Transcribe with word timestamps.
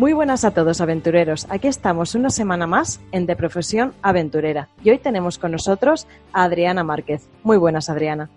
Muy 0.00 0.14
buenas 0.14 0.46
a 0.46 0.52
todos 0.52 0.80
aventureros. 0.80 1.46
Aquí 1.50 1.68
estamos 1.68 2.14
una 2.14 2.30
semana 2.30 2.66
más 2.66 3.02
en 3.12 3.26
De 3.26 3.36
Profesión 3.36 3.92
Aventurera. 4.00 4.70
Y 4.82 4.88
hoy 4.88 4.96
tenemos 4.96 5.36
con 5.36 5.52
nosotros 5.52 6.06
a 6.32 6.44
Adriana 6.44 6.82
Márquez. 6.82 7.28
Muy 7.42 7.58
buenas, 7.58 7.90
Adriana. 7.90 8.30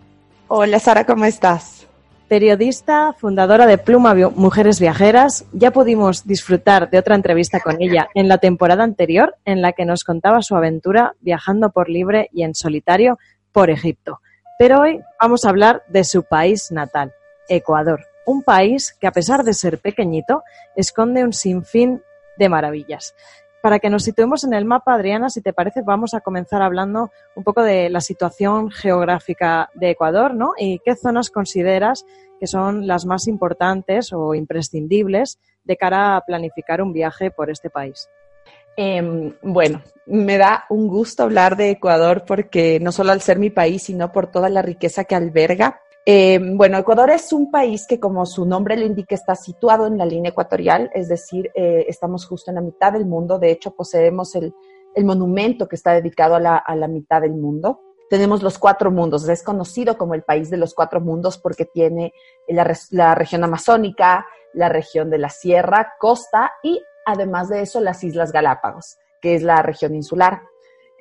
Hola, 0.49 0.77
Sara, 0.79 1.05
¿cómo 1.05 1.23
estás? 1.23 1.87
Periodista, 2.27 3.15
fundadora 3.17 3.65
de 3.65 3.77
Pluma 3.77 4.13
Mujeres 4.35 4.81
Viajeras. 4.81 5.45
Ya 5.53 5.71
pudimos 5.71 6.27
disfrutar 6.27 6.89
de 6.89 6.99
otra 6.99 7.15
entrevista 7.15 7.61
con 7.61 7.81
ella 7.81 8.09
en 8.13 8.27
la 8.27 8.39
temporada 8.39 8.83
anterior 8.83 9.37
en 9.45 9.61
la 9.61 9.71
que 9.71 9.85
nos 9.85 10.03
contaba 10.03 10.41
su 10.41 10.57
aventura 10.57 11.15
viajando 11.21 11.69
por 11.69 11.87
libre 11.87 12.29
y 12.33 12.43
en 12.43 12.55
solitario 12.55 13.19
por 13.53 13.69
Egipto. 13.69 14.19
Pero 14.59 14.81
hoy 14.81 14.99
vamos 15.17 15.45
a 15.45 15.49
hablar 15.49 15.83
de 15.87 16.03
su 16.03 16.23
país 16.23 16.73
natal, 16.73 17.13
Ecuador 17.47 18.01
un 18.25 18.43
país 18.43 18.95
que 18.99 19.07
a 19.07 19.11
pesar 19.11 19.43
de 19.43 19.53
ser 19.53 19.79
pequeñito, 19.79 20.43
esconde 20.75 21.23
un 21.23 21.33
sinfín 21.33 22.01
de 22.37 22.49
maravillas. 22.49 23.15
Para 23.61 23.79
que 23.79 23.89
nos 23.89 24.03
situemos 24.03 24.43
en 24.43 24.53
el 24.53 24.65
mapa, 24.65 24.93
Adriana, 24.93 25.29
si 25.29 25.41
te 25.41 25.53
parece, 25.53 25.83
vamos 25.83 26.13
a 26.13 26.19
comenzar 26.19 26.61
hablando 26.61 27.11
un 27.35 27.43
poco 27.45 27.63
de 27.63 27.89
la 27.89 28.01
situación 28.01 28.69
geográfica 28.69 29.69
de 29.73 29.91
Ecuador, 29.91 30.33
¿no? 30.33 30.51
Y 30.57 30.79
qué 30.79 30.95
zonas 30.95 31.29
consideras 31.29 32.05
que 32.41 32.47
son 32.47 32.87
las 32.87 33.05
más 33.05 33.27
importantes 33.29 34.11
o 34.11 34.35
imprescindibles 34.35 35.39
de 35.63 35.77
cara 35.77 36.17
a 36.17 36.25
planificar 36.25 36.81
un 36.81 36.91
viaje 36.91 37.31
por 37.31 37.49
este 37.49 37.69
país. 37.69 38.09
Em, 38.75 39.33
bueno, 39.41 39.81
me 40.07 40.37
da 40.37 40.65
un 40.69 40.89
gusto 40.89 41.23
hablar 41.23 41.55
de 41.55 41.69
Ecuador 41.69 42.25
porque 42.27 42.79
no 42.81 42.91
solo 42.91 43.13
al 43.13 43.21
ser 43.21 43.39
mi 43.39 43.49
país, 43.49 43.83
sino 43.83 44.11
por 44.11 44.27
toda 44.27 44.49
la 44.49 44.61
riqueza 44.61 45.05
que 45.05 45.15
alberga 45.15 45.79
eh, 46.05 46.37
bueno, 46.41 46.77
Ecuador 46.77 47.09
es 47.11 47.31
un 47.31 47.49
país 47.49 47.87
que, 47.87 47.99
como 47.99 48.25
su 48.25 48.45
nombre 48.45 48.75
lo 48.75 48.85
indica, 48.85 49.15
está 49.15 49.35
situado 49.35 49.87
en 49.87 49.97
la 49.97 50.05
línea 50.05 50.31
ecuatorial, 50.31 50.91
es 50.93 51.07
decir, 51.07 51.49
eh, 51.55 51.85
estamos 51.87 52.25
justo 52.25 52.51
en 52.51 52.55
la 52.55 52.61
mitad 52.61 52.91
del 52.91 53.05
mundo. 53.05 53.39
De 53.39 53.51
hecho, 53.51 53.71
poseemos 53.71 54.35
el, 54.35 54.53
monumento 55.03 55.67
que 55.67 55.75
está 55.75 55.93
dedicado 55.93 56.35
a 56.35 56.39
la, 56.39 56.87
mitad 56.87 57.21
del 57.21 57.33
mundo. 57.33 57.81
Tenemos 58.09 58.43
los 58.43 58.59
cuatro 58.59 58.91
mundos. 58.91 59.27
Es 59.27 59.43
conocido 59.43 59.97
como 59.97 60.13
el 60.13 60.23
país 60.23 60.49
de 60.49 60.57
los 60.57 60.75
cuatro 60.75 60.99
mundos 61.01 61.37
porque 61.37 61.65
tiene 61.65 62.13
la 62.47 63.15
región 63.15 63.43
amazónica, 63.43 64.27
la 64.53 64.69
región 64.69 65.09
de 65.09 65.17
la 65.17 65.29
sierra, 65.29 65.93
costa 65.99 66.51
y, 66.61 66.81
además 67.07 67.49
de 67.49 67.61
eso, 67.61 67.79
las 67.79 68.03
Islas 68.03 68.31
Galápagos, 68.31 68.97
que 69.19 69.33
es 69.35 69.41
la 69.41 69.63
región 69.63 69.95
insular. 69.95 70.41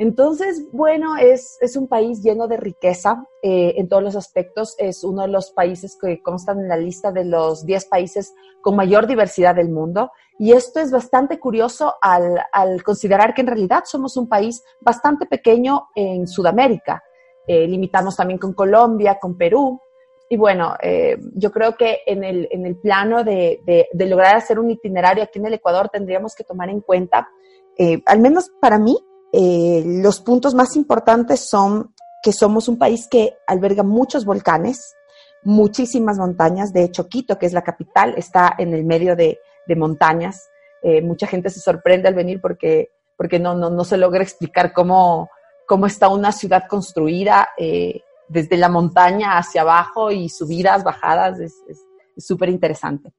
Entonces, 0.02 0.66
bueno, 0.72 1.16
es, 1.16 1.60
un 1.76 1.86
país 1.86 2.24
lleno 2.24 2.48
de 2.48 2.56
riqueza 2.56 3.24
eh, 3.40 3.74
en 3.76 3.88
todos 3.88 4.02
los 4.02 4.16
aspectos. 4.16 4.74
Es 4.76 5.04
uno 5.04 5.22
de 5.22 5.28
los 5.28 5.52
países 5.52 5.96
que 5.96 6.20
constan 6.20 6.58
en 6.58 6.68
la 6.68 6.76
lista 6.76 7.12
de 7.12 7.24
los 7.24 7.64
10 7.64 7.84
países 7.84 8.34
con 8.62 8.74
mayor 8.74 9.06
diversidad 9.06 9.54
del 9.54 9.68
mundo. 9.68 10.10
Y 10.40 10.54
esto 10.54 10.80
es 10.80 10.90
bastante 10.90 11.38
curioso 11.38 11.94
al, 12.02 12.82
considerar 12.82 13.32
que 13.32 13.42
en 13.42 13.46
realidad 13.46 13.84
somos 13.84 14.16
un 14.16 14.28
país 14.28 14.64
bastante 14.80 15.26
pequeño 15.26 15.90
en 15.94 16.26
Sudamérica. 16.26 17.00
Eh, 17.46 17.68
limitamos 17.68 18.16
también 18.16 18.40
con 18.40 18.54
Colombia, 18.54 19.20
con 19.20 19.38
Perú. 19.38 19.80
Y 20.28 20.36
bueno, 20.36 20.74
eh, 20.82 21.16
yo 21.36 21.52
creo 21.52 21.76
que 21.76 22.00
en 22.06 22.24
el, 22.24 22.76
plano 22.82 23.22
de, 23.22 23.62
de, 23.94 24.06
lograr 24.06 24.34
hacer 24.34 24.58
un 24.58 24.68
itinerario 24.68 25.22
aquí 25.22 25.38
en 25.38 25.46
el 25.46 25.54
Ecuador 25.54 25.90
tendríamos 25.90 26.34
que 26.34 26.42
tomar 26.42 26.70
en 26.70 26.80
cuenta, 26.80 27.28
al 28.06 28.18
menos 28.18 28.50
para 28.60 28.78
mí, 28.78 28.98
eh, 29.32 29.82
los 29.84 30.20
puntos 30.20 30.54
más 30.54 30.76
importantes 30.76 31.48
son 31.48 31.94
que 32.22 32.32
somos 32.32 32.68
un 32.68 32.78
país 32.78 33.08
que 33.10 33.34
alberga 33.46 33.82
muchos 33.82 34.24
volcanes, 34.24 34.94
muchísimas 35.42 36.18
montañas. 36.18 36.72
De 36.72 36.84
hecho, 36.84 37.08
Quito, 37.08 37.38
que 37.38 37.46
es 37.46 37.52
la 37.52 37.64
capital, 37.64 38.14
está 38.16 38.54
en 38.58 38.74
el 38.74 38.84
medio 38.84 39.16
de, 39.16 39.40
montañas. 39.74 40.50
Eh, 40.82 41.00
mucha 41.00 41.26
gente 41.26 41.48
se 41.48 41.60
sorprende 41.60 42.06
al 42.06 42.14
venir 42.14 42.40
porque, 42.42 42.90
porque 43.16 43.38
no, 43.38 43.54
no, 43.54 43.70
no 43.70 43.84
se 43.84 43.96
logra 43.96 44.22
explicar 44.22 44.74
cómo, 44.74 45.30
cómo 45.66 45.86
está 45.86 46.08
una 46.08 46.30
ciudad 46.30 46.64
construida 46.68 47.48
eh, 47.56 48.02
desde 48.28 48.58
la 48.58 48.68
montaña 48.68 49.38
hacia 49.38 49.62
abajo 49.62 50.10
y 50.10 50.28
subidas, 50.28 50.84
bajadas. 50.84 51.40
Es 51.40 51.54
súper 52.18 52.50
interesante. 52.50 53.12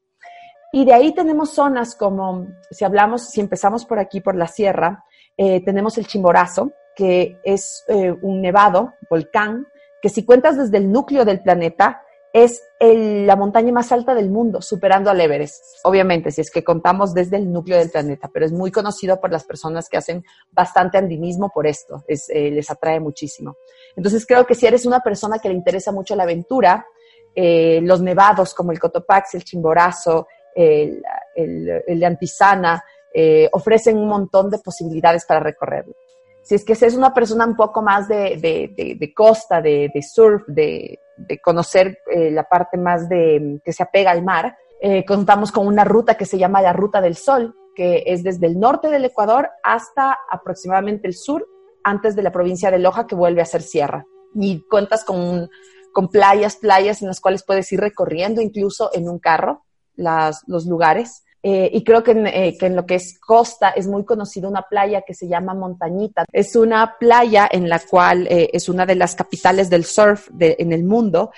Y 0.72 0.85
de 0.85 0.94
ahí 0.94 1.13
tenemos 1.13 1.51
zonas 1.51 1.95
como, 1.95 2.47
si 2.72 2.84
hablamos, 2.84 3.30
si 3.30 3.41
empezamos 3.41 3.85
por 3.85 4.00
aquí, 4.00 4.22
por 4.22 4.35
la 4.35 4.47
sierra, 4.47 5.03
eh, 5.38 5.64
tenemos 5.64 5.98
el 5.98 6.08
Chimborazo, 6.08 6.72
que 6.96 7.40
es 7.44 7.84
eh, 7.88 8.14
un 8.22 8.42
nevado, 8.42 8.94
volcán, 9.10 9.68
que 10.02 10.10
si 10.10 10.26
cuentas 10.26 10.58
desde 10.58 10.78
el 10.78 10.92
núcleo 10.92 11.26
del 11.26 11.42
planeta, 11.42 12.02
es 12.34 12.63
la 12.80 13.36
montaña 13.36 13.72
más 13.72 13.92
alta 13.92 14.16
del 14.16 14.31
mundo, 14.31 14.60
superando 14.60 15.12
al 15.12 15.22
Everest. 15.22 15.63
Obviamente, 15.84 16.31
si 16.31 16.42
es 16.42 16.50
que 16.50 16.63
contamos 16.63 17.13
desde 17.13 17.38
el 17.38 17.52
núcleo 17.52 17.78
del 17.78 17.92
planeta, 17.92 18.28
pero 18.34 18.44
es 18.44 18.52
muy 18.52 18.72
conocido 18.72 19.22
por 19.22 19.31
las 19.31 19.44
personas 19.44 19.88
que 19.88 19.98
hacen 19.98 20.24
bastante 20.52 20.98
andinismo 20.98 21.52
por 21.54 21.68
esto, 21.68 22.04
eh, 22.07 22.50
les 22.50 22.72
atrae 22.72 23.00
muchísimo. 23.00 23.57
Entonces, 23.96 24.25
creo 24.25 24.48
que 24.48 24.56
si 24.56 24.66
eres 24.66 24.88
una 24.88 25.02
persona 25.02 25.38
que 25.38 25.48
le 25.48 25.56
interesa 25.56 25.92
mucho 25.92 26.16
la 26.16 26.24
aventura, 26.24 26.88
los 27.36 28.02
nevados 28.02 28.54
como 28.54 28.72
el 28.72 28.80
Cotopaxi, 28.80 29.38
el 29.38 29.44
Chimborazo, 29.44 30.28
el, 30.56 31.04
el, 31.36 32.00
de 32.00 32.06
Antisana, 32.06 32.84
eh, 33.13 33.50
ofrecen 33.51 33.98
un 33.98 34.07
montón 34.07 34.50
de 34.50 34.60
posibilidades 34.60 35.25
para 35.25 35.39
recorrerlo. 35.39 35.94
Si 36.44 36.56
es 36.56 36.65
que 36.65 36.74
es 36.74 36.95
una 36.95 37.13
persona 37.13 37.45
un 37.45 37.56
poco 37.56 37.81
más 37.81 38.07
de, 38.07 38.38
de, 39.00 39.13
costa, 39.13 39.62
de, 39.62 39.89
surf, 40.01 40.44
de, 40.48 41.00
conocer 41.42 42.00
eh, 42.12 42.31
la 42.31 42.44
parte 42.44 42.77
más 42.77 43.07
de 43.07 43.62
que 43.63 43.71
se 43.71 43.83
apega 43.83 44.12
al 44.12 44.24
mar, 44.24 44.57
eh, 44.81 45.06
contamos 45.06 45.54
con 45.54 45.65
una 45.65 45.86
ruta 45.86 46.15
que 46.15 46.25
se 46.25 46.38
llama 46.38 46.62
la 46.62 46.74
Ruta 46.74 47.00
del 47.00 47.15
Sol, 47.15 47.56
que 47.74 48.04
es 48.06 48.24
desde 48.24 48.48
el 48.48 48.60
norte 48.60 48.89
del 48.89 49.06
Ecuador 49.06 49.50
hasta 49.63 50.18
aproximadamente 50.30 51.07
el 51.07 51.13
sur, 51.13 51.48
antes 51.83 52.16
de 52.16 52.24
la 52.24 52.31
provincia 52.31 52.69
de 52.69 52.80
Loja, 52.80 53.07
que 53.07 53.16
vuelve 53.16 53.42
a 53.42 53.45
ser 53.45 53.62
sierra. 53.62 54.06
y 54.36 54.62
cuentas 54.68 55.06
con, 55.06 55.50
con 55.94 56.09
playas, 56.09 56.57
playas 56.57 57.01
en 57.01 57.07
las 57.07 57.21
cuales 57.21 57.44
puedes 57.44 57.71
ir 57.71 57.80
recorriendo 57.80 58.42
incluso 58.42 58.89
en 58.94 59.07
un 59.07 59.19
carro 59.19 59.63
los 59.95 60.66
lugares. 60.66 61.24
Eh, 61.45 61.69
y 61.74 61.84
creo 61.84 62.01
que 62.01 62.12
en, 62.12 62.25
eh, 62.25 62.56
que 62.57 62.68
en, 62.68 62.75
lo 62.78 62.86
que 62.86 62.95
es 62.95 63.19
costa 63.19 63.72
es 63.72 63.86
muy 63.86 64.06
conocida 64.06 64.48
una 64.48 64.62
playa 64.62 65.01
que 65.01 65.13
se 65.13 65.28
llama 65.28 65.54
Montañita. 65.54 66.24
Es 66.31 66.56
una 66.56 66.95
playa 66.98 67.50
en 67.51 67.68
la 67.68 67.80
cual 67.80 68.28
eh, 68.28 68.50
es 68.54 68.69
una 68.69 68.86
de 68.86 68.95
las 68.95 69.13
capitales 69.13 69.69
del 69.69 69.84
surf 69.84 70.30
en 70.40 70.72
el 70.72 70.86
mundo 70.86 71.31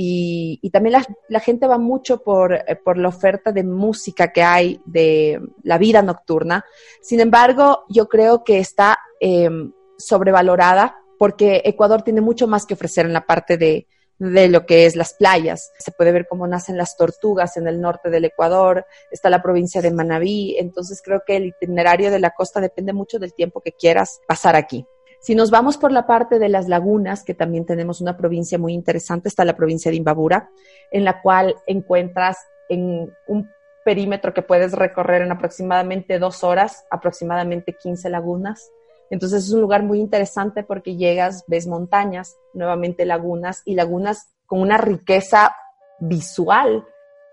y, 0.00 0.70
también 0.70 0.92
la, 0.92 1.06
la, 1.28 1.40
gente 1.40 1.66
va 1.66 1.76
mucho 1.76 2.22
por, 2.22 2.56
por, 2.84 2.98
la 2.98 3.08
oferta 3.08 3.50
de 3.50 3.64
música 3.64 4.32
que 4.32 4.44
hay 4.44 4.80
de 4.84 5.40
la 5.64 5.76
vida 5.76 6.02
nocturna. 6.02 6.64
Sin 7.02 7.18
embargo, 7.18 7.84
yo 7.88 8.08
creo 8.08 8.44
que 8.44 8.60
está 8.60 8.96
eh, 9.20 9.50
sobrevalorada 9.96 10.98
porque 11.18 11.62
Ecuador 11.64 12.02
tiene 12.02 12.20
mucho 12.20 12.46
más 12.46 12.64
que 12.64 12.74
ofrecer 12.74 13.06
en 13.06 13.12
la 13.12 13.26
parte 13.26 13.56
de, 13.56 13.88
de 14.18 14.48
lo 14.48 14.66
que 14.66 14.86
es 14.86 14.96
las 14.96 15.14
playas. 15.14 15.72
Se 15.78 15.92
puede 15.92 16.12
ver 16.12 16.26
cómo 16.28 16.46
nacen 16.46 16.76
las 16.76 16.96
tortugas 16.96 17.56
en 17.56 17.68
el 17.68 17.80
norte 17.80 18.10
del 18.10 18.24
Ecuador, 18.24 18.86
está 19.10 19.30
la 19.30 19.42
provincia 19.42 19.80
de 19.80 19.92
Manabí, 19.92 20.56
entonces 20.58 21.00
creo 21.02 21.22
que 21.26 21.36
el 21.36 21.46
itinerario 21.46 22.10
de 22.10 22.18
la 22.18 22.30
costa 22.30 22.60
depende 22.60 22.92
mucho 22.92 23.18
del 23.18 23.34
tiempo 23.34 23.60
que 23.60 23.72
quieras 23.72 24.20
pasar 24.26 24.56
aquí. 24.56 24.86
Si 25.20 25.34
nos 25.34 25.50
vamos 25.50 25.76
por 25.76 25.90
la 25.90 26.06
parte 26.06 26.38
de 26.38 26.48
las 26.48 26.68
lagunas, 26.68 27.24
que 27.24 27.34
también 27.34 27.66
tenemos 27.66 28.00
una 28.00 28.16
provincia 28.16 28.56
muy 28.56 28.72
interesante, 28.72 29.28
está 29.28 29.44
la 29.44 29.56
provincia 29.56 29.90
de 29.90 29.96
Imbabura, 29.96 30.50
en 30.92 31.04
la 31.04 31.20
cual 31.20 31.56
encuentras 31.66 32.38
en 32.68 33.12
un 33.26 33.50
perímetro 33.84 34.32
que 34.32 34.42
puedes 34.42 34.72
recorrer 34.72 35.22
en 35.22 35.32
aproximadamente 35.32 36.18
dos 36.18 36.44
horas, 36.44 36.84
aproximadamente 36.90 37.72
15 37.72 38.10
lagunas. 38.10 38.70
Entonces 39.10 39.44
es 39.44 39.52
un 39.52 39.60
lugar 39.60 39.82
muy 39.82 40.00
interesante 40.00 40.62
porque 40.62 40.96
llegas, 40.96 41.44
ves 41.46 41.66
montañas, 41.66 42.36
nuevamente 42.52 43.04
lagunas 43.04 43.62
y 43.64 43.74
lagunas 43.74 44.28
con 44.46 44.60
una 44.60 44.78
riqueza 44.78 45.54
visual 46.00 46.84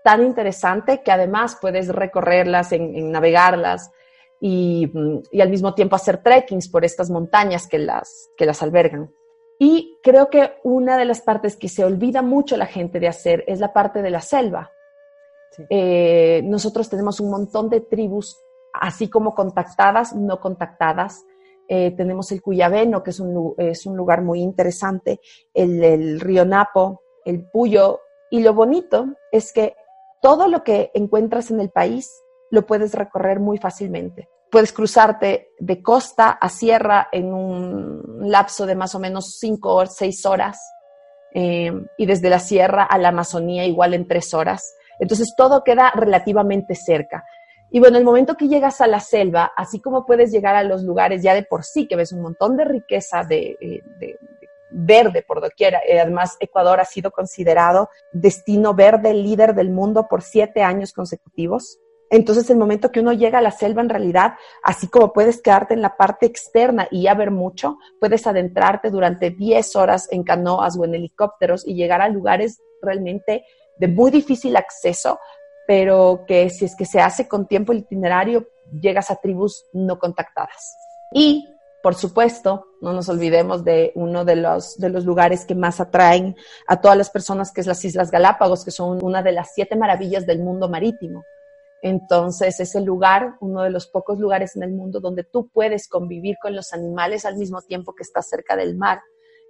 tan 0.04 0.22
interesante 0.22 1.02
que 1.02 1.10
además 1.10 1.58
puedes 1.60 1.88
recorrerlas, 1.88 2.72
en, 2.72 2.94
en 2.94 3.10
navegarlas, 3.10 3.90
y, 4.40 4.92
y, 5.32 5.40
al 5.40 5.48
mismo 5.48 5.74
tiempo 5.74 5.96
hacer 5.96 6.22
trekkings 6.22 6.68
por 6.68 6.84
estas 6.84 7.10
montañas 7.10 7.66
que 7.66 7.78
las, 7.78 8.30
que 8.36 8.46
las 8.46 8.62
albergan. 8.62 9.10
Y 9.58 9.98
creo 10.02 10.28
que 10.28 10.58
una 10.62 10.98
de 10.98 11.06
las 11.06 11.22
partes 11.22 11.56
que 11.56 11.68
se 11.68 11.84
olvida 11.84 12.22
mucho 12.22 12.56
la 12.56 12.66
gente 12.66 13.00
de 13.00 13.08
hacer 13.08 13.42
es 13.46 13.58
la 13.58 13.72
parte 13.72 14.02
de 14.02 14.10
la 14.10 14.20
selva. 14.20 14.70
Sí. 15.50 15.64
Eh, 15.70 16.42
nosotros 16.44 16.88
tenemos 16.90 17.18
un 17.18 17.30
montón 17.30 17.70
de 17.70 17.80
tribus, 17.80 18.38
así 18.74 19.08
como 19.08 19.34
contactadas, 19.34 20.14
no 20.14 20.38
contactadas. 20.38 21.24
Eh, 21.68 21.92
tenemos 21.96 22.30
el 22.32 22.42
Cuyabeno, 22.42 23.02
que 23.02 23.10
es 23.10 23.20
un, 23.20 23.54
es 23.58 23.86
un 23.86 23.96
lugar 23.96 24.22
muy 24.22 24.40
interesante, 24.40 25.20
el, 25.52 26.20
río 26.20 26.44
Napo, 26.44 27.02
el 27.24 27.48
Puyo. 27.50 28.00
Y 28.30 28.40
lo 28.40 28.54
bonito 28.54 29.06
es 29.32 29.52
que 29.52 29.74
todo 30.20 30.48
lo 30.48 30.62
que 30.62 30.90
encuentras 30.94 31.50
en 31.50 31.60
el 31.60 31.70
país 31.70 32.10
lo 32.50 32.66
puedes 32.66 32.94
recorrer 32.94 33.40
muy 33.40 33.58
fácilmente. 33.58 34.28
Puedes 34.50 34.72
cruzarte 34.72 35.50
de 35.58 35.82
costa 35.82 36.30
a 36.30 36.48
sierra 36.48 37.08
en 37.10 37.32
un 37.32 38.30
lapso 38.30 38.64
de 38.64 38.76
más 38.76 38.94
o 38.94 39.00
menos 39.00 39.36
cinco 39.38 39.74
o 39.74 39.86
seis 39.86 40.24
horas 40.24 40.58
eh, 41.34 41.72
y 41.98 42.06
desde 42.06 42.30
la 42.30 42.38
sierra 42.38 42.84
a 42.84 42.96
la 42.98 43.08
Amazonía 43.08 43.66
igual 43.66 43.94
en 43.94 44.06
tres 44.06 44.32
horas. 44.34 44.74
Entonces 44.98 45.34
todo 45.36 45.64
queda 45.64 45.90
relativamente 45.94 46.74
cerca. 46.74 47.24
Y 47.70 47.80
bueno, 47.80 47.98
el 47.98 48.04
momento 48.04 48.36
que 48.36 48.48
llegas 48.48 48.80
a 48.80 48.86
la 48.86 49.00
selva, 49.00 49.52
así 49.56 49.80
como 49.80 50.06
puedes 50.06 50.30
llegar 50.30 50.54
a 50.54 50.62
los 50.62 50.82
lugares 50.82 51.22
ya 51.22 51.34
de 51.34 51.42
por 51.42 51.64
sí, 51.64 51.86
que 51.86 51.96
ves 51.96 52.12
un 52.12 52.22
montón 52.22 52.56
de 52.56 52.64
riqueza 52.64 53.24
de, 53.24 53.56
de 53.60 54.18
verde 54.70 55.22
por 55.22 55.40
doquiera. 55.40 55.80
Eh, 55.86 56.00
además, 56.00 56.36
Ecuador 56.40 56.80
ha 56.80 56.84
sido 56.84 57.10
considerado 57.10 57.88
destino 58.12 58.74
verde 58.74 59.14
líder 59.14 59.54
del 59.54 59.70
mundo 59.70 60.06
por 60.08 60.22
siete 60.22 60.62
años 60.62 60.92
consecutivos. 60.92 61.78
Entonces, 62.08 62.48
el 62.50 62.56
momento 62.56 62.92
que 62.92 63.00
uno 63.00 63.12
llega 63.12 63.38
a 63.38 63.42
la 63.42 63.50
selva, 63.50 63.82
en 63.82 63.88
realidad, 63.88 64.34
así 64.62 64.86
como 64.86 65.12
puedes 65.12 65.42
quedarte 65.42 65.74
en 65.74 65.82
la 65.82 65.96
parte 65.96 66.26
externa 66.26 66.86
y 66.90 67.02
ya 67.02 67.14
ver 67.14 67.32
mucho, 67.32 67.78
puedes 67.98 68.26
adentrarte 68.26 68.90
durante 68.90 69.30
10 69.30 69.74
horas 69.74 70.08
en 70.12 70.22
canoas 70.22 70.76
o 70.78 70.84
en 70.84 70.94
helicópteros 70.94 71.66
y 71.66 71.74
llegar 71.74 72.00
a 72.00 72.08
lugares 72.08 72.60
realmente 72.80 73.44
de 73.78 73.88
muy 73.88 74.10
difícil 74.12 74.56
acceso, 74.56 75.18
pero 75.66 76.24
que 76.26 76.50
si 76.50 76.64
es 76.64 76.76
que 76.76 76.84
se 76.84 77.00
hace 77.00 77.28
con 77.28 77.46
tiempo 77.46 77.72
el 77.72 77.78
itinerario, 77.78 78.48
llegas 78.80 79.10
a 79.10 79.16
tribus 79.16 79.64
no 79.72 79.98
contactadas. 79.98 80.76
Y, 81.12 81.48
por 81.82 81.94
supuesto, 81.94 82.66
no 82.80 82.92
nos 82.92 83.08
olvidemos 83.08 83.64
de 83.64 83.92
uno 83.94 84.24
de 84.24 84.36
los, 84.36 84.76
de 84.78 84.88
los 84.88 85.04
lugares 85.04 85.44
que 85.44 85.54
más 85.54 85.80
atraen 85.80 86.36
a 86.66 86.80
todas 86.80 86.96
las 86.96 87.10
personas, 87.10 87.52
que 87.52 87.60
es 87.60 87.66
las 87.66 87.84
Islas 87.84 88.10
Galápagos, 88.10 88.64
que 88.64 88.70
son 88.70 89.02
una 89.02 89.22
de 89.22 89.32
las 89.32 89.52
siete 89.54 89.76
maravillas 89.76 90.26
del 90.26 90.40
mundo 90.40 90.68
marítimo. 90.68 91.24
Entonces 91.82 92.58
es 92.58 92.74
el 92.74 92.84
lugar, 92.84 93.36
uno 93.40 93.62
de 93.62 93.70
los 93.70 93.86
pocos 93.86 94.18
lugares 94.18 94.56
en 94.56 94.62
el 94.62 94.72
mundo 94.72 95.00
donde 95.00 95.24
tú 95.24 95.48
puedes 95.52 95.88
convivir 95.88 96.36
con 96.40 96.56
los 96.56 96.72
animales 96.72 97.24
al 97.24 97.36
mismo 97.36 97.62
tiempo 97.62 97.94
que 97.94 98.02
estás 98.02 98.28
cerca 98.28 98.56
del 98.56 98.76
mar. 98.76 99.00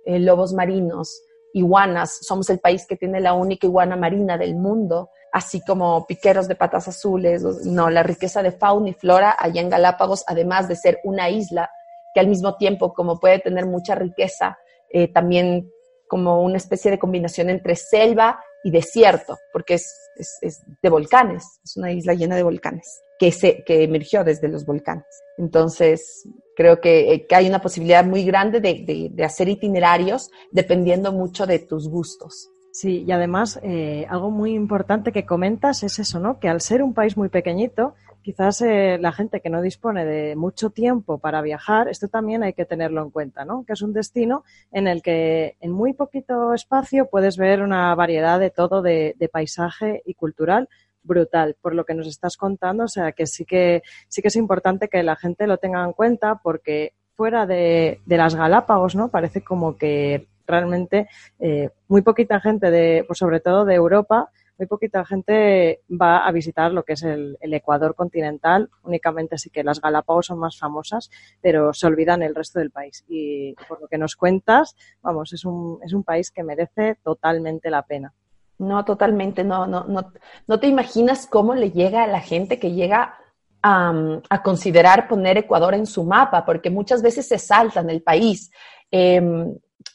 Eh, 0.04 0.18
lobos 0.18 0.52
marinos, 0.52 1.22
iguanas, 1.54 2.18
somos 2.20 2.50
el 2.50 2.58
país 2.58 2.86
que 2.86 2.96
tiene 2.96 3.20
la 3.20 3.32
única 3.32 3.66
iguana 3.66 3.96
marina 3.96 4.36
del 4.36 4.54
mundo, 4.54 5.08
así 5.32 5.60
como 5.60 6.06
piqueros 6.06 6.48
de 6.48 6.54
patas 6.54 6.88
azules, 6.88 7.42
no, 7.64 7.90
la 7.90 8.02
riqueza 8.02 8.42
de 8.42 8.52
fauna 8.52 8.88
y 8.90 8.92
flora 8.94 9.36
allá 9.38 9.60
en 9.60 9.70
Galápagos, 9.70 10.24
además 10.26 10.68
de 10.68 10.76
ser 10.76 11.00
una 11.04 11.28
isla 11.28 11.70
que 12.14 12.20
al 12.20 12.28
mismo 12.28 12.56
tiempo, 12.56 12.94
como 12.94 13.20
puede 13.20 13.40
tener 13.40 13.66
mucha 13.66 13.94
riqueza, 13.94 14.58
eh, 14.90 15.12
también 15.12 15.70
como 16.08 16.42
una 16.42 16.56
especie 16.56 16.90
de 16.90 16.98
combinación 16.98 17.50
entre 17.50 17.76
selva 17.76 18.40
y 18.64 18.70
desierto, 18.70 19.36
porque 19.52 19.74
es, 19.74 20.62
de 20.82 20.88
volcanes, 20.88 21.44
es 21.62 21.76
una 21.76 21.92
isla 21.92 22.14
llena 22.14 22.36
de 22.36 22.42
volcanes, 22.42 23.02
que, 23.18 23.32
se, 23.32 23.62
que 23.64 23.82
emergió 23.82 24.24
desde 24.24 24.48
los 24.48 24.64
volcanes. 24.64 25.04
Entonces, 25.36 26.26
creo 26.56 26.80
que, 26.80 27.12
eh, 27.12 27.26
hay 27.30 27.48
una 27.48 27.60
posibilidad 27.60 28.04
muy 28.04 28.24
grande 28.24 28.60
de, 28.60 28.84
de, 28.86 29.08
de, 29.12 29.24
hacer 29.24 29.48
itinerarios 29.48 30.30
dependiendo 30.50 31.12
mucho 31.12 31.46
de 31.46 31.58
tus 31.58 31.88
gustos. 31.88 32.48
Sí, 32.76 33.04
y 33.06 33.12
además, 33.12 33.58
eh, 33.62 34.04
algo 34.10 34.30
muy 34.30 34.52
importante 34.52 35.10
que 35.10 35.24
comentas 35.24 35.82
es 35.82 35.98
eso, 35.98 36.20
¿no? 36.20 36.38
Que 36.38 36.50
al 36.50 36.60
ser 36.60 36.82
un 36.82 36.92
país 36.92 37.16
muy 37.16 37.30
pequeñito, 37.30 37.94
quizás 38.20 38.60
eh, 38.60 38.98
la 39.00 39.12
gente 39.12 39.40
que 39.40 39.48
no 39.48 39.62
dispone 39.62 40.04
de 40.04 40.36
mucho 40.36 40.68
tiempo 40.68 41.16
para 41.16 41.40
viajar, 41.40 41.88
esto 41.88 42.08
también 42.08 42.42
hay 42.42 42.52
que 42.52 42.66
tenerlo 42.66 43.02
en 43.02 43.08
cuenta, 43.08 43.46
¿no? 43.46 43.64
Que 43.64 43.72
es 43.72 43.80
un 43.80 43.94
destino 43.94 44.44
en 44.72 44.88
el 44.88 45.00
que 45.00 45.56
en 45.60 45.72
muy 45.72 45.94
poquito 45.94 46.52
espacio 46.52 47.08
puedes 47.08 47.38
ver 47.38 47.62
una 47.62 47.94
variedad 47.94 48.38
de 48.38 48.50
todo 48.50 48.82
de, 48.82 49.14
de 49.18 49.28
paisaje 49.30 50.02
y 50.04 50.12
cultural 50.12 50.68
brutal 51.02 51.56
por 51.62 51.74
lo 51.74 51.86
que 51.86 51.94
nos 51.94 52.06
estás 52.06 52.36
contando, 52.36 52.84
o 52.84 52.88
sea 52.88 53.12
que 53.12 53.26
sí 53.26 53.46
que 53.46 53.84
sí 54.08 54.20
que 54.20 54.28
es 54.28 54.36
importante 54.36 54.88
que 54.88 55.02
la 55.02 55.16
gente 55.16 55.46
lo 55.46 55.56
tenga 55.56 55.82
en 55.82 55.94
cuenta 55.94 56.40
porque 56.42 56.92
fuera 57.14 57.46
de, 57.46 58.00
de 58.04 58.16
las 58.18 58.34
Galápagos, 58.34 58.94
¿no? 58.94 59.08
Parece 59.08 59.42
como 59.42 59.78
que 59.78 60.26
realmente 60.46 61.08
eh, 61.38 61.70
muy 61.88 62.02
poquita 62.02 62.40
gente 62.40 62.70
de, 62.70 63.04
pues 63.06 63.18
sobre 63.18 63.40
todo 63.40 63.64
de 63.64 63.74
Europa, 63.74 64.30
muy 64.58 64.66
poquita 64.66 65.04
gente 65.04 65.82
va 65.90 66.26
a 66.26 66.32
visitar 66.32 66.72
lo 66.72 66.82
que 66.82 66.94
es 66.94 67.02
el, 67.02 67.36
Ecuador 67.40 67.94
continental, 67.94 68.70
únicamente 68.82 69.38
sí 69.38 69.50
que 69.50 69.64
las 69.64 69.80
Galápagos 69.80 70.26
son 70.26 70.38
más 70.38 70.58
famosas, 70.58 71.10
pero 71.40 71.72
se 71.72 71.86
olvidan 71.86 72.22
el 72.22 72.34
resto 72.34 72.58
del 72.58 72.70
país. 72.70 73.04
Y 73.08 73.54
por 73.68 73.80
lo 73.80 73.88
que 73.88 73.98
nos 73.98 74.16
cuentas, 74.16 74.76
vamos, 75.02 75.32
es 75.32 75.44
un, 75.44 75.78
es 75.82 75.92
un 75.92 76.04
país 76.04 76.30
que 76.30 76.42
merece 76.42 76.96
totalmente 77.02 77.70
la 77.70 77.82
pena. 77.82 78.12
No, 78.58 78.84
totalmente, 78.84 79.44
no, 79.44 79.66
no, 79.66 79.84
no, 79.84 80.12
no 80.46 80.60
te 80.60 80.66
imaginas 80.66 81.26
cómo 81.26 81.54
le 81.54 81.70
llega 81.70 82.04
a 82.04 82.06
la 82.06 82.20
gente 82.20 82.58
que 82.58 82.72
llega 82.72 83.18
a, 83.62 84.20
a 84.30 84.42
considerar 84.42 85.08
poner 85.08 85.36
Ecuador 85.36 85.74
en 85.74 85.86
su 85.86 86.04
mapa, 86.04 86.44
porque 86.46 86.70
muchas 86.70 87.02
veces 87.02 87.28
se 87.28 87.38
saltan 87.38 87.90
el 87.90 88.02
país. 88.02 88.50
Eh, 88.90 89.20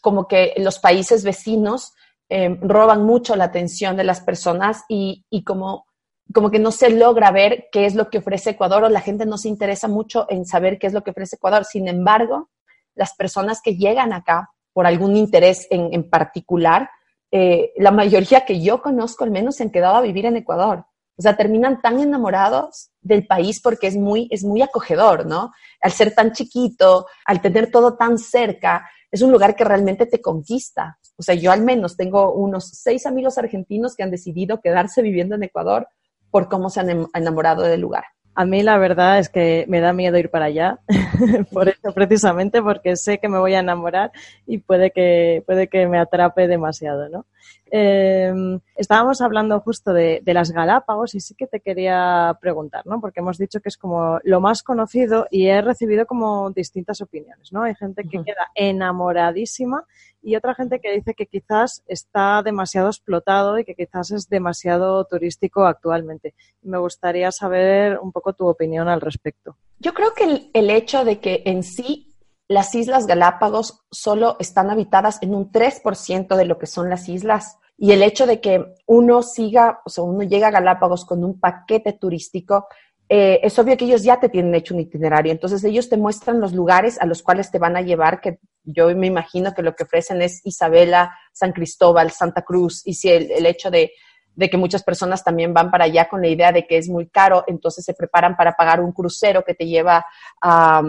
como 0.02 0.28
que 0.28 0.54
los 0.58 0.80
países 0.80 1.24
vecinos 1.24 1.94
eh, 2.30 2.58
roban 2.62 3.04
mucho 3.04 3.36
la 3.36 3.46
atención 3.46 3.98
de 3.98 4.04
las 4.04 4.22
personas 4.22 4.84
y, 4.88 5.26
y 5.30 5.44
como, 5.44 5.86
como 6.34 6.50
que 6.50 6.60
no 6.60 6.72
se 6.72 6.90
logra 6.90 7.32
ver 7.32 7.68
qué 7.72 7.86
es 7.86 7.96
lo 7.96 8.10
que 8.10 8.20
ofrece 8.20 8.52
Ecuador 8.52 8.84
o 8.84 8.90
la 8.90 9.02
gente 9.02 9.26
no 9.26 9.38
se 9.38 9.50
interesa 9.50 9.88
mucho 9.88 10.26
en 10.30 10.46
saber 10.46 10.80
qué 10.80 10.88
es 10.88 10.94
lo 10.94 11.04
que 11.04 11.12
ofrece 11.12 11.36
Ecuador. 11.36 11.66
Sin 11.66 11.88
embargo, 11.88 12.50
las 12.96 13.14
personas 13.16 13.62
que 13.62 13.76
llegan 13.76 14.14
acá 14.14 14.50
por 14.74 14.88
algún 14.88 15.18
interés 15.18 15.68
en, 15.70 15.94
en 15.94 16.10
particular, 16.10 16.90
eh, 17.32 17.72
la 17.78 17.92
mayoría 17.92 18.46
que 18.46 18.62
yo 18.62 18.82
conozco 18.82 19.24
al 19.24 19.32
menos 19.32 19.56
se 19.56 19.64
han 19.64 19.72
quedado 19.72 19.96
a 19.96 20.02
vivir 20.02 20.26
en 20.26 20.38
Ecuador. 20.38 20.86
O 21.18 21.22
sea, 21.22 21.36
terminan 21.38 21.82
tan 21.82 22.00
enamorados 22.00 22.92
del 23.02 23.28
país 23.28 23.62
porque 23.62 23.88
es 23.88 23.96
muy, 23.96 24.28
es 24.32 24.44
muy 24.44 24.62
acogedor, 24.62 25.26
¿no? 25.26 25.52
Al 25.82 25.92
ser 25.92 26.16
tan 26.16 26.32
chiquito, 26.32 27.06
al 27.26 27.42
tener 27.42 27.70
todo 27.70 27.96
tan 27.96 28.18
cerca, 28.18 28.90
es 29.12 29.22
un 29.22 29.32
lugar 29.32 29.56
que 29.56 29.64
realmente 29.64 30.06
te 30.06 30.22
conquista. 30.22 30.98
O 31.18 31.24
sea, 31.24 31.36
yo 31.36 31.52
al 31.52 31.62
menos 31.62 31.98
tengo 31.98 32.34
unos 32.34 32.70
seis 32.70 33.06
amigos 33.06 33.38
argentinos 33.38 33.96
que 33.96 34.04
han 34.04 34.12
decidido 34.12 34.62
quedarse 34.62 35.02
viviendo 35.02 35.36
en 35.36 35.44
Ecuador 35.44 35.88
por 36.32 36.48
cómo 36.48 36.70
se 36.70 36.80
han 36.80 37.08
enamorado 37.14 37.64
del 37.64 37.82
lugar. 37.82 38.06
A 38.34 38.46
mí 38.46 38.64
la 38.64 38.78
verdad 38.78 39.20
es 39.20 39.28
que 39.28 39.66
me 39.68 39.82
da 39.82 39.92
miedo 39.92 40.18
ir 40.18 40.32
para 40.32 40.46
allá, 40.46 40.80
por 41.52 41.68
eso 41.68 41.94
precisamente, 41.94 42.62
porque 42.62 42.96
sé 42.96 43.18
que 43.18 43.28
me 43.28 43.38
voy 43.38 43.56
a 43.56 43.60
enamorar 43.60 44.12
y 44.48 44.60
puede 44.60 44.92
que, 44.92 45.44
puede 45.46 45.68
que 45.68 45.86
me 45.88 46.00
atrape 46.00 46.48
demasiado, 46.48 47.10
¿no? 47.10 47.26
Eh, 47.74 48.34
estábamos 48.76 49.22
hablando 49.22 49.62
justo 49.62 49.94
de, 49.94 50.22
las 50.26 50.52
Galápagos 50.52 51.16
y 51.16 51.22
sí 51.22 51.36
que 51.36 51.48
te 51.48 51.62
quería 51.62 52.38
preguntar, 52.42 52.86
¿no? 52.86 53.00
Porque 53.00 53.22
hemos 53.22 53.38
dicho 53.38 53.62
que 53.62 53.70
es 53.70 53.78
como 53.78 54.20
lo 54.24 54.42
más 54.42 54.62
conocido 54.62 55.28
y 55.32 55.48
he 55.48 55.62
recibido 55.62 56.06
como 56.06 56.52
distintas 56.52 57.02
opiniones, 57.02 57.54
¿no? 57.54 57.64
Hay 57.64 57.76
gente 57.76 58.04
que 58.04 58.24
queda 58.24 58.52
enamoradísima 58.56 59.86
y 60.22 60.36
otra 60.36 60.54
gente 60.54 60.82
que 60.82 60.92
dice 60.92 61.14
que 61.14 61.28
quizás 61.28 61.82
está 61.88 62.44
demasiado 62.44 62.88
explotado 62.88 63.58
y 63.58 63.64
que 63.64 63.76
quizás 63.76 64.12
es 64.12 64.28
demasiado 64.28 65.06
turístico 65.06 65.66
actualmente. 65.66 66.34
Me 66.62 66.78
gustaría 66.78 67.32
saber 67.32 68.00
un 68.00 68.12
poco 68.12 68.34
tu 68.34 68.48
opinión 68.48 68.90
al 68.90 69.02
respecto. 69.02 69.56
Yo 69.80 69.94
creo 69.94 70.14
que 70.14 70.26
el, 70.26 70.52
el 70.54 70.70
hecho 70.70 71.06
de 71.06 71.20
que 71.20 71.42
en 71.46 71.64
sí 71.64 72.12
las 72.52 72.76
Islas 72.76 73.08
Galápagos 73.08 73.86
solo 73.92 74.36
están 74.38 74.70
habitadas 74.70 75.20
en 75.22 75.34
un 75.34 75.54
3% 75.54 76.36
de 76.36 76.44
lo 76.44 76.58
que 76.58 76.68
son 76.68 76.90
las 76.90 77.08
islas. 77.08 77.58
Y 77.84 77.94
el 77.94 78.04
hecho 78.04 78.28
de 78.28 78.40
que 78.40 78.64
uno 78.86 79.24
siga, 79.24 79.82
o 79.84 79.90
sea, 79.90 80.04
uno 80.04 80.22
llega 80.22 80.50
a 80.50 80.52
Galápagos 80.52 81.04
con 81.04 81.24
un 81.24 81.40
paquete 81.40 81.94
turístico, 81.94 82.68
eh, 83.10 83.40
es 83.42 83.58
obvio 83.58 83.76
que 83.76 83.86
ellos 83.86 84.04
ya 84.04 84.20
te 84.20 84.30
tienen 84.30 84.54
hecho 84.54 84.76
un 84.76 84.82
itinerario. 84.82 85.32
Entonces 85.32 85.64
ellos 85.64 85.90
te 85.90 85.98
muestran 85.98 86.40
los 86.40 86.54
lugares 86.54 87.02
a 87.02 87.08
los 87.08 87.24
cuales 87.24 87.50
te 87.50 87.58
van 87.58 87.76
a 87.76 87.82
llevar, 87.82 88.22
que 88.22 88.38
yo 88.64 88.96
me 88.96 89.08
imagino 89.08 89.56
que 89.56 89.64
lo 89.64 89.76
que 89.76 89.86
ofrecen 89.86 90.22
es 90.22 90.46
Isabela, 90.46 91.18
San 91.34 91.54
Cristóbal, 91.54 92.12
Santa 92.12 92.44
Cruz, 92.44 92.86
y 92.86 92.94
si 92.94 93.10
el 93.10 93.48
hecho 93.48 93.72
de 93.72 93.94
de 94.36 94.50
que 94.50 94.58
muchas 94.58 94.84
personas 94.84 95.24
también 95.24 95.54
van 95.54 95.72
para 95.72 95.86
allá 95.86 96.08
con 96.08 96.22
la 96.22 96.28
idea 96.28 96.52
de 96.52 96.66
que 96.66 96.78
es 96.78 96.90
muy 96.90 97.08
caro, 97.08 97.44
entonces 97.48 97.84
se 97.84 97.94
preparan 97.94 98.36
para 98.36 98.54
pagar 98.54 98.80
un 98.80 98.92
crucero 98.92 99.44
que 99.44 99.54
te 99.54 99.68
lleva 99.68 100.06
a, 100.42 100.82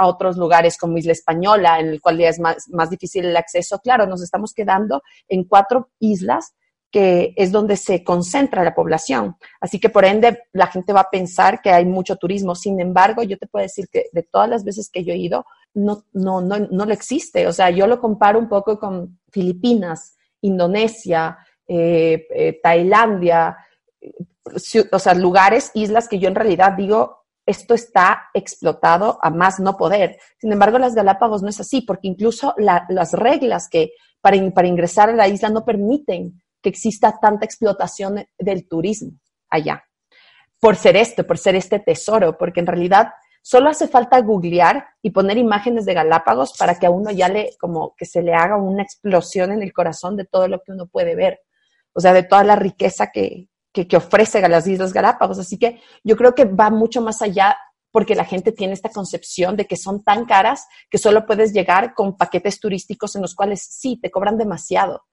otros 0.00 0.36
lugares 0.36 0.76
como 0.76 0.98
Isla 0.98 1.12
Española, 1.12 1.80
en 1.80 1.88
el 1.88 2.00
cual 2.00 2.18
ya 2.18 2.28
es 2.28 2.38
más, 2.38 2.68
más 2.68 2.90
difícil 2.90 3.24
el 3.26 3.36
acceso. 3.36 3.78
Claro, 3.78 4.06
nos 4.06 4.22
estamos 4.22 4.52
quedando 4.52 5.02
en 5.28 5.44
cuatro 5.44 5.90
islas 5.98 6.54
que 6.90 7.32
es 7.36 7.52
donde 7.52 7.76
se 7.76 8.02
concentra 8.02 8.64
la 8.64 8.74
población. 8.74 9.36
Así 9.60 9.78
que 9.78 9.90
por 9.90 10.04
ende 10.04 10.42
la 10.52 10.66
gente 10.66 10.92
va 10.92 11.02
a 11.02 11.10
pensar 11.10 11.60
que 11.62 11.70
hay 11.70 11.84
mucho 11.84 12.16
turismo. 12.16 12.54
Sin 12.54 12.80
embargo, 12.80 13.22
yo 13.22 13.38
te 13.38 13.46
puedo 13.46 13.62
decir 13.62 13.88
que 13.90 14.06
de 14.12 14.24
todas 14.24 14.48
las 14.48 14.64
veces 14.64 14.90
que 14.90 15.04
yo 15.04 15.12
he 15.12 15.16
ido, 15.16 15.44
no, 15.72 16.04
no, 16.12 16.40
no, 16.40 16.58
no 16.58 16.84
lo 16.84 16.92
existe. 16.92 17.46
O 17.46 17.52
sea, 17.52 17.70
yo 17.70 17.86
lo 17.86 18.00
comparo 18.00 18.38
un 18.38 18.48
poco 18.48 18.78
con 18.78 19.20
Filipinas, 19.30 20.16
Indonesia, 20.40 21.38
eh, 21.72 22.26
eh, 22.34 22.60
Tailandia, 22.60 23.56
o 24.90 24.98
sea, 24.98 25.14
lugares, 25.14 25.70
islas 25.74 26.08
que 26.08 26.18
yo 26.18 26.26
en 26.26 26.34
realidad 26.34 26.72
digo, 26.72 27.26
esto 27.46 27.74
está 27.74 28.24
explotado 28.34 29.20
a 29.22 29.30
más 29.30 29.60
no 29.60 29.76
poder. 29.76 30.18
Sin 30.38 30.50
embargo, 30.50 30.80
las 30.80 30.96
Galápagos 30.96 31.42
no 31.42 31.48
es 31.48 31.60
así, 31.60 31.82
porque 31.82 32.08
incluso 32.08 32.56
las 32.58 33.12
reglas 33.12 33.68
que 33.68 33.92
para, 34.20 34.36
para 34.50 34.66
ingresar 34.66 35.10
a 35.10 35.14
la 35.14 35.28
isla 35.28 35.48
no 35.48 35.64
permiten 35.64 36.42
que 36.60 36.70
exista 36.70 37.20
tanta 37.20 37.44
explotación 37.44 38.26
del 38.36 38.66
turismo 38.66 39.12
allá. 39.48 39.84
Por 40.58 40.74
ser 40.74 40.96
esto, 40.96 41.24
por 41.24 41.38
ser 41.38 41.54
este 41.54 41.78
tesoro, 41.78 42.36
porque 42.36 42.58
en 42.58 42.66
realidad 42.66 43.12
solo 43.42 43.70
hace 43.70 43.86
falta 43.86 44.20
googlear 44.22 44.88
y 45.02 45.10
poner 45.10 45.38
imágenes 45.38 45.84
de 45.84 45.94
Galápagos 45.94 46.54
para 46.58 46.74
que 46.74 46.86
a 46.86 46.90
uno 46.90 47.12
ya 47.12 47.28
le, 47.28 47.52
como 47.60 47.94
que 47.96 48.06
se 48.06 48.22
le 48.22 48.34
haga 48.34 48.56
una 48.56 48.82
explosión 48.82 49.52
en 49.52 49.62
el 49.62 49.72
corazón 49.72 50.16
de 50.16 50.24
todo 50.24 50.48
lo 50.48 50.60
que 50.62 50.72
uno 50.72 50.86
puede 50.88 51.14
ver 51.14 51.40
o 51.94 52.00
sea, 52.00 52.12
de 52.12 52.22
toda 52.22 52.44
la 52.44 52.56
riqueza 52.56 53.10
que, 53.12 53.48
que, 53.72 53.96
ofrece 53.96 54.46
las 54.48 54.66
Islas 54.66 54.92
Galápagos. 54.92 55.38
Así 55.38 55.58
que 55.58 55.80
yo 56.04 56.16
creo 56.16 56.34
que 56.34 56.44
va 56.44 56.70
mucho 56.70 57.00
más 57.00 57.22
allá 57.22 57.56
porque 57.92 58.14
la 58.14 58.24
gente 58.24 58.52
tiene 58.52 58.72
esta 58.72 58.90
concepción 58.90 59.56
de 59.56 59.66
que 59.66 59.76
son 59.76 60.02
tan 60.04 60.24
caras 60.24 60.66
que 60.88 60.98
solo 60.98 61.26
puedes 61.26 61.52
llegar 61.52 61.94
con 61.94 62.16
paquetes 62.16 62.60
turísticos 62.60 63.16
en 63.16 63.22
los 63.22 63.34
cuales 63.34 63.66
sí, 63.68 63.98
te 64.00 64.10
cobran 64.10 64.38
demasiado. 64.38 65.04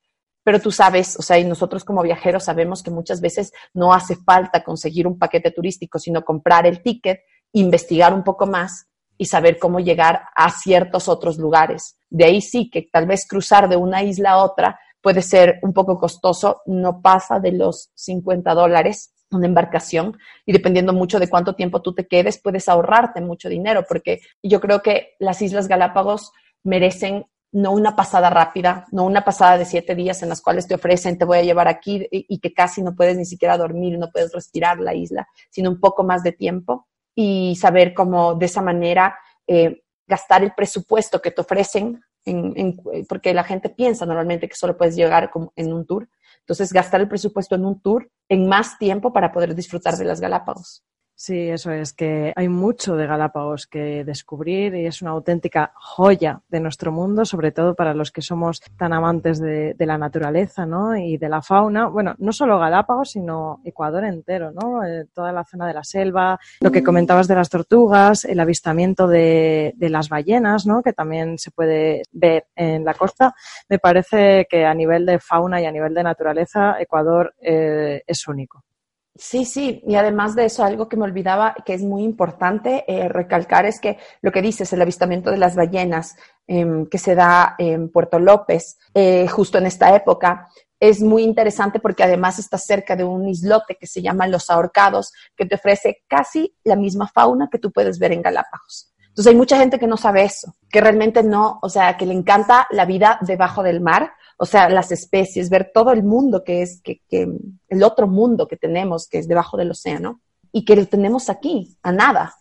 Pero 0.43 0.61
tú 0.61 0.71
sabes, 0.71 1.17
o 1.17 1.21
sea, 1.21 1.39
y 1.39 1.43
nosotros 1.43 1.83
como 1.83 2.03
viajeros 2.03 2.45
sabemos 2.45 2.81
que 2.81 2.91
muchas 2.91 3.19
veces 3.19 3.51
no 3.73 3.93
hace 3.93 4.15
falta 4.15 4.63
conseguir 4.63 5.07
un 5.07 5.17
paquete 5.17 5.51
turístico, 5.51 5.99
sino 5.99 6.23
comprar 6.23 6.65
el 6.65 6.81
ticket, 6.81 7.19
investigar 7.51 8.13
un 8.13 8.23
poco 8.23 8.45
más 8.45 8.87
y 9.17 9.25
saber 9.25 9.57
cómo 9.57 9.79
llegar 9.79 10.21
a 10.35 10.51
ciertos 10.51 11.09
otros 11.09 11.37
lugares. 11.37 11.97
De 12.09 12.25
ahí 12.25 12.41
sí 12.41 12.69
que 12.69 12.83
tal 12.83 13.07
vez 13.07 13.25
cruzar 13.27 13.67
de 13.67 13.75
una 13.75 14.03
isla 14.03 14.31
a 14.31 14.43
otra 14.43 14.79
puede 15.07 15.21
ser 15.21 15.59
un 15.61 15.71
poco 15.71 15.97
costoso, 15.97 16.63
no 16.65 17.01
pasa 17.01 17.39
de 17.39 17.53
los 17.53 17.91
50 17.95 18.53
dólares 18.53 19.13
una 19.31 19.47
embarcación 19.47 20.17
y 20.45 20.51
dependiendo 20.51 20.91
mucho 20.91 21.17
de 21.17 21.29
cuánto 21.29 21.55
tiempo 21.55 21.81
tú 21.81 21.93
te 21.93 22.07
quedes, 22.07 22.41
puedes 22.41 22.67
ahorrarte 22.67 23.21
mucho 23.21 23.47
dinero, 23.47 23.85
porque 23.87 24.19
yo 24.43 24.59
creo 24.59 24.81
que 24.81 25.15
las 25.17 25.41
Islas 25.41 25.69
Galápagos 25.69 26.33
merecen 26.61 27.25
no 27.53 27.71
una 27.71 27.95
pasada 27.95 28.29
rápida, 28.29 28.85
no 28.91 29.05
una 29.05 29.23
pasada 29.23 29.57
de 29.57 29.63
siete 29.63 29.95
días 29.95 30.23
en 30.23 30.27
las 30.27 30.41
cuales 30.41 30.67
te 30.67 30.75
ofrecen, 30.75 31.17
te 31.17 31.23
voy 31.23 31.37
a 31.37 31.43
llevar 31.43 31.69
aquí 31.69 32.05
y, 32.11 32.39
que 32.39 32.53
casi 32.53 32.81
no 32.81 32.93
puedes 32.93 33.15
ni 33.15 33.23
siquiera 33.23 33.57
dormir, 33.57 33.97
no 33.97 34.11
puedes 34.11 34.33
respirar 34.33 34.77
la 34.81 34.93
isla, 34.93 35.25
sino 35.49 35.69
un 35.69 35.79
poco 35.79 36.03
más 36.03 36.21
de 36.21 36.33
tiempo. 36.33 36.85
Y 37.15 37.55
saber 37.55 37.93
cómo 37.93 38.35
de 38.35 38.47
esa 38.47 38.61
manera 38.61 39.17
eh, 39.47 39.83
gastar 40.05 40.43
el 40.43 40.51
presupuesto 40.53 41.21
que 41.21 41.31
te 41.31 41.39
ofrecen 41.39 42.01
porque 43.07 43.33
la 43.33 43.43
gente 43.43 43.69
piensa 43.69 44.05
normalmente 44.05 44.47
que 44.47 44.55
solo 44.55 44.77
puedes 44.77 44.95
llegar 44.95 45.31
en 45.55 45.73
un 45.73 45.85
tour. 45.85 46.09
Entonces, 46.39 46.71
gastar 46.71 47.01
el 47.01 47.09
presupuesto 47.09 47.55
en 47.55 47.65
un 47.65 47.81
tour 47.81 48.09
en 48.29 48.47
más 48.47 48.77
tiempo 48.77 49.11
para 49.11 49.31
poder 49.31 49.53
disfrutar 49.53 49.95
de 49.97 50.05
las 50.05 50.21
Galápagos. 50.21 50.83
Sí, 51.19 51.49
eso 51.49 51.71
es, 51.71 51.93
que 51.93 52.31
hay 52.35 52.47
mucho 52.47 52.95
de 52.95 53.07
Galápagos 53.07 53.65
que 53.65 54.03
descubrir 54.05 54.75
y 54.75 54.85
es 54.85 55.01
una 55.01 55.11
auténtica 55.11 55.71
joya 55.73 56.43
de 56.47 56.59
nuestro 56.59 56.91
mundo, 56.91 57.25
sobre 57.25 57.51
todo 57.51 57.73
para 57.73 57.95
los 57.95 58.11
que 58.11 58.21
somos 58.21 58.61
tan 58.77 58.93
amantes 58.93 59.39
de, 59.39 59.75
la 59.79 59.97
naturaleza 59.97 60.67
¿no? 60.67 60.95
y 60.95 61.17
de 61.17 61.27
la 61.27 61.41
fauna. 61.41 61.87
Bueno, 61.87 62.13
no 62.19 62.31
solo 62.31 62.59
Galápagos, 62.59 63.09
sino 63.09 63.61
Ecuador 63.65 64.03
entero, 64.03 64.51
¿no? 64.51 64.85
Eh, 64.85 65.07
toda 65.11 65.31
la 65.31 65.43
zona 65.43 65.65
de 65.65 65.73
la 65.73 65.83
selva, 65.83 66.39
lo 66.61 66.71
que 66.71 66.83
comentabas 66.83 67.27
de 67.27 67.33
las 67.33 67.49
tortugas, 67.49 68.23
el 68.23 68.39
avistamiento 68.39 69.07
de, 69.07 69.73
las 69.79 70.09
ballenas, 70.09 70.67
¿no? 70.67 70.83
que 70.83 70.93
también 70.93 71.39
se 71.39 71.49
puede 71.49 72.03
ver 72.11 72.45
en 72.55 72.85
la 72.85 72.93
costa. 72.93 73.33
Me 73.69 73.79
parece 73.79 74.45
que 74.47 74.65
a 74.65 74.73
nivel 74.75 75.07
de 75.07 75.17
fauna 75.17 75.59
y 75.59 75.65
a 75.65 75.71
nivel 75.71 75.95
de 75.95 76.03
naturaleza, 76.03 76.79
Ecuador 76.79 77.33
eh, 77.41 78.03
es 78.05 78.27
único. 78.27 78.66
Sí, 79.19 79.45
sí, 79.45 79.81
y 79.87 79.95
además 79.95 80.35
de 80.35 80.45
eso, 80.45 80.63
algo 80.63 80.87
que 80.87 80.95
me 80.95 81.05
olvidaba, 81.05 81.55
que 81.65 81.73
es 81.73 81.81
muy 81.81 82.03
importante 82.03 82.83
eh, 82.87 83.09
recalcar, 83.09 83.65
es 83.65 83.79
que 83.79 83.97
lo 84.21 84.31
que 84.31 84.43
dices, 84.43 84.71
el 84.73 84.81
avistamiento 84.81 85.31
de 85.31 85.37
las 85.37 85.55
ballenas 85.55 86.15
em, 86.45 86.85
que 86.85 86.99
se 86.99 87.15
da 87.15 87.55
en 87.57 87.89
Puerto 87.89 88.19
López, 88.19 88.77
eh, 88.93 89.27
justo 89.27 89.57
en 89.57 89.65
esta 89.65 89.95
época, 89.95 90.47
es 90.79 91.01
muy 91.01 91.23
interesante 91.23 91.79
porque 91.79 92.03
además 92.03 92.37
está 92.37 92.59
cerca 92.59 92.95
de 92.95 93.03
un 93.05 93.27
islote 93.27 93.75
que 93.75 93.87
se 93.87 94.03
llama 94.03 94.27
Los 94.27 94.51
Ahorcados, 94.51 95.11
que 95.35 95.45
te 95.45 95.55
ofrece 95.55 96.03
casi 96.07 96.55
la 96.63 96.75
misma 96.75 97.07
fauna 97.07 97.49
que 97.51 97.57
tú 97.57 97.71
puedes 97.71 97.97
ver 97.97 98.11
en 98.11 98.21
Galápagos. 98.21 98.93
Entonces 99.17 99.31
hay 99.31 99.35
mucha 99.35 99.57
gente 99.57 99.79
que 99.79 99.87
no 99.87 99.97
sabe 99.97 100.25
eso, 100.25 100.53
que 100.69 100.79
realmente 100.79 101.23
no, 101.23 101.57
o 101.63 101.69
sea, 101.69 101.97
que 101.97 102.05
le 102.05 102.13
encanta 102.13 102.67
la 102.69 102.85
vida 102.85 103.17
debajo 103.21 103.63
del 103.63 103.81
mar, 103.81 104.11
o 104.37 104.45
sea, 104.45 104.69
las 104.69 104.91
especies, 104.91 105.49
ver 105.49 105.71
todo 105.73 105.91
el 105.91 106.03
mundo 106.03 106.43
que 106.43 106.61
es, 106.61 106.83
que, 106.83 107.01
que 107.09 107.27
el 107.67 107.83
otro 107.83 108.07
mundo 108.07 108.47
que 108.47 108.57
tenemos, 108.57 109.07
que 109.07 109.17
es 109.17 109.27
debajo 109.27 109.57
del 109.57 109.71
océano, 109.71 110.21
y 110.51 110.65
que 110.65 110.75
lo 110.75 110.85
tenemos 110.85 111.31
aquí, 111.31 111.75
a 111.81 111.91
nada. 111.91 112.35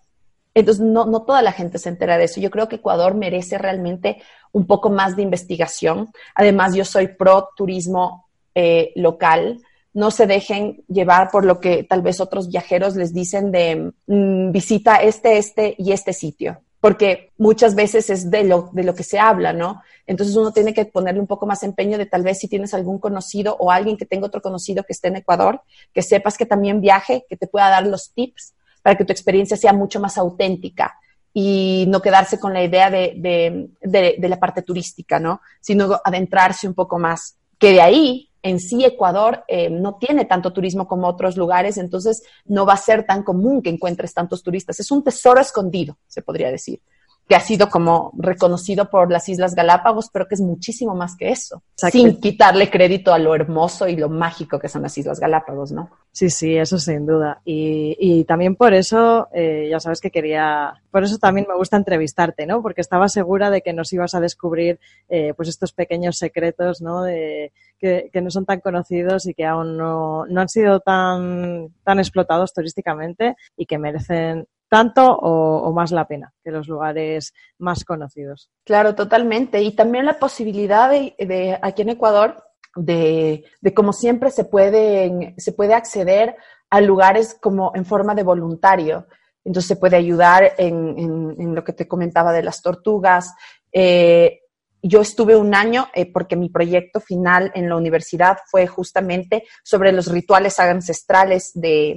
Entonces, 0.52 0.85
no, 0.85 1.06
no 1.06 1.23
toda 1.23 1.40
la 1.40 1.52
gente 1.52 1.78
se 1.78 1.88
entera 1.88 2.18
de 2.18 2.25
eso. 2.25 2.42
Yo 2.42 2.50
creo 2.50 2.68
que 2.68 2.76
Ecuador 2.76 3.14
merece 3.14 3.56
realmente 3.56 4.21
un 4.52 4.66
poco 4.66 4.90
más 4.90 5.16
de 5.16 5.23
investigación. 5.23 6.11
Además, 6.35 6.75
yo 6.75 6.85
soy 6.85 7.09
pro 7.09 7.49
turismo 7.56 8.28
eh, 8.54 8.92
local. 8.97 9.62
No 9.95 10.11
se 10.11 10.26
dejen 10.26 10.85
llevar 10.88 11.30
por 11.30 11.47
lo 11.47 11.59
que 11.59 11.85
tal 11.85 12.02
vez 12.02 12.21
otros 12.21 12.49
viajeros 12.50 12.97
les 12.97 13.14
dicen 13.14 13.50
de 13.50 13.95
mm, 14.06 14.50
visita 14.52 14.97
este, 14.97 15.38
este 15.38 15.75
y 15.78 15.92
este 15.92 16.12
sitio 16.12 16.61
porque 16.87 17.33
muchas 17.37 17.75
veces 17.75 18.11
es 18.11 18.31
de 18.31 18.45
lo, 18.45 18.71
de 18.73 18.85
lo 18.85 18.95
que 18.95 19.02
se 19.02 19.19
habla, 19.19 19.52
¿no? 19.52 19.83
Entonces 20.07 20.37
uno 20.37 20.52
tiene 20.52 20.73
que 20.73 20.85
ponerle 20.85 21.19
un 21.19 21.26
poco 21.26 21.45
más 21.45 21.64
empeño 21.64 21.99
de 21.99 22.07
tal 22.07 22.23
vez 22.23 22.38
si 22.38 22.47
tienes 22.47 22.75
algún 22.75 23.00
conocido 23.00 23.57
o 23.59 23.73
alguien 23.73 23.97
que 23.97 24.07
tenga 24.07 24.28
otro 24.28 24.40
conocido 24.40 24.85
que 24.85 24.93
esté 24.93 25.09
en 25.09 25.16
Ecuador, 25.16 25.62
que 25.93 26.02
sepas 26.02 26.38
que 26.38 26.47
también 26.47 26.81
viaje, 26.81 27.26
que 27.28 27.37
te 27.37 27.49
pueda 27.49 27.71
dar 27.71 27.85
los 27.88 28.12
tips 28.12 28.55
para 28.83 28.97
que 28.97 29.05
tu 29.05 29.11
experiencia 29.11 29.57
sea 29.57 29.73
mucho 29.73 29.99
más 29.99 30.16
auténtica 30.16 30.97
y 31.35 31.87
no 31.88 32.00
quedarse 32.00 32.38
con 32.38 32.52
la 32.52 32.62
idea 32.62 32.88
de, 32.88 33.69
de 33.83 34.28
la 34.28 34.38
parte 34.38 34.62
turística, 34.62 35.19
¿no? 35.19 35.40
Sino 35.61 36.00
adentrarse 36.05 36.69
un 36.69 36.75
poco 36.75 37.00
más. 37.00 37.35
Que 37.59 37.73
de 37.73 37.81
ahí 37.81 38.31
en 38.47 38.61
sí 38.61 38.85
Ecuador 38.85 39.45
eh, 39.49 39.71
no 39.71 39.97
tiene 39.97 40.25
tanto 40.25 40.53
turismo 40.53 40.87
como 40.87 41.09
otros 41.09 41.37
lugares, 41.37 41.76
entonces 41.76 42.23
no 42.45 42.65
va 42.65 42.75
a 42.75 42.79
ser 42.79 43.05
tan 43.05 43.23
común 43.23 43.62
que 43.62 43.71
encuentres 43.71 44.15
tantos 44.15 44.43
turistas. 44.43 44.79
Es 44.81 44.91
un 44.91 45.03
tesoro 45.03 45.41
escondido, 45.41 45.99
se 46.07 46.23
podría 46.23 46.50
decir. 46.50 46.81
Que 47.28 47.35
ha 47.35 47.40
sido 47.40 47.68
como 47.68 48.12
reconocido 48.16 48.88
por 48.88 49.11
las 49.11 49.28
Islas 49.28 49.54
Galápagos, 49.54 50.11
pero 50.12 50.28
que 50.28 50.37
es 50.37 50.40
muchísimo 50.40 50.95
más 50.95 51.16
que 51.16 51.30
eso, 51.30 51.62
sin 51.75 52.21
quitarle 52.21 52.71
crédito 52.71 53.12
a 53.12 53.18
lo 53.18 53.35
hermoso 53.35 53.88
y 53.88 53.97
lo 53.97 54.09
mágico 54.09 54.59
que 54.59 54.68
son 54.68 54.83
las 54.83 54.97
Islas 54.97 55.18
Galápagos, 55.18 55.73
¿no? 55.73 55.90
Sí, 56.12 56.30
sí, 56.30 56.56
eso 56.56 56.78
sin 56.78 57.04
duda. 57.04 57.42
Y, 57.45 58.25
también 58.25 58.56
por 58.56 58.75
eso, 58.75 59.28
eh, 59.35 59.68
ya 59.71 59.80
sabes 59.80 60.00
que 60.00 60.11
quería, 60.11 60.75
por 60.90 61.04
eso 61.04 61.18
también 61.18 61.47
me 61.49 61.56
gusta 61.56 61.76
entrevistarte, 61.76 62.47
¿no? 62.47 62.62
Porque 62.62 62.80
estaba 62.80 63.09
segura 63.09 63.50
de 63.50 63.61
que 63.61 63.73
nos 63.73 63.92
ibas 63.92 64.14
a 64.14 64.21
descubrir, 64.21 64.78
eh, 65.09 65.35
pues 65.37 65.49
estos 65.49 65.73
pequeños 65.73 66.16
secretos, 66.18 66.80
¿no? 66.80 67.02
De, 67.02 67.52
que, 67.78 68.11
no 68.23 68.30
son 68.30 68.47
tan 68.47 68.61
conocidos 68.61 69.26
y 69.26 69.35
que 69.35 69.45
aún 69.45 69.76
no, 69.76 70.26
no 70.26 70.40
han 70.40 70.49
sido 70.49 70.80
tan, 70.80 71.68
tan 71.85 71.99
explotados 71.99 72.52
turísticamente 72.52 73.37
y 73.56 73.66
que 73.66 73.78
merecen 73.78 74.47
tanto 74.69 75.17
o, 75.17 75.73
más 75.73 75.93
la 75.93 76.07
pena 76.07 76.33
que 76.43 76.51
los 76.51 76.69
lugares 76.69 77.33
más 77.59 77.85
conocidos. 77.85 78.51
Claro, 78.65 78.95
totalmente. 78.95 79.63
Y 79.63 79.75
también 79.75 80.07
la 80.07 80.19
posibilidad 80.19 80.91
de, 80.91 81.59
aquí 81.63 81.83
en 81.83 81.91
Ecuador 81.91 82.43
de, 82.75 83.45
de, 83.61 83.75
como 83.75 83.93
siempre 83.93 84.31
se 84.31 84.45
puede, 84.45 85.35
se 85.39 85.53
puede 85.53 85.75
acceder 85.75 86.37
a 86.71 86.81
lugares 86.81 87.37
como 87.41 87.73
en 87.75 87.85
forma 87.85 88.15
de 88.15 88.23
voluntario. 88.23 89.07
Entonces 89.45 89.69
se 89.69 89.77
puede 89.77 89.97
ayudar 89.97 90.53
en, 90.59 91.55
lo 91.55 91.63
que 91.63 91.73
te 91.73 91.87
comentaba 91.87 92.33
de 92.33 92.43
las 92.43 92.63
tortugas. 92.63 93.33
Eh, 93.71 94.41
yo 94.83 95.01
estuve 95.01 95.37
un 95.37 95.55
año 95.55 95.89
eh, 95.95 96.11
porque 96.13 96.37
mi 96.37 96.49
proyecto 96.49 97.01
final 97.01 97.53
en 97.55 97.69
la 97.69 97.77
universidad 97.77 98.39
fue 98.51 98.67
justamente 98.67 99.45
sobre 99.63 99.93
los 99.93 100.11
rituales 100.11 100.59
ancestrales 100.59 101.53
de, 101.55 101.97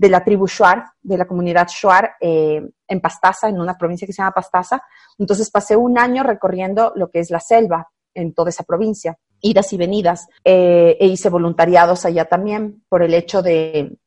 de 0.00 0.08
la 0.08 0.24
tribu 0.24 0.46
Shuar, 0.46 0.82
de 1.02 1.18
la 1.18 1.26
comunidad 1.26 1.68
Shuar, 1.68 2.12
eh, 2.18 2.66
en 2.88 3.00
Pastaza, 3.02 3.50
en 3.50 3.60
una 3.60 3.76
provincia 3.76 4.06
que 4.06 4.14
se 4.14 4.22
llama 4.22 4.32
Pastaza. 4.32 4.82
Entonces 5.18 5.50
pasé 5.50 5.76
un 5.76 5.98
año 5.98 6.22
recorriendo 6.22 6.94
lo 6.96 7.10
que 7.10 7.18
es 7.18 7.30
la 7.30 7.38
selva 7.38 7.86
en 8.14 8.32
toda 8.32 8.48
esa 8.48 8.64
provincia, 8.64 9.18
idas 9.42 9.70
y 9.74 9.76
venidas, 9.76 10.26
eh, 10.42 10.96
e 10.98 11.06
hice 11.06 11.28
voluntariados 11.28 12.06
allá 12.06 12.24
también 12.24 12.82
por 12.88 13.02
el 13.02 13.12
hecho 13.12 13.42
de, 13.42 13.98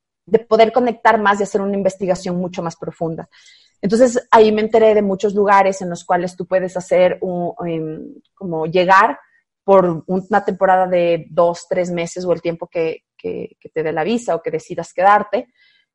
poder 0.49 0.71
conectar 0.71 1.21
más 1.21 1.39
y 1.39 1.43
hacer 1.43 1.61
una 1.61 1.77
investigación 1.77 2.37
mucho 2.37 2.63
más 2.63 2.75
profunda. 2.75 3.29
Entonces 3.79 4.27
ahí 4.31 4.51
me 4.51 4.61
enteré 4.61 4.95
de 4.95 5.03
muchos 5.03 5.35
lugares 5.35 5.79
en 5.83 5.91
los 5.91 6.03
cuales 6.05 6.35
tú 6.35 6.47
puedes 6.47 6.75
hacer 6.75 7.19
un, 7.21 7.53
em, 7.67 8.15
como 8.33 8.65
llegar 8.65 9.19
por 9.63 10.03
una 10.07 10.43
temporada 10.43 10.87
de 10.87 11.27
dos, 11.29 11.67
tres 11.69 11.91
meses 11.91 12.25
o 12.25 12.33
el 12.33 12.41
tiempo 12.41 12.67
que, 12.67 13.03
que, 13.15 13.69
te 13.73 13.83
dé 13.83 13.91
la 13.91 14.03
visa 14.03 14.35
o 14.35 14.41
que 14.41 14.51
decidas 14.51 14.91
quedarte, 14.91 15.47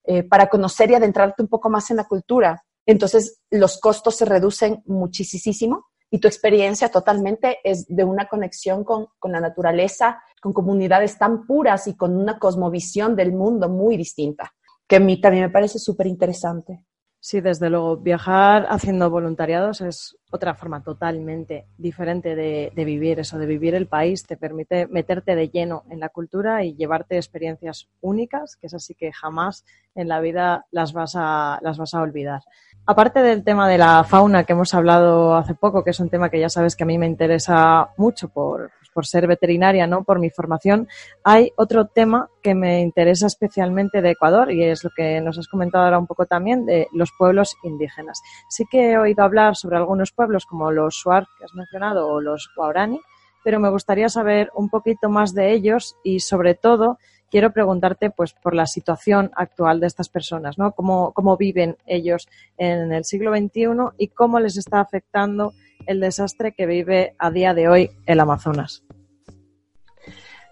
eh, 0.05 0.23
para 0.23 0.49
conocer 0.49 0.90
y 0.90 0.95
adentrarte 0.95 1.43
un 1.43 1.49
poco 1.49 1.71
más 1.71 1.90
en 1.90 1.97
la 1.97 2.05
cultura. 2.05 2.64
Entonces, 2.87 3.40
los 3.50 3.78
costos 3.78 4.17
se 4.17 4.25
reducen 4.25 4.83
muchísimo 4.87 5.87
y 6.11 6.19
tu 6.19 6.28
experiencia 6.28 6.88
totalmente 6.88 7.59
es 7.62 7.87
de 7.88 8.05
una 8.05 8.28
conexión 8.28 8.85
con, 8.85 9.09
con 9.19 9.33
la 9.33 9.40
naturaleza, 9.40 10.23
con 10.40 10.52
comunidades 10.52 11.19
tan 11.19 11.47
puras 11.47 11.87
y 11.87 11.97
con 11.97 12.17
una 12.17 12.38
cosmovisión 12.38 13.14
del 13.14 13.33
mundo 13.33 13.69
muy 13.69 13.97
distinta, 13.97 14.55
que 14.87 14.97
a 14.97 15.00
mí 15.00 15.21
también 15.21 15.45
me 15.45 15.50
parece 15.50 15.78
súper 15.78 16.07
interesante. 16.07 16.87
Sí, 17.21 17.41
desde 17.41 17.69
luego, 17.69 17.97
viajar 17.97 18.67
haciendo 18.71 19.11
voluntariados 19.11 19.81
es 19.81 20.17
otra 20.31 20.55
forma 20.55 20.85
totalmente 20.85 21.67
diferente 21.77 22.37
de, 22.37 22.71
vivir 22.77 23.19
eso, 23.19 23.39
de 23.39 23.47
vivir 23.47 23.75
el 23.75 23.89
país, 23.89 24.25
te 24.25 24.37
permite 24.37 24.87
meterte 24.87 25.35
de 25.35 25.49
lleno 25.49 25.83
en 25.91 25.99
la 25.99 26.11
cultura 26.11 26.63
y 26.65 26.77
llevarte 26.77 27.17
experiencias 27.17 27.89
únicas, 28.01 28.57
que 28.57 28.69
es 28.69 28.75
así 28.75 28.95
que 28.95 29.13
jamás 29.13 29.65
en 29.97 30.07
la 30.07 30.21
vida 30.21 30.67
las 30.71 30.93
vas 30.93 31.15
a, 31.17 31.59
las 31.61 31.77
vas 31.77 31.93
a 31.93 32.03
olvidar. 32.03 32.43
Aparte 32.87 33.21
del 33.21 33.43
tema 33.43 33.69
de 33.69 33.79
la 33.79 34.05
fauna 34.05 34.45
que 34.45 34.53
hemos 34.53 34.73
hablado 34.73 35.35
hace 35.35 35.55
poco, 35.55 35.83
que 35.83 35.91
es 35.91 36.01
un 36.01 36.11
tema 36.11 36.31
que 36.31 36.39
ya 36.39 36.49
sabes 36.49 36.77
que 36.77 36.85
a 36.85 36.87
mí 36.87 36.99
me 36.99 37.07
interesa 37.07 37.91
mucho 37.97 38.29
por, 38.29 38.71
por 38.99 39.07
ser 39.07 39.28
veterinaria, 39.28 39.87
¿no? 39.87 40.02
Por 40.02 40.19
mi 40.19 40.28
formación, 40.28 40.88
hay 41.23 41.52
otro 41.55 41.87
tema 41.87 42.31
que 42.43 42.57
me 42.57 42.81
interesa 42.81 43.28
especialmente 43.28 44.02
de 44.02 44.11
Ecuador 44.11 44.50
y 44.50 44.64
es 44.64 44.83
lo 44.83 44.90
que 44.90 45.21
nos 45.21 45.38
has 45.38 45.47
comentado 45.47 45.85
ahora 45.85 46.00
un 46.00 46.09
poco 46.09 46.26
también 46.26 46.67
de 46.67 46.88
los 46.93 47.12
pueblos 47.17 47.55
indígenas. 47.62 48.21
Sí 48.49 48.64
que 48.69 48.90
he 48.90 48.99
oído 48.99 49.23
hablar 49.23 49.55
sobre 49.55 49.76
algunos 49.76 50.11
pueblos 50.11 50.47
como 50.47 50.73
los 50.73 50.97
Shuar 50.97 51.28
que 51.38 51.45
has 51.45 51.55
mencionado 51.55 52.09
o 52.09 52.21
los 52.21 52.50
Guarani, 52.57 53.00
pero 53.45 53.61
me 53.61 53.71
gustaría 53.71 54.09
saber 54.09 54.50
un 54.52 54.69
poquito 54.69 55.09
más 55.09 55.33
de 55.33 55.52
ellos 55.52 55.95
y 56.02 56.19
sobre 56.19 56.57
todo 56.57 56.99
quiero 57.31 57.52
preguntarte 57.52 58.11
pues 58.11 58.33
por 58.33 58.52
la 58.52 58.67
situación 58.67 59.31
actual 59.37 59.78
de 59.78 59.87
estas 59.87 60.08
personas, 60.08 60.58
¿no? 60.58 60.73
Cómo, 60.73 61.13
cómo 61.13 61.37
viven 61.37 61.76
ellos 61.87 62.26
en 62.56 62.93
el 62.93 63.04
siglo 63.04 63.30
XXI 63.30 63.95
y 63.97 64.08
cómo 64.08 64.41
les 64.41 64.56
está 64.56 64.80
afectando 64.80 65.52
el 65.87 66.00
desastre 66.00 66.52
que 66.52 66.67
vive 66.67 67.15
a 67.17 67.30
día 67.30 67.54
de 67.54 67.69
hoy 67.69 67.91
el 68.06 68.19
Amazonas. 68.19 68.82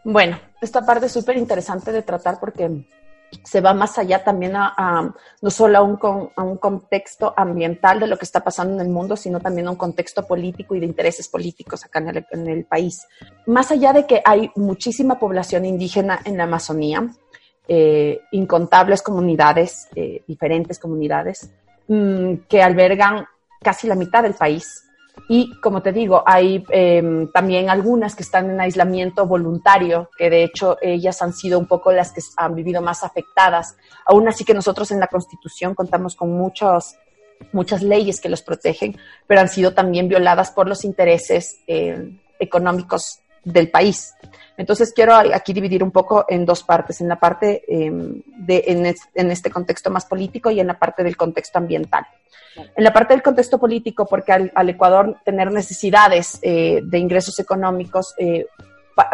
Bueno, 0.09 0.39
esta 0.61 0.87
parte 0.87 1.07
es 1.07 1.13
súper 1.13 1.37
interesante 1.37 1.91
de 1.91 2.03
tratar 2.03 2.39
porque 2.39 2.85
se 3.43 3.61
va 3.61 3.75
más 3.75 3.99
allá 3.99 4.23
también 4.23 4.53
a, 4.55 5.13
no 5.43 5.51
solo 5.51 5.79
a 5.79 5.83
un, 5.83 5.99
a 6.37 6.45
un, 6.45 6.59
contexto 6.59 7.35
ambiental 7.37 7.99
de 7.99 8.07
lo 8.07 8.17
que 8.17 8.25
está 8.25 8.39
pasando 8.45 8.75
en 8.75 8.83
el 8.83 8.89
mundo, 8.89 9.17
sino 9.17 9.41
también 9.41 9.67
a 9.67 9.73
un 9.73 9.77
contexto 9.77 10.25
político 10.25 10.77
y 10.77 10.81
de 10.81 10.87
intereses 10.87 11.27
políticos 11.27 11.85
acá 11.85 11.99
en 12.31 12.47
el, 12.47 12.65
país. 12.67 13.05
Más 13.47 13.73
allá 13.73 13.93
de 13.93 14.07
que 14.07 14.23
hay 14.25 14.53
muchísima 14.55 15.19
población 15.19 15.65
indígena 15.65 16.21
en 16.25 16.37
la 16.37 16.45
Amazonía, 16.45 17.05
eh, 17.67 18.21
incontables 18.31 19.03
comunidades, 19.03 19.89
eh, 19.97 20.23
diferentes 20.29 20.79
comunidades, 20.79 21.51
mm, 21.89 22.35
que 22.49 22.63
albergan 22.63 23.27
casi 23.61 23.89
la 23.89 23.97
mitad 23.97 24.23
del 24.23 24.35
país 24.35 24.86
y 25.29 25.59
como 25.61 25.83
te 25.83 25.93
digo, 25.93 26.23
hay 26.25 26.65
em, 26.71 27.31
también 27.33 27.69
algunas 27.69 28.15
que 28.15 28.23
están 28.23 28.51
en 28.51 28.61
aislamiento 28.61 29.27
voluntario, 29.27 30.11
que 30.17 30.31
de 30.31 30.45
hecho 30.45 30.77
ellas 30.81 31.21
han 31.21 31.33
sido 31.33 31.59
un 31.59 31.67
poco 31.67 31.91
las 31.91 32.13
que 32.13 32.21
han 32.37 32.55
vivido 32.55 32.81
más 32.81 33.03
afectadas. 33.03 33.77
Aún 34.05 34.29
así 34.29 34.45
que 34.45 34.55
nosotros 34.55 34.91
en 34.93 35.01
la 35.01 35.09
Constitución 35.09 35.75
contamos 35.75 36.15
con 36.15 36.31
muchos, 36.31 36.97
muchas 37.53 37.83
leyes 37.83 38.21
que 38.21 38.29
los 38.29 38.43
protegen, 38.43 38.97
pero 39.27 39.41
han 39.41 39.49
sido 39.49 39.75
también 39.75 40.09
violadas 40.09 40.53
por 40.53 40.69
los 40.69 40.85
intereses 40.85 41.61
em, 41.67 42.21
económicos 42.39 43.21
del 43.47 43.71
país. 43.71 44.15
Entonces 44.57 44.93
quiero 44.95 45.15
aquí 45.15 45.53
dividir 45.53 45.83
un 45.83 45.93
poco 45.93 46.27
en 46.29 46.45
dos 46.45 46.63
partes, 46.65 47.01
en 47.01 47.09
la 47.09 47.17
parte 47.17 47.63
em, 47.69 48.23
de, 48.27 48.65
en, 49.15 49.31
este 49.31 49.51
contexto 49.51 49.91
más 49.91 50.05
político 50.05 50.51
y 50.51 50.61
en 50.61 50.67
la 50.67 50.79
parte 50.79 51.05
del 51.05 51.17
contexto 51.17 51.59
ambiental. 51.59 52.07
En 52.75 52.83
la 52.83 52.93
parte 52.93 53.15
del 53.15 53.23
contexto 53.23 53.59
político, 53.59 54.07
porque 54.07 54.33
al, 54.33 54.69
Ecuador 54.69 55.19
tener 55.25 55.53
necesidades 55.53 56.39
eh, 56.43 56.81
de 56.83 56.99
ingresos 56.99 57.39
económicos, 57.39 58.15
eh, 58.19 58.47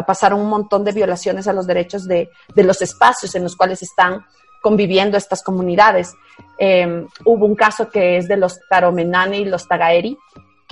pasaron 0.06 0.40
un 0.40 0.48
montón 0.48 0.84
de 0.84 0.92
violaciones 0.92 1.48
a 1.48 1.52
los 1.52 1.66
derechos 1.66 2.06
de, 2.06 2.30
los 2.54 2.80
espacios 2.80 3.34
en 3.34 3.42
los 3.42 3.56
cuales 3.56 3.82
están 3.82 4.24
conviviendo 4.62 5.16
estas 5.16 5.42
comunidades. 5.42 6.14
Em, 6.56 7.08
hubo 7.24 7.44
un 7.44 7.56
caso 7.56 7.90
que 7.90 8.16
es 8.16 8.28
de 8.28 8.36
los 8.36 8.60
Taromenani 8.70 9.38
y 9.38 9.44
los 9.44 9.66
Tagaeri, 9.66 10.16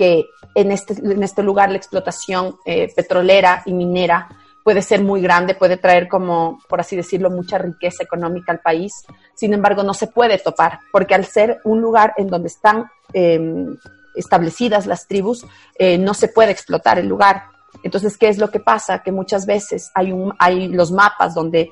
que 0.01 0.31
en 0.55 0.71
este, 0.71 0.93
en 0.93 1.21
este 1.21 1.43
lugar 1.43 1.69
la 1.69 1.77
explotación 1.77 2.55
eh, 2.65 2.91
petrolera 2.95 3.61
y 3.67 3.73
minera 3.73 4.29
puede 4.63 4.81
ser 4.81 5.03
muy 5.03 5.21
grande, 5.21 5.53
puede 5.53 5.77
traer 5.77 6.07
como, 6.07 6.59
por 6.67 6.79
así 6.79 6.95
decirlo, 6.95 7.29
mucha 7.29 7.59
riqueza 7.59 8.01
económica 8.01 8.51
al 8.51 8.61
país. 8.61 9.05
Sin 9.35 9.53
embargo, 9.53 9.83
no 9.83 9.93
se 9.93 10.07
puede 10.07 10.39
topar, 10.39 10.79
porque 10.91 11.13
al 11.13 11.25
ser 11.25 11.59
un 11.65 11.81
lugar 11.81 12.15
en 12.17 12.29
donde 12.29 12.47
están 12.47 12.89
em, 13.13 13.77
establecidas 14.15 14.87
las 14.87 15.05
tribus, 15.05 15.45
eh, 15.77 15.99
no 15.99 16.15
se 16.15 16.29
puede 16.29 16.51
explotar 16.51 16.97
el 16.97 17.07
lugar. 17.07 17.43
Entonces, 17.83 18.17
¿qué 18.17 18.27
es 18.27 18.39
lo 18.39 18.49
que 18.49 18.59
pasa? 18.59 19.03
Que 19.03 19.11
muchas 19.11 19.45
veces 19.45 19.91
hay, 19.93 20.11
un, 20.11 20.33
hay 20.39 20.67
los 20.67 20.91
mapas 20.91 21.35
donde 21.35 21.69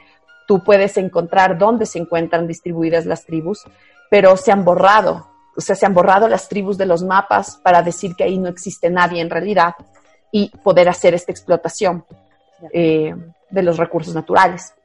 tú 0.48 0.64
puedes 0.64 0.98
encontrar 0.98 1.58
dónde 1.58 1.88
se 1.88 1.98
encuentran 1.98 2.46
distribuidas 2.46 3.08
las 3.08 3.26
tribus, 3.26 3.64
pero 4.12 4.38
se 4.38 4.52
han 4.52 4.64
borrado. 4.64 5.30
O 5.60 5.62
sea, 5.62 5.76
se 5.76 5.86
han 5.86 5.94
borrado 5.94 6.28
las 6.28 6.48
tribus 6.48 6.78
de 6.78 6.86
los 6.86 7.04
mapas 7.04 7.58
para 7.64 7.82
decir 7.82 8.16
que 8.16 8.24
ahí 8.24 8.38
no 8.38 8.50
existe 8.50 8.90
nadie 8.90 9.22
en 9.22 9.30
realidad 9.30 9.76
y 10.32 10.50
poder 10.64 10.90
hacer 10.90 11.14
esta 11.14 11.32
explotación. 11.32 12.06
Eh, 12.74 13.16
de 13.50 13.64
los 13.64 13.78
recursos 13.78 14.14
naturales. 14.14 14.76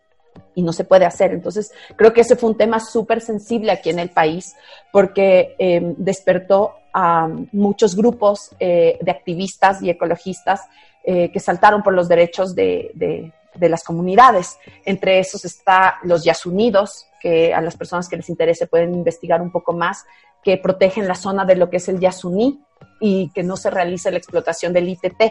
Y 0.55 0.63
no 0.63 0.73
se 0.73 0.85
puede 0.85 1.05
hacer. 1.05 1.33
Entonces, 1.33 1.71
creo 1.97 2.15
que 2.15 2.23
ese 2.23 2.35
fue 2.35 2.49
un 2.49 2.57
tema 2.57 2.81
súper 2.81 3.21
sensible 3.21 3.71
aquí 3.71 3.91
en 3.91 3.99
el 3.99 4.09
país 4.09 4.55
porque 4.91 5.55
eh, 5.59 5.83
despertó 5.99 6.77
a 6.95 7.29
muchos 7.53 7.95
grupos 7.95 8.51
eh, 8.59 8.99
de 9.03 9.11
activistas 9.11 9.83
y 9.83 9.91
ecologistas 9.91 10.63
que 11.07 11.39
saltaron 11.39 11.83
por 11.83 11.93
los 11.93 12.09
derechos 12.09 12.55
de, 12.55 12.91
de, 12.95 13.69
las 13.69 13.85
comunidades. 13.85 14.57
Entre 14.87 15.19
esos 15.19 15.45
está 15.45 15.99
los 16.03 16.25
Yasunidos, 16.25 17.05
que 17.21 17.53
a 17.53 17.61
las 17.61 17.77
personas 17.77 18.09
que 18.09 18.17
les 18.17 18.31
interese 18.31 18.67
pueden 18.67 18.95
investigar 18.95 19.43
un 19.43 19.51
poco 19.51 19.75
más, 19.75 20.07
que 20.45 20.59
protegen 20.59 21.09
la 21.09 21.15
zona 21.15 21.45
de 21.45 21.57
lo 21.57 21.71
que 21.71 21.79
es 21.79 21.89
el 21.89 21.99
Yasuní 21.99 22.61
y 23.01 23.31
que 23.31 23.43
no 23.43 23.57
se 23.57 23.71
realice 23.71 24.11
la 24.11 24.19
explotación 24.19 24.73
del 24.73 24.89
ITT 24.89 25.23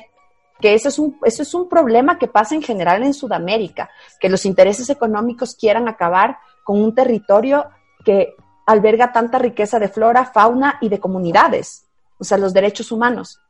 que 0.64 0.74
eso 0.74 0.88
es, 0.88 0.98
un, 0.98 1.20
eso 1.26 1.44
es 1.44 1.54
un 1.54 1.68
problema 1.68 2.18
que 2.18 2.30
pasa 2.30 2.56
en 2.56 2.62
general 2.62 3.04
en 3.04 3.14
Sudamérica, 3.14 3.90
que 4.20 4.30
los 4.30 4.46
intereses 4.46 4.90
económicos 4.90 5.56
quieran 5.56 5.90
acabar 5.90 6.38
con 6.64 6.82
un 6.82 6.96
territorio 6.96 7.66
que 8.06 8.34
alberga 8.66 9.12
tanta 9.12 9.40
riqueza 9.40 9.78
de 9.78 9.90
flora, 9.90 10.26
fauna 10.26 10.78
y 10.80 10.88
de 10.88 11.02
comunidades. 11.02 11.86
o 12.18 12.24
sea, 12.24 12.38
los 12.38 12.54
derechos 12.54 12.94
humanos. 12.94 13.42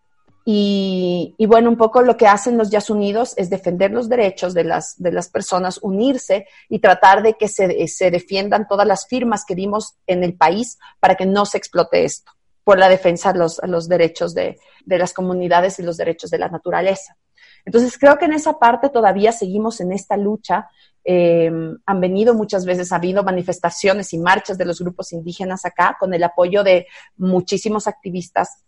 Y, 0.45 1.36
bueno, 1.47 1.69
un 1.69 1.77
poco 1.77 2.01
lo 2.01 2.17
que 2.17 2.27
hacen 2.27 2.58
los 2.58 2.69
Yas 2.69 2.89
Unidos 2.89 3.34
es 3.38 3.49
defender 3.49 3.91
los 3.91 4.10
derechos 4.10 4.53
de 4.53 4.65
las, 4.65 5.01
de 5.01 5.13
las 5.13 5.29
personas, 5.29 5.79
unirse 5.82 6.47
y 6.67 6.79
tratar 6.79 7.23
de 7.23 7.36
que 7.36 7.47
se, 7.47 7.88
se 7.88 8.12
defiendan 8.12 8.67
todas 8.67 8.86
las 8.86 9.08
firmas 9.08 9.45
que 9.45 9.56
dimos 9.56 9.95
en 10.06 10.23
el 10.23 10.36
país 10.36 10.77
para 10.99 11.15
que 11.15 11.25
no 11.25 11.45
se 11.45 11.58
explote 11.58 12.03
esto 12.03 12.32
por 12.63 12.77
la 12.77 12.89
defensa 12.89 13.34
de 13.34 13.39
los, 13.39 13.89
derechos 13.89 14.34
de, 14.34 14.58
de, 14.86 14.97
las 14.97 15.13
comunidades 15.13 15.79
y 15.79 15.84
los 15.84 15.97
derechos 15.97 16.29
de 16.29 16.38
la 16.38 16.49
naturaleza. 16.49 17.17
Entonces, 17.65 17.97
creo 17.97 18.17
que 18.17 18.25
en 18.25 18.34
esa 18.34 18.60
parte 18.60 18.89
todavía 18.89 19.32
seguimos 19.32 19.79
en 19.79 19.91
esta 19.91 20.17
lucha. 20.17 20.67
Eh, 21.06 21.51
han 21.86 22.01
venido 22.01 22.34
muchas 22.34 22.65
veces, 22.65 22.91
ha 22.91 22.97
habido 22.97 23.23
manifestaciones 23.23 24.13
y 24.13 24.17
marchas 24.17 24.58
de 24.58 24.65
los 24.65 24.79
grupos 24.79 25.12
indígenas 25.12 25.65
acá 25.65 25.97
con 25.99 26.13
el 26.13 26.23
apoyo 26.23 26.63
de 26.63 26.88
muchísimos 27.17 27.88
activistas 27.88 28.63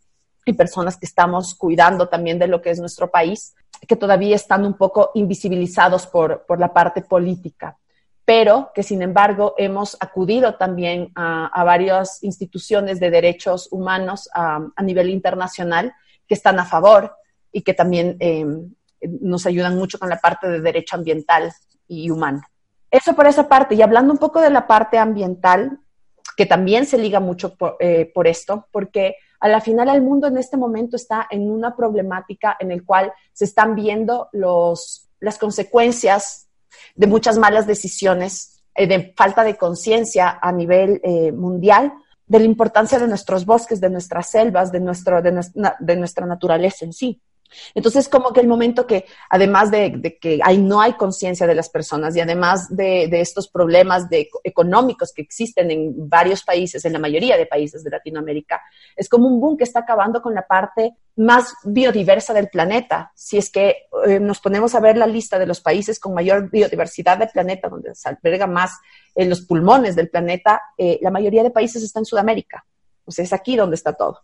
y 0.46 0.54
personas 0.54 0.98
que 0.98 1.06
estamos 1.06 1.56
cuidando 1.56 2.08
también 2.08 2.38
de 2.38 2.48
lo 2.48 2.62
que 2.62 2.70
es 2.70 2.80
nuestro 2.80 3.10
país, 3.10 3.56
que 3.88 3.96
todavía 3.96 4.36
están 4.36 4.66
un 4.66 4.76
poco 4.76 5.12
invisibilizados 5.16 6.08
por, 6.08 6.46
por 6.46 6.60
la 6.60 6.72
parte 6.72 7.02
política, 7.02 7.78
pero 8.24 8.72
que 8.74 8.84
sin 8.84 9.02
embargo 9.02 9.56
hemos 9.58 9.98
acudido 10.00 10.56
también 10.56 11.12
a, 11.16 11.64
varias 11.64 12.24
instituciones 12.24 13.00
de 13.00 13.10
derechos 13.10 13.68
humanos 13.72 14.30
a, 14.34 14.60
nivel 14.84 15.10
internacional 15.10 15.94
que 16.28 16.36
están 16.36 16.60
a 16.60 16.66
favor 16.66 17.16
y 17.52 17.62
que 17.62 17.74
también 17.74 18.18
em, 18.20 18.74
nos 19.22 19.46
ayudan 19.46 19.76
mucho 19.76 20.00
con 20.00 20.10
la 20.10 20.20
parte 20.20 20.48
de 20.48 20.62
derecho 20.62 20.96
ambiental 20.96 21.54
y 21.88 22.10
humano. 22.10 22.42
Eso 22.90 23.14
por 23.14 23.28
esa 23.28 23.48
parte. 23.48 23.76
Y 23.76 23.82
hablando 23.82 24.14
un 24.14 24.20
poco 24.20 24.42
de 24.42 24.50
la 24.50 24.68
parte 24.68 24.98
ambiental, 24.98 25.80
que 26.38 26.46
también 26.46 26.86
se 26.86 26.98
liga 26.98 27.20
mucho 27.20 27.56
por, 27.56 27.78
eh, 27.80 28.12
por 28.14 28.28
esto, 28.28 28.68
porque 28.72 29.16
a 29.40 29.48
la 29.48 29.62
final 29.62 29.90
el 29.90 30.02
mundo 30.02 30.28
en 30.28 30.38
este 30.38 30.58
momento 30.58 30.96
está 30.96 31.28
en 31.30 31.50
una 31.50 31.76
problemática 31.76 32.58
en 32.60 32.72
el 32.72 32.84
cual 32.84 33.14
se 33.34 33.46
están 33.46 33.76
viendo 33.76 34.30
los, 34.32 35.08
las 35.20 35.38
consecuencias 35.38 36.48
de 36.96 37.08
muchas 37.08 37.38
malas 37.38 37.68
decisiones, 37.68 38.64
eh, 38.76 38.88
de 38.88 39.14
falta 39.16 39.44
de 39.44 39.58
conciencia 39.58 40.40
a 40.42 40.52
nivel 40.52 41.02
eh, 41.04 41.32
mundial, 41.32 41.94
de 42.28 42.40
la 42.40 42.46
importancia 42.46 42.98
de 43.00 43.08
nuestros 43.08 43.46
bosques, 43.46 43.80
de 43.80 43.90
nuestras 43.90 44.30
selvas, 44.30 44.72
de, 44.72 44.80
nuestro, 44.80 45.22
de 45.22 45.96
nuestra 45.96 46.26
naturaleza 46.26 46.86
en 46.86 46.94
sí. 46.94 47.22
Entonces, 47.74 48.10
como 48.10 48.34
que 48.34 48.42
el 48.42 48.48
momento 48.48 48.86
que, 48.86 49.06
además 49.30 49.72
de, 49.72 50.18
que 50.22 50.40
hay, 50.44 50.58
no 50.58 50.82
hay 50.82 50.94
conciencia 50.94 51.48
de 51.48 51.56
las 51.56 51.70
personas 51.70 52.16
y 52.16 52.22
además 52.22 52.76
de, 52.76 53.10
estos 53.20 53.48
problemas 53.48 54.08
económicos 54.44 55.14
que 55.14 55.22
existen 55.22 55.72
en 55.72 56.10
varios 56.10 56.44
países, 56.44 56.84
en 56.86 56.94
la 56.94 57.00
mayoría 57.00 57.38
de 57.38 57.46
países 57.46 57.84
de 57.84 57.90
Latinoamérica, 57.90 58.62
es 58.96 59.10
como 59.10 59.28
un 59.28 59.40
boom 59.40 59.58
que 59.58 59.64
está 59.64 59.80
acabando 59.80 60.22
con 60.22 60.34
la 60.34 60.46
parte 60.46 60.96
más 61.18 61.54
biodiversa 61.64 62.34
del 62.34 62.50
planeta. 62.50 63.12
Si 63.16 63.38
es 63.38 63.50
que 63.50 63.88
eh, 64.06 64.20
nos 64.20 64.40
ponemos 64.40 64.76
a 64.76 64.80
ver 64.80 64.98
la 64.98 65.08
lista 65.08 65.40
de 65.40 65.46
los 65.46 65.62
países 65.62 66.00
con 66.00 66.14
mayor 66.14 66.50
biodiversidad 66.50 67.18
del 67.18 67.30
planeta, 67.30 67.70
donde 67.70 67.96
se 67.96 68.10
alberga 68.10 68.48
más 68.48 68.72
en 69.16 69.30
los 69.30 69.42
pulmones 69.42 69.96
del 69.96 70.10
planeta, 70.10 70.62
eh, 70.78 71.00
la 71.02 71.12
mayoría 71.12 71.44
de 71.44 71.52
países 71.52 71.84
está 71.84 72.00
en 72.00 72.06
Sudamérica. 72.06 72.66
O 73.06 73.12
sea, 73.12 73.24
es 73.24 73.34
aquí 73.34 73.56
donde 73.56 73.76
está 73.76 73.94
todo. 73.94 74.20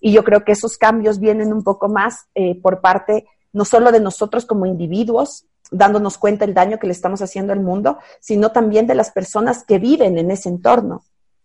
Y 0.00 0.12
yo 0.12 0.24
creo 0.24 0.44
que 0.44 0.52
esos 0.52 0.76
cambios 0.76 1.18
vienen 1.18 1.52
un 1.52 1.62
poco 1.62 1.88
más 1.88 2.26
eh, 2.34 2.60
por 2.60 2.80
parte 2.80 3.26
no 3.52 3.64
solo 3.64 3.90
de 3.90 4.00
nosotros 4.00 4.44
como 4.44 4.66
individuos, 4.66 5.46
dándonos 5.70 6.18
cuenta 6.18 6.44
del 6.44 6.54
daño 6.54 6.78
que 6.78 6.86
le 6.86 6.92
estamos 6.92 7.22
haciendo 7.22 7.54
al 7.54 7.60
mundo, 7.60 7.98
sino 8.20 8.52
también 8.52 8.86
de 8.86 8.94
las 8.94 9.10
personas 9.10 9.64
que 9.64 9.78
viven 9.78 10.18
en 10.18 10.30
ese 10.30 10.50
entorno. 10.50 11.04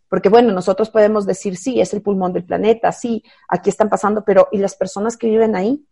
Porque 0.09 0.27
bueno, 0.27 0.51
nosotros 0.51 0.89
podemos 0.89 1.25
decir, 1.25 1.55
sí, 1.55 1.79
es 1.79 1.93
el 1.93 2.01
pulmón 2.01 2.33
del 2.33 2.43
planeta, 2.43 2.91
sí, 2.91 3.23
aquí 3.47 3.69
están 3.69 3.87
pasando, 3.89 4.25
pero 4.25 4.49
¿y 4.51 4.57
las 4.57 4.75
personas 4.75 5.15
que 5.15 5.27
viven 5.27 5.55
ahí? 5.55 5.85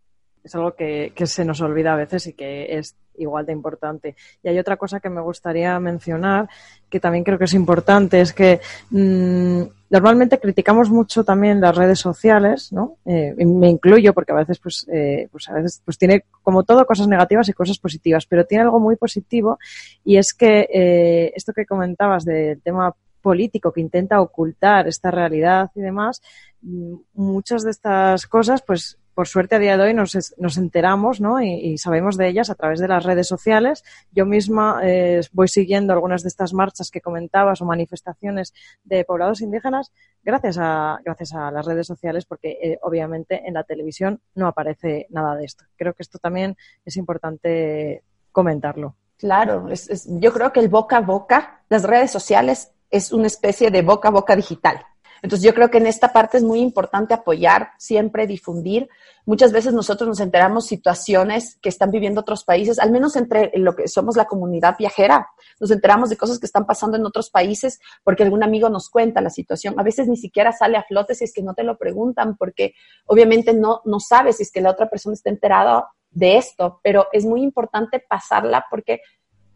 Es 0.43 0.55
algo 0.55 0.73
que, 0.73 1.11
se 1.25 1.45
nos 1.45 1.61
olvida 1.61 1.93
a 1.93 1.97
veces 1.97 2.27
y 2.27 2.33
que 2.33 2.77
es 2.77 2.95
igual 3.17 3.45
de 3.45 3.51
importante. 3.51 4.15
Y 4.41 4.49
hay 4.49 4.57
otra 4.59 4.77
cosa 4.77 4.99
que 4.99 5.09
me 5.09 5.21
gustaría 5.21 5.77
mencionar, 5.79 6.49
que 6.89 6.99
también 6.99 7.23
creo 7.23 7.37
que 7.37 7.45
es 7.45 7.53
importante, 7.53 8.21
es 8.21 8.33
que 8.33 8.61
mm, 8.91 9.63
normalmente 9.89 10.39
criticamos 10.39 10.89
mucho 10.89 11.23
también 11.23 11.59
las 11.59 11.75
redes 11.75 11.99
sociales, 11.99 12.71
¿no? 12.71 12.97
Eh, 13.05 13.33
me 13.45 13.69
incluyo 13.69 14.13
porque 14.13 14.31
a 14.31 14.35
veces, 14.35 14.59
pues, 14.59 14.87
eh, 14.91 15.27
pues 15.31 15.49
a 15.49 15.53
veces, 15.53 15.81
pues 15.83 15.97
tiene 15.97 16.23
como 16.41 16.63
todo 16.63 16.85
cosas 16.85 17.07
negativas 17.07 17.49
y 17.49 17.53
cosas 17.53 17.77
positivas, 17.79 18.25
pero 18.25 18.45
tiene 18.45 18.63
algo 18.63 18.79
muy 18.79 18.95
positivo 18.95 19.59
y 20.05 20.17
es 20.17 20.33
que 20.33 20.69
eh, 20.73 21.33
esto 21.35 21.53
que 21.53 21.65
comentabas 21.65 22.23
del 22.23 22.61
tema 22.61 22.95
político 23.21 23.71
que 23.73 23.81
intenta 23.81 24.21
ocultar 24.21 24.87
esta 24.87 25.11
realidad 25.11 25.71
y 25.75 25.81
demás, 25.81 26.21
mm, 26.61 26.95
muchas 27.13 27.63
de 27.63 27.71
estas 27.71 28.27
cosas, 28.27 28.61
pues 28.61 28.98
por 29.19 29.27
suerte 29.27 29.55
a 29.55 29.59
día 29.59 29.75
de 29.75 29.83
hoy 29.83 29.93
nos, 29.93 30.33
nos 30.37 30.57
enteramos 30.57 31.19
y, 31.43 31.77
sabemos 31.77 32.15
de 32.15 32.29
ellas 32.29 32.49
a 32.49 32.55
través 32.55 32.79
de 32.79 32.87
las 32.87 33.03
redes 33.03 33.27
sociales. 33.27 33.83
Yo 34.13 34.25
misma 34.25 34.79
eh, 34.81 35.19
voy 35.33 35.49
siguiendo 35.49 35.91
algunas 35.91 36.23
de 36.23 36.29
estas 36.29 36.53
marchas 36.53 36.89
que 36.89 37.01
comentabas 37.01 37.61
o 37.61 37.65
manifestaciones 37.65 38.53
de 38.85 39.03
poblados 39.03 39.41
indígenas 39.41 39.91
gracias 40.23 40.57
a, 40.57 40.99
gracias 41.03 41.33
a 41.33 41.51
las 41.51 41.65
redes 41.65 41.85
sociales 41.85 42.23
porque 42.23 42.59
eh, 42.63 42.79
obviamente 42.81 43.45
en 43.45 43.55
la 43.55 43.65
televisión 43.65 44.21
no 44.35 44.47
aparece 44.47 45.07
nada 45.09 45.35
de 45.35 45.43
esto. 45.43 45.65
Creo 45.75 45.93
que 45.93 46.03
esto 46.03 46.17
también 46.19 46.55
es 46.85 46.95
importante 46.95 48.03
comentarlo. 48.31 48.95
Claro, 49.17 49.67
yo 50.05 50.31
creo 50.31 50.53
que 50.53 50.61
el 50.61 50.69
boca 50.69 50.95
a 50.95 51.01
boca, 51.01 51.63
las 51.67 51.83
redes 51.83 52.09
sociales 52.09 52.71
es 52.89 53.11
una 53.11 53.27
especie 53.27 53.69
de 53.69 53.81
boca 53.81 54.07
a 54.07 54.11
boca 54.11 54.33
digital. 54.37 54.79
Entonces 55.21 55.45
yo 55.45 55.53
creo 55.53 55.69
que 55.69 55.77
en 55.77 55.87
esta 55.87 56.13
parte 56.13 56.37
es 56.37 56.43
muy 56.43 56.59
importante 56.59 57.13
apoyar, 57.13 57.71
siempre 57.77 58.27
difundir. 58.27 58.89
Muchas 59.25 59.51
veces 59.51 59.73
nosotros 59.73 60.07
nos 60.07 60.19
enteramos 60.19 60.65
situaciones 60.65 61.57
que 61.61 61.69
están 61.69 61.91
viviendo 61.91 62.21
otros 62.21 62.43
países, 62.43 62.79
al 62.79 62.91
menos 62.91 63.15
entre 63.15 63.51
lo 63.55 63.75
que 63.75 63.87
somos 63.87 64.15
la 64.15 64.25
comunidad 64.25 64.75
viajera, 64.77 65.27
nos 65.59 65.71
enteramos 65.71 66.09
de 66.09 66.17
cosas 66.17 66.39
que 66.39 66.45
están 66.45 66.65
pasando 66.65 66.97
en 66.97 67.05
otros 67.05 67.29
países 67.29 67.79
porque 68.03 68.23
algún 68.23 68.43
amigo 68.43 68.69
nos 68.69 68.89
cuenta 68.89 69.21
la 69.21 69.29
situación. 69.29 69.75
A 69.77 69.83
veces 69.83 70.07
ni 70.07 70.17
siquiera 70.17 70.51
sale 70.51 70.77
a 70.77 70.83
flote 70.83 71.15
si 71.15 71.25
es 71.25 71.33
que 71.33 71.43
no 71.43 71.53
te 71.53 71.63
lo 71.63 71.77
preguntan 71.77 72.37
porque 72.37 72.73
obviamente 73.05 73.53
no, 73.53 73.81
no 73.85 73.99
sabes 73.99 74.37
si 74.37 74.43
es 74.43 74.51
que 74.51 74.61
la 74.61 74.71
otra 74.71 74.89
persona 74.89 75.13
está 75.13 75.29
enterada 75.29 75.89
de 76.11 76.37
esto, 76.37 76.79
pero 76.83 77.07
es 77.11 77.25
muy 77.25 77.41
importante 77.41 77.99
pasarla 77.99 78.65
porque 78.69 79.01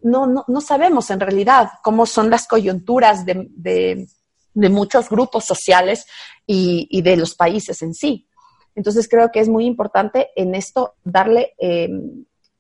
no, 0.02 0.28
no, 0.28 0.43
no 0.47 0.62
sabemos 0.62 1.10
en 1.10 1.19
realidad 1.19 1.71
cómo 1.82 2.06
son 2.06 2.30
las 2.30 2.47
coyunturas 2.47 3.26
de, 3.26 3.47
de 3.52 4.08
de 4.54 4.70
muchos 4.70 5.10
grupos 5.10 5.46
sociales 5.46 6.06
y, 6.46 7.02
de 7.02 7.18
los 7.18 7.36
países 7.36 7.82
en 7.82 7.94
sí. 7.94 8.28
Entonces 8.76 9.08
creo 9.08 9.32
que 9.32 9.39
es 9.39 9.50
muy 9.50 9.66
importante 9.66 10.30
en 10.36 10.56
esto 10.56 10.96
darle, 11.04 11.54
eh, 11.60 11.89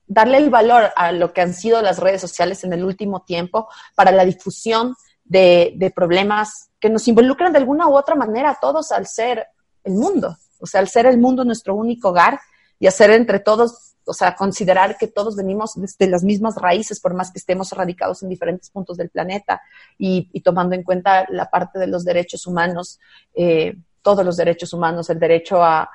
darle 0.07 0.37
el 0.37 0.49
valor 0.49 0.91
a 0.95 1.11
lo 1.11 1.33
que 1.33 1.41
han 1.41 1.53
sido 1.53 1.81
las 1.81 1.99
redes 1.99 2.21
sociales 2.21 2.63
en 2.63 2.73
el 2.73 2.83
último 2.83 3.23
tiempo 3.23 3.67
para 3.95 4.11
la 4.11 4.25
difusión 4.25 4.95
de, 5.23 5.73
de 5.75 5.91
problemas 5.91 6.69
que 6.79 6.89
nos 6.89 7.07
involucran 7.07 7.51
de 7.51 7.59
alguna 7.59 7.87
u 7.87 7.95
otra 7.95 8.15
manera 8.15 8.51
a 8.51 8.59
todos 8.59 8.91
al 8.91 9.07
ser 9.07 9.47
el 9.83 9.93
mundo, 9.93 10.37
o 10.59 10.65
sea, 10.65 10.81
al 10.81 10.89
ser 10.89 11.05
el 11.05 11.17
mundo 11.17 11.43
nuestro 11.43 11.75
único 11.75 12.09
hogar 12.09 12.39
y 12.79 12.87
hacer 12.87 13.11
entre 13.11 13.39
todos 13.39 13.92
o 14.05 14.13
sea, 14.13 14.35
considerar 14.35 14.97
que 14.97 15.07
todos 15.07 15.35
venimos 15.35 15.73
de 15.75 16.07
las 16.07 16.23
mismas 16.23 16.55
raíces, 16.55 16.99
por 16.99 17.13
más 17.13 17.31
que 17.31 17.39
estemos 17.39 17.71
radicados 17.71 18.23
en 18.23 18.29
diferentes 18.29 18.69
puntos 18.69 18.97
del 18.97 19.09
planeta 19.09 19.61
y, 19.97 20.41
tomando 20.41 20.75
en 20.75 20.83
cuenta 20.83 21.25
la 21.29 21.49
parte 21.49 21.79
de 21.79 21.87
los 21.87 22.03
derechos 22.03 22.45
humanos, 22.47 22.99
eh, 23.33 23.75
todos 24.01 24.25
los 24.25 24.37
derechos 24.37 24.73
humanos, 24.73 25.09
el 25.09 25.19
derecho 25.19 25.63
a, 25.63 25.89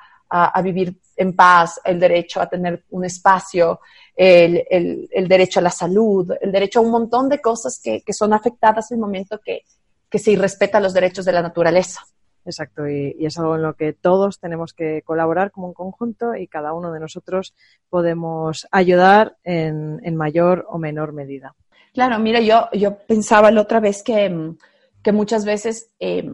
vivir 0.63 0.99
en 1.15 1.35
paz, 1.35 1.81
el 1.83 1.99
derecho 1.99 2.39
a 2.39 2.47
tener 2.47 2.85
un 2.91 3.03
espacio, 3.03 3.79
el, 4.15 5.27
derecho 5.27 5.59
a 5.59 5.63
la 5.63 5.71
salud, 5.71 6.31
el 6.39 6.51
derecho 6.51 6.79
a 6.79 6.83
un 6.83 6.91
montón 6.91 7.29
de 7.29 7.41
cosas 7.41 7.79
que, 7.83 8.03
son 8.13 8.33
afectadas 8.33 8.91
en 8.91 8.97
el 8.97 9.01
momento 9.01 9.39
que, 9.43 9.63
que 10.09 10.19
se 10.19 10.31
irrespeta 10.31 10.79
los 10.79 10.93
derechos 10.93 11.25
de 11.25 11.31
la 11.31 11.41
naturaleza. 11.41 12.01
Exacto, 12.49 12.89
y, 12.89 13.15
es 13.19 13.37
algo 13.37 13.55
en 13.55 13.61
lo 13.61 13.75
que 13.75 13.93
todos 13.93 14.39
tenemos 14.39 14.73
que 14.73 15.03
colaborar 15.03 15.51
como 15.51 15.67
un 15.67 15.73
conjunto 15.75 16.33
y 16.33 16.47
cada 16.47 16.73
uno 16.73 16.91
de 16.91 16.99
nosotros 16.99 17.53
podemos 17.91 18.67
ayudar 18.71 19.37
en, 19.43 20.15
mayor 20.15 20.65
o 20.67 20.79
menor 20.79 21.13
medida. 21.13 21.53
Claro, 21.93 22.17
mira, 22.17 22.39
yo, 22.39 22.67
yo 22.73 22.97
pensaba 22.97 23.51
la 23.51 23.61
otra 23.61 23.79
vez 23.79 24.01
que, 24.01 24.55
muchas 25.13 25.45
veces 25.45 25.91
eh, 25.99 26.27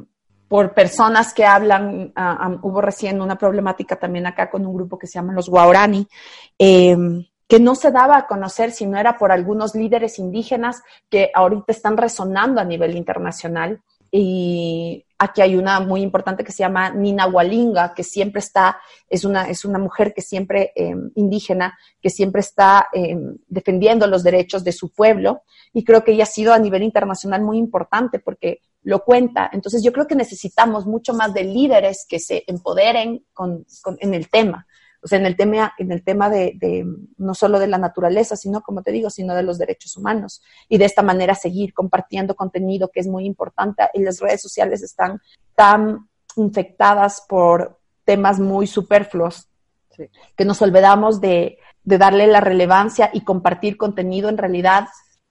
por 0.48 0.74
personas 0.74 1.34
que 1.34 1.46
hablan, 1.46 2.14
hubo 2.62 2.80
recién 2.80 3.22
una 3.22 3.38
problemática 3.38 3.98
también 3.98 4.26
acá 4.26 4.50
con 4.50 4.66
un 4.66 4.74
grupo 4.74 4.98
que 4.98 5.08
se 5.08 5.16
llama 5.16 5.34
los 5.34 5.50
Guaurani, 5.50 6.08
eh, 6.58 6.96
que 7.46 7.60
no 7.60 7.76
se 7.76 7.92
daba 7.92 8.18
a 8.18 8.28
conocer 8.28 8.72
si 8.72 8.86
no 8.86 8.98
era 8.98 9.18
por 9.18 9.34
algunos 9.34 9.76
líderes 9.76 10.18
indígenas 10.18 10.82
que 11.10 11.30
ahorita 11.34 11.74
están 11.74 11.98
resonando 11.98 12.62
a 12.62 12.66
nivel 12.66 12.96
internacional 12.96 13.82
y 14.18 15.06
Aquí 15.18 15.42
hay 15.42 15.56
una 15.56 15.80
muy 15.80 16.02
importante 16.02 16.44
que 16.44 16.52
se 16.52 16.60
llama 16.60 16.90
Nina 16.90 17.26
Walinga, 17.26 17.94
que 17.94 18.04
siempre 18.04 18.40
está, 18.40 18.82
es 19.10 19.24
una, 19.24 19.50
es 19.50 19.64
una 19.64 19.80
mujer 19.80 20.14
que 20.14 20.22
siempre, 20.22 20.74
em, 20.76 21.10
indígena, 21.16 21.78
que 22.02 22.10
siempre 22.10 22.42
está 22.42 22.90
em, 22.92 23.38
defendiendo 23.48 24.08
los 24.08 24.24
derechos 24.24 24.66
de 24.66 24.74
su 24.74 24.90
pueblo. 24.90 25.44
Y 25.72 25.86
creo 25.86 26.04
que 26.04 26.12
ella 26.12 26.24
ha 26.24 26.28
sido 26.28 26.54
a 26.54 26.60
nivel 26.60 26.84
internacional 26.84 27.42
muy 27.42 27.58
importante 27.58 28.20
porque 28.20 28.60
lo 28.84 29.06
cuenta. 29.06 29.50
Entonces 29.54 29.82
yo 29.84 29.94
creo 29.94 30.06
que 30.06 30.16
necesitamos 30.16 30.86
mucho 30.86 31.14
más 31.14 31.34
de 31.34 31.46
líderes 31.46 32.06
que 32.08 32.20
se 32.20 32.44
empoderen 32.46 33.26
en 34.00 34.14
el 34.14 34.30
tema 34.30 34.68
o 35.06 35.08
sea, 35.08 35.20
en 35.20 35.28
el 35.28 35.36
tema, 35.36 35.72
en 35.78 35.92
el 35.92 36.04
tema 36.04 36.32
de, 36.32 36.84
no 37.18 37.36
solo 37.36 37.60
de 37.60 37.68
la 37.68 37.78
naturaleza, 37.78 38.36
sino, 38.36 38.62
como 38.62 38.82
te 38.82 38.92
digo, 38.92 39.12
sino 39.12 39.36
de 39.36 39.44
los 39.44 39.60
derechos 39.60 39.96
humanos. 39.98 40.42
Y 40.68 40.80
de 40.80 40.86
esta 40.86 41.04
manera 41.04 41.36
seguir 41.36 41.76
compartiendo 41.76 42.34
contenido 42.34 42.90
que 42.92 43.02
es 43.02 43.08
muy 43.08 43.26
importante. 43.26 43.84
Y 43.94 44.02
las 44.02 44.20
redes 44.20 44.42
sociales 44.42 44.82
están 44.82 45.22
tan 45.54 46.10
infectadas 46.38 47.24
por 47.30 47.80
temas 48.04 48.40
muy 48.40 48.66
superfluos 48.66 49.48
que 50.36 50.44
nos 50.44 50.60
olvidamos 50.64 51.22
de, 51.22 51.60
darle 51.84 52.26
la 52.26 52.42
relevancia 52.42 53.12
y 53.14 53.22
compartir 53.22 53.78
contenido 53.78 54.28
en 54.28 54.40
realidad 54.40 54.88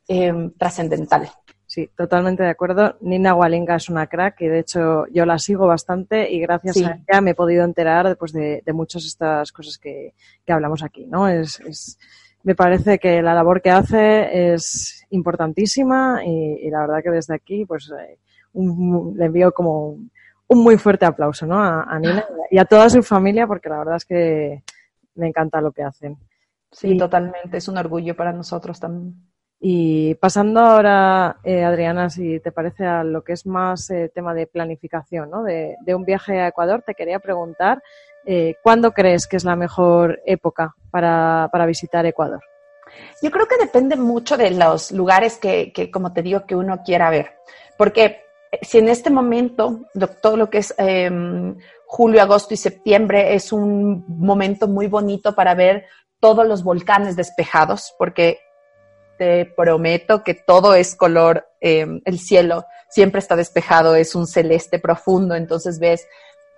eh, 0.07 0.33
trascendental. 0.57 1.33
Sí, 1.75 1.91
totalmente 1.97 2.45
de 2.45 2.51
acuerdo. 2.51 2.97
Nina 3.01 3.35
Walinga 3.35 3.75
es 3.75 3.89
una 3.89 4.07
crack 4.07 4.43
y 4.43 4.47
de 4.47 4.61
hecho 4.61 5.09
yo 5.09 5.27
la 5.27 5.41
sigo 5.41 5.67
bastante 5.67 6.31
y 6.31 6.39
gracias 6.39 6.77
a 6.77 7.01
ella 7.09 7.21
me 7.21 7.33
he 7.33 7.35
podido 7.35 7.65
enterar 7.65 8.07
después 8.07 8.33
de, 8.33 8.63
muchas 8.73 9.03
de 9.03 9.09
estas 9.09 9.51
cosas 9.51 9.77
que, 9.79 10.15
hablamos 10.47 10.85
aquí, 10.85 11.05
¿no? 11.07 11.27
Es, 11.27 11.99
me 12.45 12.55
parece 12.55 13.01
que 13.01 13.21
la 13.23 13.35
labor 13.35 13.61
que 13.61 13.71
hace 13.71 14.55
es 14.55 15.05
importantísima 15.11 16.25
y, 16.25 16.71
la 16.71 16.83
verdad 16.83 17.03
que 17.03 17.11
desde 17.11 17.35
aquí 17.35 17.65
pues 17.65 17.91
eh, 17.91 18.19
le 18.53 19.25
envío 19.25 19.51
como 19.51 19.99
un, 20.47 20.63
muy 20.63 20.79
fuerte 20.79 21.07
aplauso, 21.07 21.45
¿no? 21.45 21.61
A, 21.61 21.99
Nina 21.99 22.25
y 22.53 22.59
a 22.59 22.67
toda 22.67 22.89
su 22.89 23.03
familia 23.03 23.49
porque 23.49 23.69
la 23.69 23.79
verdad 23.79 23.97
es 23.97 24.05
que 24.05 24.63
me 25.17 25.27
encanta 25.27 25.61
lo 25.61 25.73
que 25.73 25.83
hacen. 25.83 26.17
Sí, 26.71 26.97
totalmente. 26.97 27.57
Es 27.57 27.67
un 27.67 27.79
orgullo 27.79 28.15
para 28.15 28.33
nosotros 28.33 28.79
también. 28.79 29.34
Y 29.67 30.15
pasando 30.17 30.61
ahora, 30.61 31.39
eh, 31.43 31.65
Adriana, 31.65 32.11
si 32.11 32.39
te 32.39 32.53
parece 32.53 32.85
a 32.85 33.03
lo 33.03 33.25
que 33.25 33.33
es 33.33 33.47
más 33.47 33.89
eh, 33.89 34.13
tema 34.15 34.35
de 34.35 34.47
planificación, 34.47 35.31
¿no? 35.31 35.43
de, 35.43 35.79
un 35.95 36.05
viaje 36.05 36.39
a 36.39 36.49
Ecuador, 36.49 36.83
te 36.87 36.95
quería 36.95 37.19
preguntar, 37.19 37.83
eh, 38.27 38.57
¿cuándo 38.63 38.93
crees 38.93 39.27
que 39.27 39.39
es 39.39 39.45
la 39.45 39.57
mejor 39.57 40.21
época 40.27 40.75
para, 40.91 41.49
visitar 41.67 42.05
Ecuador? 42.05 42.43
Yo 43.23 43.31
creo 43.31 43.49
que 43.49 43.57
depende 43.57 43.97
mucho 43.97 44.37
de 44.37 44.51
los 44.51 44.93
lugares 44.93 45.39
que, 45.39 45.73
que, 45.73 45.91
como 45.91 46.13
te 46.13 46.21
digo, 46.21 46.45
que 46.45 46.57
uno 46.57 46.83
quiera 46.85 47.09
ver. 47.09 47.33
Porque 47.79 48.21
si 48.61 48.77
en 48.77 48.91
este 48.91 49.09
momento, 49.09 49.87
todo 50.21 50.37
lo 50.37 50.51
que 50.51 50.59
es 50.59 50.75
em, 50.77 51.57
julio, 51.87 52.21
agosto 52.21 52.53
y 52.53 52.59
septiembre 52.59 53.35
es 53.35 53.51
un 53.51 54.05
momento 54.09 54.69
muy 54.69 54.89
bonito 54.89 55.35
para 55.35 55.55
ver 55.55 55.87
todos 56.21 56.47
los 56.47 56.63
volcanes 56.63 57.17
despejados, 57.17 57.95
porque 57.99 58.41
te 59.19 59.47
prometo 59.47 60.23
que 60.23 60.35
todo 60.35 60.75
es 60.75 60.97
color, 60.97 61.47
em, 61.61 62.01
el 62.05 62.19
cielo 62.19 62.65
siempre 62.89 63.19
está 63.19 63.37
despejado, 63.37 63.95
es 63.97 64.15
un 64.15 64.27
celeste 64.27 64.79
profundo, 64.79 65.35
entonces 65.35 65.79
ves 65.79 66.07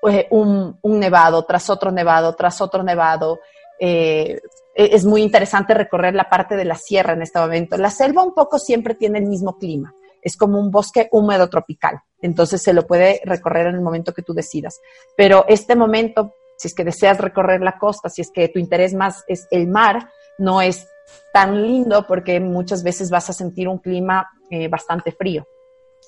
eh, 0.09 0.27
un, 0.31 0.79
nevado 0.83 1.45
tras 1.45 1.71
otro 1.71 1.91
nevado, 1.91 2.35
tras 2.35 2.61
otro 2.61 2.83
nevado. 2.83 3.41
Eh, 3.81 4.41
e, 4.75 4.95
es 4.95 5.05
muy 5.05 5.23
interesante 5.23 5.75
recorrer 5.75 6.15
la 6.15 6.29
parte 6.29 6.57
de 6.57 6.65
la 6.65 6.77
sierra 6.77 7.15
en 7.15 7.23
este 7.23 7.39
momento. 7.39 7.77
La 7.77 7.91
selva 7.91 8.23
un 8.23 8.35
poco 8.35 8.59
siempre 8.59 8.95
tiene 8.95 9.19
el 9.19 9.27
mismo 9.27 9.59
clima, 9.59 9.95
es 10.23 10.37
como 10.37 10.61
un 10.61 10.71
bosque 10.71 11.09
húmedo 11.11 11.49
tropical, 11.49 12.01
entonces 12.21 12.63
se 12.63 12.73
lo 12.73 12.87
puede 12.87 13.21
recorrer 13.25 13.69
en 13.69 13.77
el 13.77 13.81
momento 13.81 14.13
que 14.13 14.23
tú 14.23 14.35
decidas. 14.35 14.81
Pero 15.17 15.45
este 15.49 15.75
momento, 15.75 16.35
si 16.59 16.69
es 16.69 16.75
que 16.75 16.85
deseas 16.85 17.19
recorrer 17.19 17.63
la 17.63 17.79
costa, 17.79 18.09
si 18.09 18.23
es 18.23 18.31
que 18.31 18.49
tu 18.49 18.59
interés 18.59 18.95
más 18.95 19.25
es 19.27 19.49
el 19.51 19.69
mar, 19.69 20.11
no 20.39 20.61
es 20.61 20.87
tan 21.33 21.63
lindo 21.63 22.07
porque 22.07 22.41
muchas 22.41 22.83
veces 22.83 23.11
vas 23.11 23.31
a 23.31 23.33
sentir 23.33 23.69
un 23.69 23.79
clima 23.79 24.29
eh, 24.51 24.69
bastante 24.69 25.13
frío. 25.13 25.47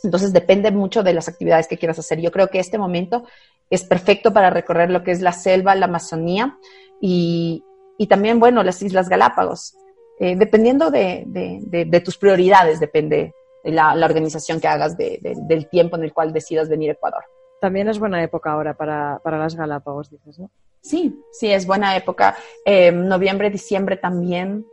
Entonces 0.05 0.33
depende 0.33 0.71
mucho 0.71 1.03
de 1.03 1.13
las 1.13 1.29
actividades 1.29 1.67
que 1.67 1.79
quieras 1.79 1.99
hacer. 1.99 2.21
Yo 2.21 2.31
creo 2.31 2.49
que 2.49 2.61
este 2.61 2.79
momento 2.79 3.25
es 3.71 3.85
perfecto 3.85 4.33
para 4.33 4.51
recorrer 4.51 4.91
lo 4.91 5.03
que 5.03 5.11
es 5.11 5.21
la 5.21 5.33
selva, 5.33 5.75
la 5.75 5.87
Amazonía 5.87 6.57
y, 7.01 7.65
también, 8.09 8.39
bueno, 8.39 8.63
las 8.63 8.81
Islas 8.83 9.09
Galápagos. 9.09 9.75
Eh, 10.21 10.37
dependiendo 10.37 10.91
de, 10.91 12.03
tus 12.05 12.17
prioridades, 12.17 12.81
depende 12.81 13.33
la, 13.65 13.95
la 13.95 14.07
organización 14.07 14.61
que 14.61 14.69
hagas 14.69 14.97
del 14.97 15.69
tiempo 15.69 15.97
en 15.97 16.05
el 16.05 16.13
cual 16.13 16.33
decidas 16.33 16.69
venir 16.69 16.91
a 16.91 16.93
Ecuador. 16.95 17.25
También 17.61 17.89
es 17.89 17.99
buena 17.99 18.23
época 18.23 18.53
ahora 18.53 18.75
para, 18.75 19.21
para 19.23 19.39
las 19.39 19.57
Galápagos, 19.57 20.11
dices, 20.11 20.39
¿no? 20.39 20.51
Sí, 20.81 21.21
sí, 21.33 21.51
es 21.51 21.67
buena 21.67 21.97
época. 21.97 22.37
Eh, 22.65 22.93
noviembre, 22.93 23.51
diciembre 23.51 23.97
también. 23.97 24.65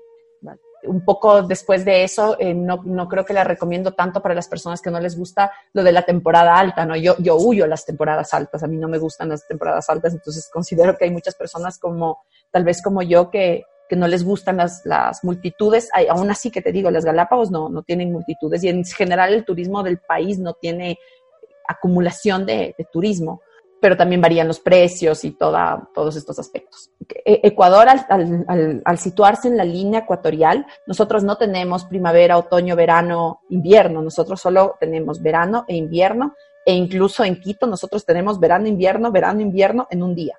Un 0.87 1.03
poco 1.03 1.43
después 1.43 1.85
de 1.85 2.03
eso, 2.03 2.37
eh, 2.39 2.53
no, 2.53 2.81
no, 2.83 3.07
creo 3.07 3.25
que 3.25 3.33
la 3.33 3.43
recomiendo 3.43 3.93
tanto 3.93 4.21
para 4.21 4.35
las 4.35 4.47
personas 4.47 4.81
que 4.81 4.91
no 4.91 4.99
les 4.99 5.17
gusta 5.17 5.51
lo 5.73 5.83
de 5.83 5.91
la 5.91 6.03
temporada 6.03 6.57
alta, 6.57 6.85
¿no? 6.85 6.95
Yo, 6.95 7.15
yo 7.19 7.35
huyo 7.35 7.67
las 7.67 7.85
temporadas 7.85 8.33
altas, 8.33 8.63
a 8.63 8.67
mí 8.67 8.77
no 8.77 8.87
me 8.87 8.97
gustan 8.97 9.29
las 9.29 9.47
temporadas 9.47 9.89
altas, 9.89 10.13
entonces 10.13 10.49
considero 10.51 10.97
que 10.97 11.05
hay 11.05 11.11
muchas 11.11 11.35
personas 11.35 11.77
como, 11.79 12.19
tal 12.51 12.63
vez 12.63 12.81
como 12.81 13.01
yo, 13.01 13.29
que, 13.29 13.63
que 13.87 13.95
no 13.95 14.07
les 14.07 14.23
gustan 14.23 14.57
las, 14.57 14.81
las 14.85 15.23
multitudes. 15.23 15.89
Hay, 15.93 16.07
aún 16.07 16.29
así 16.29 16.51
que 16.51 16.61
te 16.61 16.71
digo, 16.71 16.89
las 16.91 17.05
Galápagos 17.05 17.51
no, 17.51 17.69
no 17.69 17.83
tienen 17.83 18.11
multitudes 18.11 18.63
y 18.63 18.69
en 18.69 18.83
general 18.83 19.33
el 19.33 19.45
turismo 19.45 19.83
del 19.83 19.99
país 19.99 20.39
no 20.39 20.53
tiene 20.53 20.97
acumulación 21.67 22.45
de, 22.45 22.75
de 22.77 22.87
turismo 22.91 23.41
pero 23.81 23.97
también 23.97 24.21
varían 24.21 24.47
los 24.47 24.59
precios 24.59 25.23
y 25.25 25.31
toda, 25.31 25.89
todos 25.93 26.15
estos 26.15 26.39
aspectos. 26.39 26.91
E, 27.09 27.41
Ecuador, 27.43 27.87
al, 27.87 28.97
situarse 28.97 29.47
en 29.47 29.57
la 29.57 29.63
línea 29.63 30.01
ecuatorial, 30.01 30.65
nosotros 30.87 31.23
no 31.23 31.37
tenemos 31.37 31.85
primavera, 31.85 32.37
otoño, 32.37 32.75
verano, 32.75 33.41
invierno, 33.49 34.01
nosotros 34.01 34.41
solo 34.41 34.75
tenemos 34.79 35.21
verano 35.21 35.65
e 35.67 35.75
invierno, 35.75 36.35
e 36.65 36.73
incluso 36.73 37.23
en 37.23 37.39
Quito 37.39 37.67
nosotros 37.67 38.05
tenemos 38.05 38.39
verano, 38.39 38.67
invierno, 38.67 39.11
verano, 39.11 39.41
invierno 39.41 39.87
en 39.91 40.01
un 40.01 40.15
día. 40.15 40.37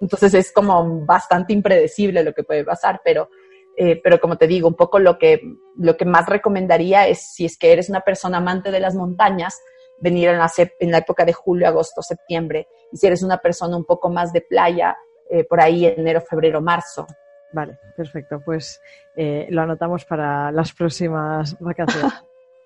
Entonces 0.00 0.34
es 0.34 0.52
como 0.52 1.04
bastante 1.04 1.52
impredecible 1.52 2.22
lo 2.22 2.34
que 2.34 2.44
puede 2.44 2.64
pasar, 2.64 3.00
pero, 3.02 3.30
eh, 3.76 4.00
pero 4.02 4.20
como 4.20 4.36
te 4.36 4.46
digo, 4.46 4.68
un 4.68 4.76
poco 4.76 4.98
lo 4.98 5.18
que, 5.18 5.40
lo 5.76 5.96
que 5.96 6.04
más 6.04 6.26
recomendaría 6.26 7.08
es 7.08 7.32
si 7.34 7.44
es 7.44 7.58
que 7.58 7.72
eres 7.72 7.88
una 7.88 8.02
persona 8.02 8.38
amante 8.38 8.70
de 8.70 8.80
las 8.80 8.94
montañas, 8.94 9.60
venir 10.00 10.28
en 10.28 10.38
la, 10.38 10.50
en 10.56 10.90
la 10.90 10.98
época 10.98 11.24
de 11.24 11.32
julio, 11.32 11.68
agosto, 11.68 12.02
septiembre. 12.02 12.68
Y 12.92 12.96
si 12.96 13.06
eres 13.06 13.22
una 13.22 13.38
persona 13.38 13.76
un 13.76 13.84
poco 13.84 14.08
más 14.08 14.32
de 14.32 14.40
playa, 14.40 14.96
eh, 15.30 15.44
por 15.44 15.60
ahí 15.60 15.86
enero, 15.86 16.20
febrero, 16.20 16.60
marzo. 16.60 17.06
Vale, 17.52 17.78
perfecto. 17.96 18.40
Pues 18.44 18.80
eh, 19.16 19.46
lo 19.50 19.62
anotamos 19.62 20.04
para 20.04 20.52
las 20.52 20.72
próximas 20.72 21.56
vacaciones. 21.58 22.12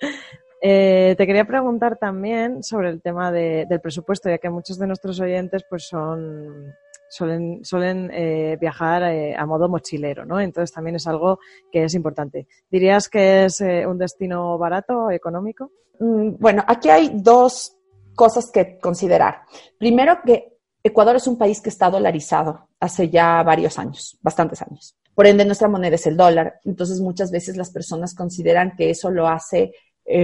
Eh, 0.65 1.17
te 1.19 1.27
quería 1.27 1.45
preguntar 1.45 1.97
también 1.97 2.63
sobre 2.63 2.89
el 2.91 3.03
tema 3.03 3.33
del 3.33 3.81
presupuesto, 3.81 4.29
ya 4.29 4.39
que 4.39 4.49
muchos 4.49 4.79
de 4.79 4.87
nuestros 4.87 5.19
oyentes 5.19 5.65
pues 5.69 5.89
son 5.89 6.73
suelen, 7.13 7.63
suelen 7.63 8.11
eh, 8.11 8.57
viajar 8.59 9.03
eh, 9.03 9.37
a 9.37 9.45
modo 9.45 9.69
mochilero, 9.69 10.25
¿no? 10.25 10.41
Entonces 10.41 10.73
también 10.73 10.97
es 10.97 11.07
algo 11.07 11.41
que 11.71 11.85
es 11.85 11.95
importante. 11.95 12.49
¿Dirías 12.71 13.11
que 13.11 13.45
es 13.45 13.61
eh, 13.61 13.87
un 13.87 13.99
destino 13.99 14.57
barato, 14.57 15.11
económico? 15.11 15.73
Mm, 16.01 16.37
bueno, 16.39 16.65
aquí 16.67 16.89
hay 16.89 17.11
dos 17.15 17.77
cosas 18.15 18.51
que 18.51 18.79
considerar. 18.79 19.43
Primero 19.79 20.21
que 20.25 20.57
Ecuador 20.83 21.17
es 21.17 21.27
un 21.27 21.37
país 21.37 21.61
que 21.61 21.69
está 21.69 21.91
dolarizado 21.91 22.69
hace 22.81 23.11
ya 23.11 23.43
varios 23.43 23.79
años, 23.79 24.19
bastantes 24.23 24.63
años. 24.63 24.97
Por 25.15 25.27
ende, 25.27 25.45
nuestra 25.45 25.69
moneda 25.69 25.97
es 25.97 26.07
el 26.07 26.17
dólar. 26.17 26.61
Entonces, 26.65 26.99
muchas 27.01 27.31
veces 27.31 27.59
las 27.59 27.71
personas 27.71 28.15
consideran 28.15 28.75
que 28.75 28.89
eso 28.89 29.11
lo 29.11 29.29
hace 29.29 29.73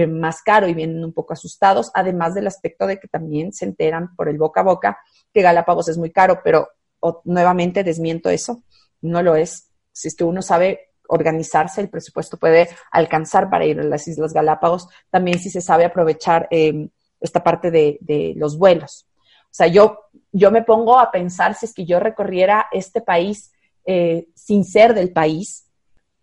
más 0.09 0.41
caro 0.41 0.67
y 0.67 0.73
vienen 0.73 1.05
un 1.05 1.13
poco 1.13 1.31
asustados, 1.31 1.89
además 1.93 2.35
del 2.35 2.47
aspecto 2.47 2.85
de 2.85 2.99
que 2.99 3.07
también 3.07 3.53
se 3.53 3.63
enteran 3.63 4.13
por 4.13 4.27
el 4.27 4.37
boca 4.37 4.59
a 4.59 4.65
boca 4.65 4.97
que 5.33 5.41
Galápagos 5.41 5.87
es 5.87 5.97
muy 5.97 6.11
caro, 6.11 6.41
pero 6.43 6.67
o, 6.99 7.21
nuevamente 7.25 7.83
desmiento 7.83 8.29
eso, 8.29 8.63
no 9.01 9.21
lo 9.21 9.35
es. 9.35 9.69
Si 9.91 10.07
es 10.07 10.15
que 10.15 10.23
uno 10.23 10.41
sabe 10.41 10.89
organizarse, 11.07 11.81
el 11.81 11.89
presupuesto 11.89 12.37
puede 12.37 12.69
alcanzar 12.91 13.49
para 13.49 13.65
ir 13.65 13.79
a 13.79 13.83
las 13.83 14.07
Islas 14.07 14.33
Galápagos, 14.33 14.87
también 15.09 15.39
si 15.39 15.49
se 15.49 15.61
sabe 15.61 15.85
aprovechar 15.85 16.47
em, 16.51 16.89
esta 17.19 17.43
parte 17.43 17.71
de, 17.71 18.33
los 18.35 18.57
vuelos. 18.57 19.07
O 19.45 19.53
sea, 19.53 19.67
yo, 19.67 19.99
yo 20.31 20.51
me 20.51 20.61
pongo 20.61 20.99
a 20.99 21.11
pensar 21.11 21.55
si 21.55 21.65
es 21.65 21.73
que 21.73 21.85
yo 21.85 21.99
recorriera 21.99 22.67
este 22.71 23.01
país 23.01 23.51
eh, 23.85 24.27
sin 24.35 24.63
ser 24.63 24.93
del 24.93 25.11
país 25.11 25.69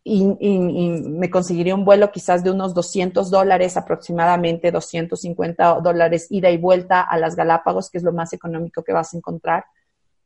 y, 0.09 0.25
me 0.25 1.29
conseguiría 1.31 1.75
un 1.75 1.85
vuelo 1.85 2.13
quizás 2.13 2.45
de 2.45 2.53
unos 2.53 2.75
200 2.75 3.29
dólares 3.29 3.77
aproximadamente, 3.77 4.71
250 4.71 5.81
dólares 5.81 6.29
ida 6.31 6.49
y 6.51 6.59
vuelta 6.59 7.01
a 7.01 7.19
las 7.19 7.35
Galápagos, 7.35 7.91
que 7.91 7.99
es 7.99 8.05
lo 8.05 8.13
más 8.13 8.33
económico 8.33 8.85
que 8.85 8.93
vas 8.93 9.13
a 9.13 9.17
encontrar. 9.17 9.65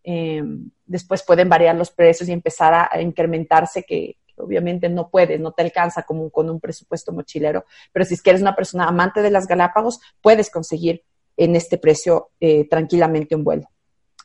Em, 0.02 0.70
después 0.86 1.22
pueden 1.22 1.48
variar 1.48 1.76
los 1.76 1.90
precios 1.90 2.28
y 2.28 2.32
empezar 2.32 2.74
a, 2.74 3.00
incrementarse, 3.00 3.82
que, 3.82 4.16
obviamente 4.36 4.88
no 4.88 5.10
puedes, 5.10 5.38
no 5.38 5.52
te 5.52 5.62
alcanza 5.62 6.02
como 6.02 6.30
con 6.30 6.48
un 6.48 6.60
presupuesto 6.60 7.12
mochilero, 7.12 7.64
pero 7.92 8.04
si 8.04 8.14
es 8.14 8.22
que 8.22 8.30
eres 8.30 8.42
una 8.42 8.56
persona 8.56 8.88
amante 8.88 9.20
de 9.22 9.30
las 9.30 9.46
Galápagos, 9.46 10.00
puedes 10.22 10.50
conseguir 10.50 11.02
en 11.36 11.56
este 11.56 11.78
precio 11.78 12.30
eh, 12.40 12.68
tranquilamente 12.68 13.34
un 13.34 13.44
vuelo. 13.44 13.68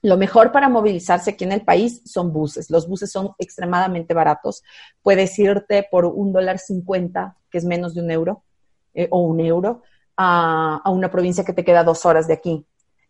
Lo 0.02 0.18
mejor 0.18 0.52
para 0.52 0.70
movilizarse 0.70 1.32
aquí 1.32 1.46
en 1.46 1.52
el 1.52 1.62
país 1.62 2.02
son 2.06 2.32
buses. 2.32 2.70
Los 2.70 2.88
buses 2.88 3.12
son 3.12 3.32
extremadamente 3.40 4.14
baratos. 4.14 4.64
Puedes 5.02 5.38
irte 5.40 5.88
por 5.90 6.06
un 6.06 6.32
dólar 6.32 6.60
cincuenta, 6.60 7.38
que 7.50 7.58
es 7.58 7.66
menos 7.66 7.96
de 7.96 8.02
un 8.02 8.12
euro, 8.12 8.44
eh, 8.94 9.08
o 9.10 9.22
un 9.22 9.40
euro, 9.40 9.82
a, 10.16 10.82
una 10.92 11.10
provincia 11.10 11.44
que 11.44 11.54
te 11.54 11.66
queda 11.66 11.84
dos 11.84 12.06
horas 12.06 12.28
de 12.28 12.34
aquí. 12.34 12.66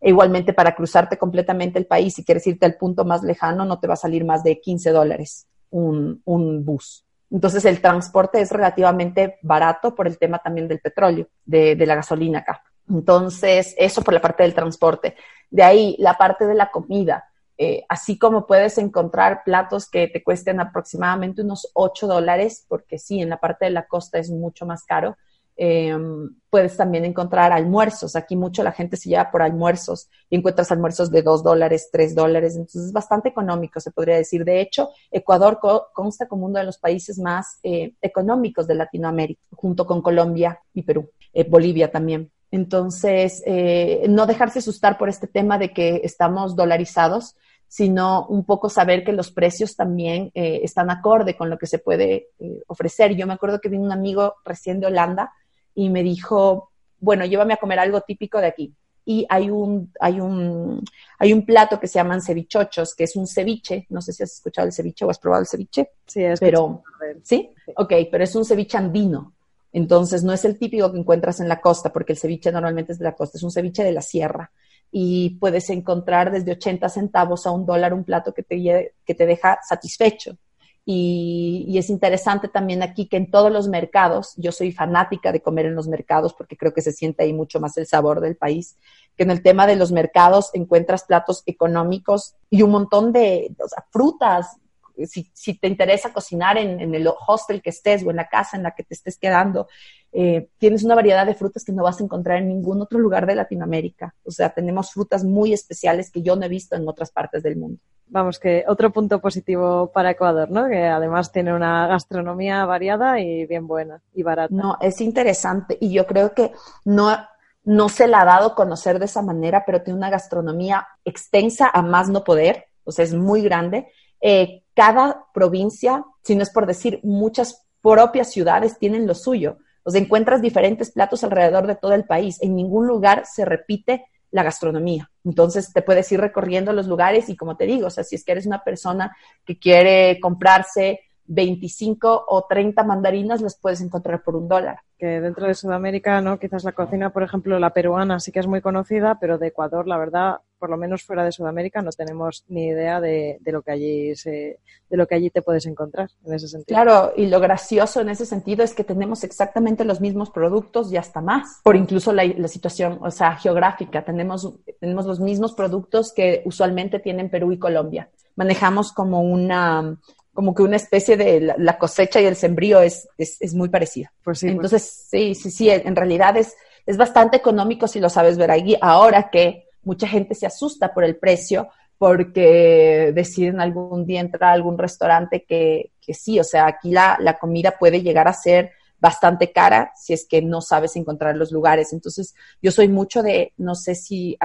E 0.05 0.09
igualmente 0.09 0.53
para 0.53 0.75
cruzarte 0.75 1.17
completamente 1.17 1.79
el 1.79 1.87
país, 1.87 2.13
si 2.13 2.23
quieres 2.23 2.45
irte 2.45 2.67
al 2.67 2.75
punto 2.75 3.05
más 3.05 3.23
lejano, 3.23 3.65
no 3.65 3.79
te 3.79 3.87
va 3.87 3.95
a 3.95 3.97
salir 3.97 4.23
más 4.23 4.43
de 4.43 4.61
15 4.61 4.91
dólares 4.91 5.47
un, 5.71 6.21
bus. 6.63 7.07
Entonces 7.31 7.65
el 7.65 7.81
transporte 7.81 8.39
es 8.39 8.51
relativamente 8.51 9.39
barato 9.41 9.95
por 9.95 10.05
el 10.05 10.19
tema 10.19 10.37
también 10.37 10.67
del 10.67 10.79
petróleo, 10.79 11.27
de, 11.43 11.75
de 11.75 11.85
la 11.87 11.95
gasolina 11.95 12.39
acá. 12.39 12.61
Entonces, 12.87 13.73
eso 13.79 14.03
por 14.03 14.13
la 14.13 14.21
parte 14.21 14.43
del 14.43 14.53
transporte. 14.53 15.15
De 15.49 15.63
ahí, 15.63 15.95
la 15.97 16.13
parte 16.13 16.45
de 16.45 16.53
la 16.53 16.69
comida. 16.69 17.25
Eh, 17.57 17.83
así 17.89 18.19
como 18.19 18.45
puedes 18.45 18.77
encontrar 18.77 19.41
platos 19.43 19.89
que 19.89 20.07
te 20.07 20.23
cuesten 20.23 20.59
aproximadamente 20.59 21.41
unos 21.41 21.71
8 21.73 22.05
dólares, 22.05 22.63
porque 22.67 22.99
sí, 22.99 23.21
en 23.21 23.29
la 23.29 23.39
parte 23.39 23.65
de 23.65 23.71
la 23.71 23.87
costa 23.87 24.19
es 24.19 24.29
mucho 24.29 24.67
más 24.67 24.83
caro, 24.83 25.17
em, 25.55 26.29
puedes 26.49 26.77
también 26.77 27.03
encontrar 27.03 27.51
almuerzos. 27.51 28.15
Aquí 28.15 28.35
mucho 28.35 28.63
la 28.63 28.71
gente 28.71 28.95
se 28.95 29.09
lleva 29.09 29.29
por 29.29 29.41
almuerzos 29.41 30.09
y 30.29 30.37
encuentras 30.37 30.71
almuerzos 30.71 31.11
de 31.11 31.21
2 31.21 31.43
dólares, 31.43 31.89
3 31.91 32.15
dólares, 32.15 32.55
entonces 32.55 32.83
es 32.83 32.93
bastante 32.93 33.27
económico, 33.27 33.79
se 33.81 33.91
podría 33.91 34.15
decir. 34.15 34.45
De 34.45 34.61
hecho, 34.61 34.89
Ecuador 35.11 35.59
consta 35.93 36.27
como 36.27 36.45
uno 36.45 36.59
de 36.59 36.65
los 36.65 36.77
países 36.77 37.19
más 37.19 37.59
eh, 37.63 37.93
económicos 38.01 38.67
de 38.67 38.75
Latinoamérica, 38.75 39.41
junto 39.51 39.85
con 39.85 40.01
Colombia 40.01 40.59
y 40.73 40.83
Perú, 40.83 41.09
eh, 41.33 41.43
Bolivia 41.43 41.91
también. 41.91 42.31
Entonces, 42.51 43.43
eh, 43.45 44.05
no 44.07 44.25
dejarse 44.25 44.59
asustar 44.59 44.97
por 44.97 45.09
este 45.09 45.27
tema 45.27 45.57
de 45.57 45.73
que 45.73 46.01
estamos 46.05 46.55
dolarizados, 46.55 47.35
sino 47.67 48.27
un 48.27 48.45
poco 48.45 48.69
saber 48.69 49.03
que 49.03 49.11
los 49.11 49.31
precios 49.31 49.75
también 49.75 50.31
eh, 50.35 50.61
están 50.63 50.89
acorde 50.89 51.35
con 51.35 51.49
lo 51.49 51.57
que 51.57 51.67
se 51.67 51.79
puede 51.79 52.29
ofrecer. 52.67 53.15
Yo 53.15 53.27
me 53.27 53.33
acuerdo 53.33 53.59
que 53.59 53.67
vino 53.67 53.83
un 53.83 53.91
amigo 53.91 54.35
recién 54.45 54.79
de 54.79 54.87
Holanda 54.87 55.33
y 55.75 55.89
me 55.89 56.01
dijo, 56.01 56.71
bueno, 56.99 57.25
llévame 57.25 57.53
a 57.53 57.57
comer 57.57 57.79
algo 57.79 58.01
típico 58.01 58.39
de 58.39 58.47
aquí. 58.47 58.73
Y 59.07 59.25
hay 59.29 59.51
un, 59.51 59.93
hay 59.99 60.19
un, 60.19 60.83
hay 61.19 61.31
un 61.31 61.45
plato 61.45 61.79
que 61.79 61.87
se 61.87 61.99
llaman 61.99 62.21
cevichochos, 62.21 62.95
que 62.95 63.03
es 63.03 63.15
un 63.15 63.27
ceviche. 63.27 63.85
No 63.89 64.01
sé 64.01 64.13
si 64.13 64.23
has 64.23 64.33
escuchado 64.33 64.65
el 64.65 64.73
ceviche 64.73 65.05
o 65.05 65.11
has 65.11 65.19
probado 65.19 65.41
el 65.41 65.47
ceviche. 65.47 65.91
Sí, 66.07 66.23
es 66.23 66.39
pero, 66.39 66.83
¿sí? 67.21 67.51
Ok, 67.75 67.93
pero 68.09 68.23
es 68.23 68.35
un 68.35 68.45
ceviche 68.45 68.77
andino. 68.77 69.33
Entonces, 69.71 70.23
no 70.23 70.33
es 70.33 70.43
el 70.45 70.57
típico 70.57 70.91
que 70.91 70.97
encuentras 70.97 71.39
en 71.39 71.49
la 71.49 71.61
costa, 71.61 71.93
porque 71.93 72.13
el 72.13 72.17
ceviche 72.17 72.51
normalmente 72.51 72.93
es 72.93 72.97
de 72.97 73.03
la 73.03 73.13
costa, 73.13 73.37
es 73.37 73.43
un 73.43 73.51
ceviche 73.51 73.83
de 73.83 73.91
la 73.91 74.01
sierra. 74.01 74.51
Y 74.89 75.31
puedes 75.39 75.69
encontrar 75.69 76.31
desde 76.31 76.53
80 76.53 76.89
centavos 76.89 77.45
a 77.45 77.51
un 77.51 77.65
dólar 77.65 77.93
un 77.93 78.05
plato 78.05 78.33
que 78.33 78.41
te, 78.41 78.93
que 79.05 79.13
te 79.13 79.25
deja 79.25 79.59
satisfecho. 79.67 80.37
Y, 80.87 81.75
es 81.77 81.89
interesante 81.89 82.47
también 82.47 82.83
aquí 82.83 83.07
que 83.07 83.17
en 83.17 83.31
todos 83.31 83.51
los 83.51 83.67
mercados, 83.67 84.33
yo 84.37 84.51
soy 84.51 84.71
fanática 84.71 85.31
de 85.31 85.41
comer 85.41 85.65
en 85.65 85.75
los 85.75 85.87
mercados 85.87 86.33
porque 86.33 86.55
creo 86.55 86.73
que 86.73 86.81
se 86.81 86.91
siente 86.91 87.23
ahí 87.23 87.33
mucho 87.33 87.59
más 87.59 87.75
el 87.77 87.87
sabor 87.87 88.21
del 88.21 88.37
país, 88.37 88.77
que 89.17 89.23
en 89.23 89.31
el 89.31 89.41
tema 89.41 89.65
de 89.65 89.75
los 89.75 89.91
mercados 89.91 90.51
encuentras 90.53 91.03
platos 91.03 91.41
económicos 91.47 92.35
y 92.51 92.61
un 92.61 92.69
montón 92.71 93.11
de 93.11 93.55
frutas, 93.89 94.57
si, 95.05 95.57
te 95.57 95.67
interesa 95.67 96.13
cocinar 96.13 96.57
en, 96.57 96.93
el 96.93 97.09
hostel 97.27 97.61
que 97.61 97.69
estés 97.69 98.03
o 98.03 98.09
en 98.09 98.17
la 98.17 98.27
casa 98.27 98.57
en 98.57 98.63
la 98.63 98.71
que 98.71 98.83
te 98.83 98.93
estés 98.93 99.17
quedando, 99.17 99.67
eh, 100.11 100.49
tienes 100.57 100.83
una 100.83 100.95
variedad 100.95 101.25
de 101.25 101.35
frutas 101.35 101.63
que 101.63 101.71
no 101.71 101.83
vas 101.83 101.99
a 101.99 102.03
encontrar 102.03 102.37
en 102.37 102.47
ningún 102.47 102.81
otro 102.81 102.99
lugar 102.99 103.25
de 103.25 103.35
Latinoamérica. 103.35 104.15
O 104.23 104.31
sea, 104.31 104.49
tenemos 104.49 104.91
frutas 104.91 105.23
muy 105.23 105.53
especiales 105.53 106.09
que 106.09 106.21
yo 106.21 106.35
no 106.35 106.45
he 106.45 106.49
visto 106.49 106.75
en 106.75 106.87
otras 106.87 107.11
partes 107.11 107.43
del 107.43 107.57
mundo. 107.57 107.79
Vamos, 108.07 108.39
que 108.39 108.63
otro 108.67 108.91
punto 108.91 109.19
positivo 109.19 109.91
para 109.91 110.11
Ecuador, 110.11 110.49
¿no? 110.51 110.67
Que 110.67 110.83
además 110.85 111.31
tiene 111.31 111.53
una 111.53 111.87
gastronomía 111.87 112.63
variada 112.65 113.19
y 113.19 113.45
bien 113.45 113.67
buena 113.67 114.01
y 114.13 114.23
barata. 114.23 114.53
No, 114.53 114.77
es 114.79 115.01
interesante 115.01 115.77
y 115.81 115.91
yo 115.91 116.05
creo 116.05 116.33
que 116.33 116.51
no, 116.85 117.17
no 117.63 117.89
se 117.89 118.07
la 118.07 118.21
ha 118.21 118.25
dado 118.25 118.47
a 118.49 118.55
conocer 118.55 118.99
de 118.99 119.05
esa 119.05 119.23
manera, 119.23 119.63
pero 119.65 119.81
tiene 119.81 119.97
una 119.97 120.11
gastronomía 120.11 120.87
extensa 121.03 121.69
a 121.73 121.81
más 121.81 122.09
no 122.09 122.23
poder, 122.23 122.67
o 122.83 122.91
sea, 122.91 123.03
es 123.03 123.13
muy 123.13 123.41
grande. 123.41 123.91
Eh, 124.21 124.63
cada 124.73 125.25
provincia, 125.33 126.03
si 126.21 126.35
no 126.35 126.43
es 126.43 126.49
por 126.49 126.65
decir 126.65 126.99
muchas 127.03 127.65
propias 127.81 128.31
ciudades, 128.31 128.77
tienen 128.77 129.07
lo 129.07 129.15
suyo. 129.15 129.57
O 129.83 129.91
sea, 129.91 130.01
encuentras 130.01 130.41
diferentes 130.41 130.91
platos 130.91 131.23
alrededor 131.23 131.67
de 131.67 131.75
todo 131.75 131.93
el 131.93 132.05
país. 132.05 132.41
En 132.41 132.55
ningún 132.55 132.87
lugar 132.87 133.25
se 133.25 133.45
repite 133.45 134.05
la 134.31 134.43
gastronomía. 134.43 135.09
Entonces 135.23 135.71
te 135.71 135.81
puedes 135.81 136.11
ir 136.11 136.19
recorriendo 136.19 136.73
los 136.73 136.87
lugares 136.87 137.29
y 137.29 137.37
como 137.37 137.55
te 137.55 137.65
digo, 137.65 137.87
o 137.87 137.89
sea, 137.89 138.03
si 138.03 138.15
es 138.15 138.25
que 138.25 138.33
eres 138.33 138.45
una 138.45 138.63
persona 138.63 139.15
que 139.45 139.57
quiere 139.57 140.19
comprarse 140.19 141.01
25 141.27 142.25
o 142.27 142.45
30 142.47 142.83
mandarinas 142.83 143.41
las 143.41 143.57
puedes 143.57 143.81
encontrar 143.81 144.23
por 144.23 144.35
un 144.35 144.47
dólar. 144.47 144.79
Que 144.97 145.21
dentro 145.21 145.47
de 145.47 145.53
Sudamérica, 145.53 146.21
¿no? 146.21 146.39
Quizás 146.39 146.63
la 146.63 146.73
cocina, 146.73 147.11
por 147.11 147.23
ejemplo, 147.23 147.59
la 147.59 147.71
peruana 147.71 148.19
sí 148.19 148.31
que 148.31 148.39
es 148.39 148.47
muy 148.47 148.61
conocida, 148.61 149.19
pero 149.19 149.37
de 149.37 149.47
Ecuador, 149.47 149.87
la 149.87 149.97
verdad, 149.97 150.37
por 150.57 150.69
lo 150.69 150.77
menos 150.77 151.03
fuera 151.03 151.23
de 151.23 151.31
Sudamérica, 151.31 151.81
no 151.81 151.91
tenemos 151.91 152.43
ni 152.47 152.67
idea 152.67 152.99
de, 153.01 153.39
lo 153.45 153.61
que 153.61 153.71
allí 153.71 154.15
se, 154.15 154.59
de 154.89 154.97
lo 154.97 155.07
que 155.07 155.15
allí 155.15 155.29
te 155.29 155.41
puedes 155.41 155.65
encontrar 155.65 156.09
en 156.25 156.33
ese 156.33 156.47
sentido. 156.47 156.75
Claro, 156.75 157.13
y 157.15 157.27
lo 157.27 157.39
gracioso 157.39 158.01
en 158.01 158.09
ese 158.09 158.25
sentido 158.25 158.63
es 158.63 158.73
que 158.73 158.83
tenemos 158.83 159.23
exactamente 159.23 159.85
los 159.85 160.01
mismos 160.01 160.29
productos 160.29 160.91
y 160.91 160.97
hasta 160.97 161.21
más, 161.21 161.61
por 161.63 161.75
incluso 161.75 162.13
la, 162.13 162.25
la 162.25 162.47
situación, 162.47 162.99
o 163.01 163.11
sea, 163.11 163.35
geográfica. 163.35 164.03
Tenemos, 164.03 164.53
tenemos 164.79 165.05
los 165.05 165.19
mismos 165.19 165.53
productos 165.53 166.13
que 166.13 166.41
usualmente 166.45 166.99
tienen 166.99 167.29
Perú 167.29 167.51
y 167.51 167.59
Colombia 167.59 168.09
manejamos 168.35 168.91
como 168.91 169.21
una 169.21 169.97
como 170.33 170.53
que 170.53 170.63
una 170.63 170.75
especie 170.75 171.15
de 171.15 171.55
la, 171.57 171.77
cosecha 171.77 172.19
y 172.19 172.25
el 172.25 172.35
sembrío 172.35 172.81
es, 172.81 173.07
es, 173.17 173.53
muy 173.53 173.69
parecida. 173.69 174.11
Pues 174.21 174.39
sí, 174.39 174.47
pues. 174.47 174.55
Entonces, 174.55 175.07
sí, 175.09 175.33
sí, 175.33 175.49
sí, 175.49 175.69
en 175.69 175.95
realidad 175.95 176.35
es, 176.35 176.57
es 176.85 176.97
bastante 176.97 177.37
económico 177.37 177.87
si 177.87 178.01
lo 178.01 178.09
sabes 178.09 178.37
ver 178.37 178.51
ahí. 178.51 178.75
Ahora 178.81 179.29
que 179.29 179.64
mucha 179.85 180.07
gente 180.07 180.35
se 180.35 180.45
asusta 180.45 180.93
por 180.93 181.03
el 181.03 181.15
precio, 181.15 181.69
porque 181.97 183.11
deciden 183.15 183.61
algún 183.61 184.05
día 184.05 184.19
entrar 184.19 184.49
a 184.49 184.53
algún 184.53 184.77
restaurante 184.77 185.45
que, 185.47 185.91
que 186.01 186.13
sí, 186.13 186.39
o 186.39 186.43
sea, 186.43 186.67
aquí 186.67 186.91
la, 186.91 187.17
la 187.21 187.37
comida 187.39 187.75
puede 187.79 188.01
llegar 188.01 188.27
a 188.27 188.33
ser 188.33 188.71
bastante 188.99 189.51
cara 189.51 189.91
si 189.95 190.13
es 190.13 190.25
que 190.27 190.41
no 190.41 190.61
sabes 190.61 190.95
encontrar 190.95 191.35
los 191.35 191.51
lugares. 191.51 191.93
Entonces, 191.93 192.33
yo 192.61 192.71
soy 192.71 192.87
mucho 192.87 193.21
de, 193.21 193.53
no 193.57 193.75
sé 193.75 193.95
si, 193.95 194.37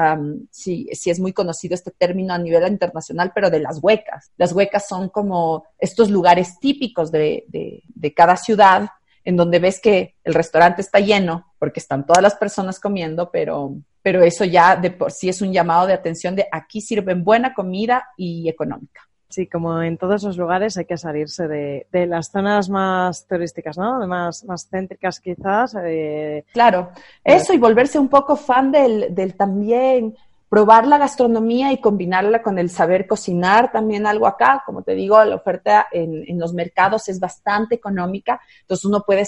si, 0.51 0.87
si, 0.93 1.11
es 1.11 1.19
muy 1.19 1.33
conocido 1.33 1.75
este 1.75 1.91
término 1.91 2.35
a 2.35 2.39
nivel 2.39 2.67
internacional, 2.69 3.33
pero 3.35 3.51
de 3.51 3.61
las 3.61 3.79
huecas. 3.83 4.33
Las 4.37 4.53
huecas 4.53 4.87
son 4.87 5.09
como 5.09 5.65
estos 5.79 6.11
lugares 6.11 6.59
típicos 6.61 7.11
de, 7.11 7.45
de, 7.49 7.83
de 7.89 8.15
cada 8.15 8.37
ciudad 8.37 8.91
en 9.25 9.37
donde 9.37 9.59
ves 9.59 9.81
que 9.81 10.17
el 10.25 10.35
restaurante 10.35 10.83
está 10.83 10.99
lleno 10.99 11.53
porque 11.59 11.81
están 11.81 12.07
todas 12.07 12.23
las 12.23 12.35
personas 12.35 12.81
comiendo, 12.81 13.31
pero, 13.31 13.77
pero 14.03 14.23
eso 14.23 14.45
ya 14.45 14.77
de 14.77 14.91
por 14.91 15.11
sí 15.11 15.29
es 15.29 15.43
un 15.43 15.53
llamado 15.53 15.87
de 15.87 15.93
atención 15.93 16.35
de 16.37 16.47
aquí 16.51 16.81
sirven 16.81 17.25
buena 17.25 17.55
comida 17.55 18.09
y 18.17 18.49
económica. 18.49 19.03
Sí, 19.29 19.47
como 19.47 19.81
en 19.81 19.97
todos 19.97 20.25
los 20.25 20.37
lugares 20.37 20.77
hay 20.77 20.87
que 20.87 20.97
salirse 20.97 21.47
de, 21.47 21.87
de 21.93 22.07
las 22.07 22.33
zonas 22.33 22.69
más 22.69 23.29
turísticas, 23.29 23.79
¿no? 23.79 24.05
Más, 24.07 24.45
más 24.45 24.69
céntricas 24.69 25.21
quizás. 25.21 25.77
Eh, 25.85 26.45
claro, 26.53 26.91
eso 27.23 27.55
y 27.55 27.59
volverse 27.59 27.97
un 28.01 28.09
poco 28.09 28.35
fan 28.35 28.73
del, 28.73 29.15
del 29.15 29.37
también 29.37 30.17
probar 30.49 30.85
la 30.85 30.99
gastronomía 30.99 31.73
y 31.73 31.81
combinarla 31.81 32.43
con 32.43 32.59
el 32.59 32.71
saber 32.71 33.07
cocinar, 33.07 33.71
también 33.71 34.05
algo 34.05 34.27
acá, 34.27 34.65
como 34.67 34.83
te 34.83 34.97
digo, 34.97 35.25
la 35.25 35.37
oferta 35.37 35.87
en, 35.93 36.25
en 36.27 36.41
los 36.41 36.53
mercados 36.53 37.09
es 37.09 37.21
bastante 37.21 37.77
económica, 37.77 38.41
entonces 38.63 38.85
uno 38.85 39.05
puede 39.07 39.23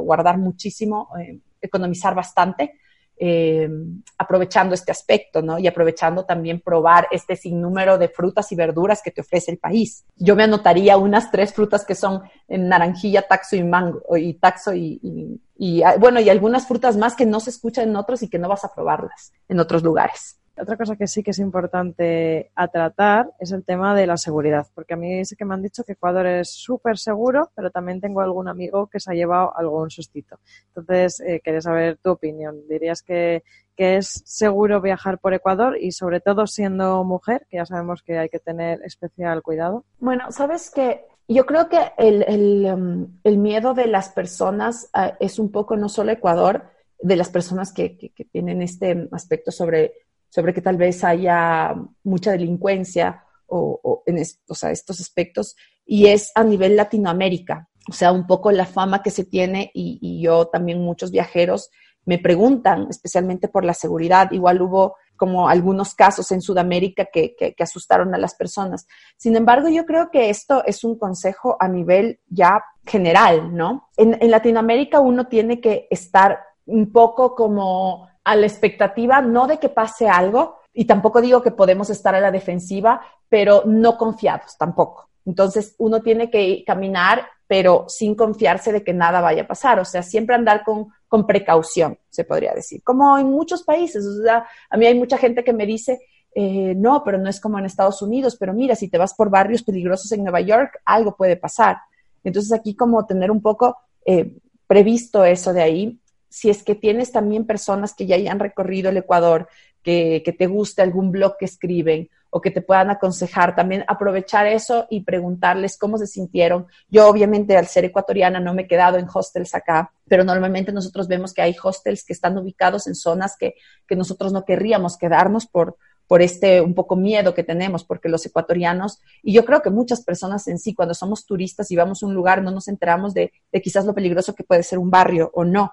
guardar 0.00 0.38
muchísimo, 0.38 1.10
eh, 1.20 1.38
economizar 1.60 2.14
bastante. 2.14 2.80
Eh, 3.24 3.70
aprovechando 4.18 4.74
este 4.74 4.90
aspecto, 4.90 5.42
¿no? 5.42 5.56
Y 5.56 5.68
aprovechando 5.68 6.24
también 6.24 6.60
probar 6.60 7.06
este 7.12 7.36
sinnúmero 7.36 7.96
de 7.96 8.08
frutas 8.08 8.50
y 8.50 8.56
verduras 8.56 9.00
que 9.00 9.12
te 9.12 9.20
ofrece 9.20 9.52
el 9.52 9.58
país. 9.58 10.04
Yo 10.16 10.34
me 10.34 10.42
anotaría 10.42 10.96
unas 10.96 11.30
tres 11.30 11.54
frutas 11.54 11.84
que 11.84 11.94
son 11.94 12.22
naranjilla, 12.48 13.22
taxo 13.22 13.54
y 13.54 13.62
mango, 13.62 14.02
y 14.16 14.34
taxo 14.34 14.74
y, 14.74 15.38
y, 15.56 15.82
ah, 15.84 15.94
bueno, 16.00 16.18
y 16.18 16.30
algunas 16.30 16.66
frutas 16.66 16.96
más 16.96 17.14
que 17.14 17.24
no 17.24 17.38
se 17.38 17.50
escuchan 17.50 17.90
en 17.90 17.94
otros 17.94 18.24
y 18.24 18.28
que 18.28 18.40
no 18.40 18.48
vas 18.48 18.64
a 18.64 18.74
probarlas 18.74 19.32
en 19.48 19.60
otros 19.60 19.84
lugares. 19.84 20.40
Otra 20.58 20.76
cosa 20.76 20.96
que 20.96 21.06
sí 21.06 21.22
que 21.22 21.30
es 21.30 21.38
importante 21.38 22.50
a 22.54 22.68
tratar 22.68 23.32
es 23.38 23.52
el 23.52 23.64
tema 23.64 23.94
de 23.94 24.06
la 24.06 24.16
seguridad, 24.16 24.66
porque 24.74 24.94
a 24.94 24.96
mí 24.96 25.24
sí 25.24 25.34
que 25.34 25.44
me 25.44 25.54
han 25.54 25.62
dicho 25.62 25.82
que 25.82 25.92
Ecuador 25.92 26.26
es 26.26 26.50
súper 26.50 26.98
seguro, 26.98 27.50
pero 27.54 27.70
también 27.70 28.00
tengo 28.00 28.20
algún 28.20 28.48
amigo 28.48 28.86
que 28.86 29.00
se 29.00 29.10
ha 29.10 29.14
llevado 29.14 29.56
algún 29.56 29.90
sustito. 29.90 30.38
Entonces, 30.68 31.20
eh, 31.20 31.40
quería 31.42 31.62
saber 31.62 31.98
tu 31.98 32.10
opinión. 32.10 32.68
¿Dirías 32.68 33.02
que, 33.02 33.42
que, 33.74 33.96
es 33.96 34.22
seguro 34.26 34.80
viajar 34.80 35.18
por 35.18 35.32
Ecuador 35.32 35.78
y 35.80 35.92
sobre 35.92 36.20
todo 36.20 36.46
siendo 36.46 37.02
mujer, 37.04 37.46
que 37.48 37.56
ya 37.56 37.66
sabemos 37.66 38.02
que 38.02 38.18
hay 38.18 38.28
que 38.28 38.38
tener 38.38 38.82
especial 38.82 39.42
cuidado? 39.42 39.84
Bueno, 40.00 40.30
sabes 40.32 40.70
que 40.70 41.06
yo 41.28 41.46
creo 41.46 41.68
que 41.68 41.92
el, 41.96 42.22
el, 42.28 43.08
el 43.24 43.38
miedo 43.38 43.72
de 43.72 43.86
las 43.86 44.10
personas 44.10 44.90
uh, 44.94 45.14
es 45.18 45.38
un 45.38 45.50
poco 45.50 45.76
no 45.76 45.88
solo 45.88 46.12
Ecuador, 46.12 46.64
de 47.02 47.16
las 47.16 47.28
personas 47.28 47.72
que, 47.72 48.12
tienen 48.30 48.62
este 48.62 49.08
aspecto 49.10 49.50
sobre, 49.50 49.92
sobre 50.32 50.54
que 50.54 50.62
tal 50.62 50.78
vez 50.78 51.04
haya 51.04 51.74
mucha 52.04 52.32
delincuencia 52.32 53.22
o, 53.46 54.02
en 54.06 54.16
estos 54.16 54.64
aspectos, 54.64 55.56
y 55.84 56.06
es 56.06 56.32
a 56.34 56.42
nivel 56.42 56.74
Latinoamérica. 56.74 57.68
O 57.86 57.92
sea, 57.92 58.12
un 58.12 58.26
poco 58.26 58.50
la 58.50 58.64
fama 58.64 59.02
que 59.02 59.10
se 59.10 59.24
tiene 59.24 59.70
y, 59.74 60.22
yo 60.22 60.46
también 60.46 60.80
muchos 60.80 61.10
viajeros 61.10 61.68
me 62.06 62.18
preguntan, 62.18 62.86
especialmente 62.88 63.48
por 63.48 63.66
la 63.66 63.74
seguridad. 63.74 64.30
Igual 64.32 64.62
hubo 64.62 64.96
como 65.16 65.50
algunos 65.50 65.94
casos 65.94 66.32
en 66.32 66.40
Sudamérica 66.40 67.08
que, 67.12 67.54
asustaron 67.58 68.14
a 68.14 68.18
las 68.18 68.34
personas. 68.34 68.86
Sin 69.18 69.36
embargo, 69.36 69.68
yo 69.68 69.84
creo 69.84 70.10
que 70.10 70.30
esto 70.30 70.64
es 70.64 70.82
un 70.82 70.98
consejo 70.98 71.58
a 71.60 71.68
nivel 71.68 72.20
ya 72.28 72.64
general, 72.86 73.54
¿no? 73.54 73.90
en 73.98 74.30
Latinoamérica 74.30 74.98
uno 74.98 75.28
tiene 75.28 75.60
que 75.60 75.86
estar 75.90 76.40
un 76.64 76.90
poco 76.90 77.34
como 77.34 78.08
a 78.24 78.36
la 78.36 78.46
expectativa, 78.46 79.20
no 79.20 79.46
de 79.46 79.58
que 79.58 79.68
pase 79.68 80.08
algo, 80.08 80.58
y 80.72 80.84
tampoco 80.84 81.20
digo 81.20 81.42
que 81.42 81.50
podemos 81.50 81.90
estar 81.90 82.14
a 82.14 82.20
la 82.20 82.30
defensiva, 82.30 83.00
pero 83.28 83.62
no 83.66 83.98
confiados 83.98 84.56
tampoco. 84.56 85.08
Entonces, 85.24 85.74
uno 85.78 86.02
tiene 86.02 86.30
que 86.30 86.64
caminar, 86.66 87.26
pero 87.46 87.84
sin 87.88 88.14
confiarse 88.14 88.72
de 88.72 88.82
que 88.82 88.94
nada 88.94 89.20
vaya 89.20 89.42
a 89.42 89.46
pasar. 89.46 89.78
O 89.78 89.84
sea, 89.84 90.02
siempre 90.02 90.34
andar 90.34 90.64
con, 90.64 90.88
con 91.06 91.26
precaución, 91.26 91.98
se 92.08 92.24
podría 92.24 92.54
decir. 92.54 92.82
Como 92.82 93.18
en 93.18 93.26
muchos 93.26 93.62
países. 93.62 94.04
O 94.04 94.22
sea, 94.22 94.46
a 94.70 94.76
mí 94.76 94.86
hay 94.86 94.98
mucha 94.98 95.18
gente 95.18 95.44
que 95.44 95.52
me 95.52 95.66
dice, 95.66 96.00
eh, 96.34 96.74
no, 96.74 97.04
pero 97.04 97.18
no 97.18 97.28
es 97.28 97.40
como 97.40 97.58
en 97.58 97.66
Estados 97.66 98.00
Unidos, 98.02 98.36
pero 98.38 98.54
mira, 98.54 98.74
si 98.74 98.88
te 98.88 98.98
vas 98.98 99.14
por 99.14 99.30
barrios 99.30 99.62
peligrosos 99.62 100.10
en 100.12 100.22
Nueva 100.22 100.40
York, 100.40 100.80
algo 100.84 101.14
puede 101.16 101.36
pasar. 101.36 101.76
Entonces, 102.24 102.52
aquí 102.52 102.74
como 102.74 103.04
tener 103.04 103.30
un 103.30 103.42
poco 103.42 103.76
eh, 104.04 104.38
previsto 104.66 105.24
eso 105.24 105.52
de 105.52 105.62
ahí 105.62 106.01
si 106.32 106.48
es 106.48 106.62
que 106.62 106.74
tienes 106.74 107.12
también 107.12 107.44
personas 107.44 107.92
que 107.92 108.06
ya 108.06 108.16
hayan 108.16 108.40
recorrido 108.40 108.88
el 108.88 108.96
Ecuador, 108.96 109.48
que, 109.82 110.34
te 110.38 110.46
guste 110.46 110.80
algún 110.80 111.12
blog 111.12 111.36
que 111.36 111.44
escriben 111.44 112.08
o 112.30 112.40
que 112.40 112.50
te 112.50 112.62
puedan 112.62 112.88
aconsejar, 112.88 113.54
también 113.54 113.84
aprovechar 113.86 114.46
eso 114.46 114.86
y 114.88 115.02
preguntarles 115.02 115.76
cómo 115.76 115.98
se 115.98 116.06
sintieron. 116.06 116.66
Yo 116.88 117.06
obviamente 117.06 117.54
al 117.58 117.66
ser 117.66 117.84
ecuatoriana 117.84 118.40
no 118.40 118.54
me 118.54 118.62
he 118.62 118.66
quedado 118.66 118.96
en 118.96 119.06
hostels 119.12 119.54
acá, 119.54 119.92
pero 120.08 120.24
normalmente 120.24 120.72
nosotros 120.72 121.06
vemos 121.06 121.34
que 121.34 121.42
hay 121.42 121.54
hostels 121.62 122.02
que 122.02 122.14
están 122.14 122.38
ubicados 122.38 122.86
en 122.86 122.94
zonas 122.94 123.36
que, 123.38 123.56
que 123.86 123.94
nosotros 123.94 124.32
no 124.32 124.46
querríamos 124.46 124.96
quedarnos 124.96 125.46
por, 125.46 125.76
por 126.06 126.22
este 126.22 126.62
un 126.62 126.74
poco 126.74 126.96
miedo 126.96 127.34
que 127.34 127.44
tenemos, 127.44 127.84
porque 127.84 128.08
los 128.08 128.24
ecuatorianos, 128.24 129.00
y 129.22 129.34
yo 129.34 129.44
creo 129.44 129.60
que 129.60 129.68
muchas 129.68 130.02
personas 130.02 130.48
en 130.48 130.58
sí, 130.58 130.74
cuando 130.74 130.94
somos 130.94 131.26
turistas 131.26 131.70
y 131.70 131.76
vamos 131.76 132.02
a 132.02 132.06
un 132.06 132.14
lugar, 132.14 132.42
no 132.42 132.50
nos 132.50 132.68
enteramos 132.68 133.12
de, 133.12 133.34
de 133.52 133.60
quizás 133.60 133.84
lo 133.84 133.94
peligroso 133.94 134.34
que 134.34 134.44
puede 134.44 134.62
ser 134.62 134.78
un 134.78 134.90
barrio 134.90 135.30
o 135.34 135.44
no. 135.44 135.70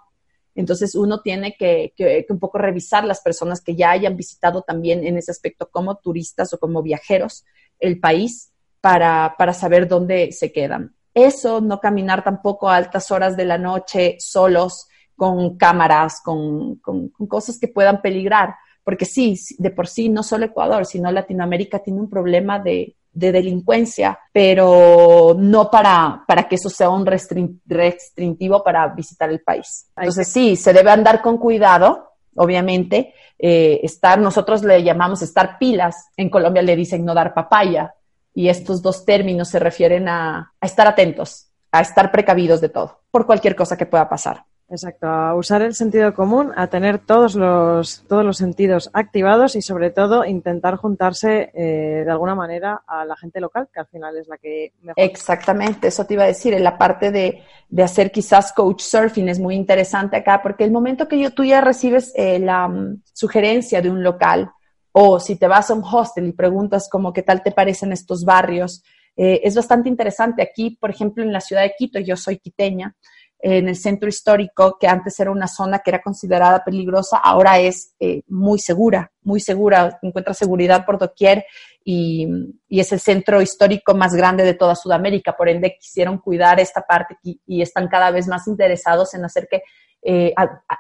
Entonces 0.56 0.95
uno 0.95 1.22
tiene 1.22 1.56
que, 1.58 1.93
un 2.30 2.39
poco 2.39 2.58
revisar 2.58 3.06
las 3.06 3.22
personas 3.22 3.62
que 3.62 3.76
ya 3.76 3.91
hayan 3.91 4.18
visitado 4.18 4.62
también 4.62 5.06
en 5.06 5.18
ese 5.18 5.32
aspecto 5.32 5.70
como 5.70 5.97
turistas 5.97 6.54
o 6.54 6.60
como 6.60 6.82
viajeros 6.82 7.45
el 7.80 8.00
país 8.00 8.52
para, 8.82 9.36
saber 9.54 9.88
dónde 9.88 10.32
se 10.32 10.52
quedan. 10.52 10.95
Eso, 11.14 11.62
no 11.62 11.80
caminar 11.80 12.24
tampoco 12.24 12.70
a 12.70 12.76
altas 12.76 13.12
horas 13.12 13.36
de 13.36 13.45
la 13.45 13.58
noche 13.58 14.18
solos 14.20 14.88
con 15.16 15.58
cámaras, 15.58 16.22
con 16.24 16.80
cosas 17.28 17.60
que 17.60 17.68
puedan 17.68 18.02
peligrar, 18.02 18.56
porque 18.84 19.06
sí, 19.06 19.38
de 19.58 19.70
por 19.70 19.88
sí 19.88 20.10
no 20.10 20.24
solo 20.24 20.45
Ecuador, 20.45 20.86
sino 20.86 21.12
Latinoamérica 21.12 21.80
tiene 21.80 22.00
un 22.00 22.10
problema 22.10 22.60
de, 22.60 22.95
de 23.12 23.32
delincuencia, 23.32 24.20
pero 24.32 25.36
no 25.38 25.70
para, 25.70 26.24
para 26.28 26.47
que 26.47 26.55
eso 26.55 26.70
sea 26.70 26.89
un 26.89 27.05
restrictivo 27.05 28.64
para 28.64 28.88
visitar 28.89 29.30
el 29.30 29.41
país. 29.41 29.88
Entonces 29.95 30.28
sí, 30.28 30.55
se 30.55 30.74
debe 30.74 30.91
andar 30.91 31.22
con 31.22 31.38
cuidado, 31.38 32.14
obviamente, 32.36 33.14
eh, 33.38 33.80
estar, 33.84 34.20
nosotros 34.20 34.64
le 34.64 34.84
llamamos 34.84 35.22
estar 35.22 35.57
pilas, 35.57 36.10
en 36.18 36.30
Colombia 36.30 36.62
le 36.62 36.76
dicen 36.76 37.03
no 37.03 37.14
dar 37.14 37.34
papaya, 37.34 37.93
y 38.34 38.47
estos 38.47 38.82
dos 38.82 39.05
términos 39.05 39.49
se 39.49 39.60
refieren 39.60 40.07
a, 40.07 40.53
a 40.60 40.66
estar 40.66 40.88
atentos, 40.88 41.49
a 41.72 41.82
estar 41.82 42.12
precavidos 42.12 42.62
de 42.62 42.70
todo, 42.70 43.01
por 43.12 43.26
cualquier 43.26 43.55
cosa 43.55 43.76
que 43.76 43.86
pueda 43.86 44.07
pasar. 44.07 44.45
Exacto, 44.72 45.07
a 45.07 45.34
usar 45.34 45.63
el 45.63 45.74
sentido 45.74 46.13
común, 46.13 46.51
a 46.55 46.67
tener 46.67 46.99
todos 46.99 47.34
los, 47.34 48.03
todos 48.07 48.24
los 48.24 48.38
sentidos 48.38 48.91
activados 48.93 49.55
y 49.55 49.63
sobre 49.63 49.89
todo 49.89 50.26
intentar 50.26 50.76
juntarse 50.76 51.49
eh, 51.55 52.03
de 52.05 52.11
alguna 52.11 52.36
manera 52.36 52.84
a 52.86 53.03
la 53.03 53.15
gente 53.15 53.39
local, 53.39 53.67
que 53.74 53.80
al 53.80 53.88
final 53.88 54.15
es 54.17 54.28
la 54.28 54.38
que 54.38 54.74
mejor. 54.84 55.03
Exactamente, 55.03 55.88
eso 55.88 56.05
te 56.05 56.13
iba 56.13 56.24
a 56.24 56.28
decir, 56.28 56.53
en 56.53 56.63
la 56.63 56.78
parte 56.78 57.11
de, 57.11 57.41
de 57.67 57.84
hacer 57.84 58.11
quizás 58.11 58.53
coach 58.53 58.82
surfing 58.82 59.28
es 59.28 59.39
muy 59.39 59.55
interesante 59.55 60.17
acá, 60.17 60.39
porque 60.43 60.65
el 60.65 60.72
momento 60.72 61.07
que 61.07 61.20
yo, 61.20 61.32
tú 61.32 61.43
ya 61.43 61.61
recibes 61.61 62.13
eh, 62.15 62.38
la 62.38 62.67
mm, 62.67 63.01
sugerencia 63.11 63.82
de 63.82 63.89
un 63.89 64.03
local, 64.03 64.51
o 64.91 65.20
si 65.20 65.36
te 65.36 65.47
vas 65.47 65.72
a 65.72 65.74
un 65.74 65.84
hostel 65.84 66.28
y 66.28 66.34
preguntas 66.34 66.88
como 66.89 67.11
qué 67.11 67.24
tal 67.24 67.41
te 67.41 67.51
parecen 67.51 67.91
estos 67.91 68.24
barrios, 68.24 68.84
eh, 69.15 69.41
es 69.43 69.55
bastante 69.55 69.89
interesante. 69.89 70.41
Aquí, 70.41 70.78
por 70.80 70.91
ejemplo, 70.91 71.24
en 71.24 71.34
la 71.34 71.41
ciudad 71.41 71.63
de 71.63 71.74
Quito, 71.78 71.99
yo 71.99 72.15
soy 72.15 72.38
quiteña, 72.38 72.95
en 73.42 73.70
el 73.70 73.78
centro 73.78 74.10
histórico, 74.10 74.78
que 74.78 74.88
antes 74.88 75.18
era 75.20 75.32
una 75.32 75.48
zona 75.48 75.80
que 75.80 75.92
era 75.92 76.02
considerada 76.02 76.64
peligrosa, 76.64 77.18
ahora 77.18 77.58
es 77.60 77.96
eh, 78.00 78.24
muy 78.28 78.60
segura, 78.60 79.14
muy 79.22 79.40
segura, 79.40 79.98
encuentra 80.02 80.34
seguridad 80.34 80.86
por 80.86 80.98
doquier 80.98 81.46
y, 81.84 82.28
es 82.70 82.92
el 82.92 83.00
centro 83.00 83.42
histórico 83.42 83.96
más 83.96 84.14
grande 84.14 84.44
de 84.44 84.54
toda 84.54 84.76
Sudamérica, 84.76 85.38
por 85.38 85.48
ende 85.48 85.78
quisieron 85.80 86.18
cuidar 86.18 86.60
esta 86.60 86.82
parte 86.82 87.18
y, 87.24 87.62
están 87.62 87.88
cada 87.88 88.12
vez 88.12 88.28
más 88.28 88.46
interesados 88.48 89.14
en 89.14 89.24
hacer 89.24 89.48
que 89.50 89.62
eh, 90.02 90.34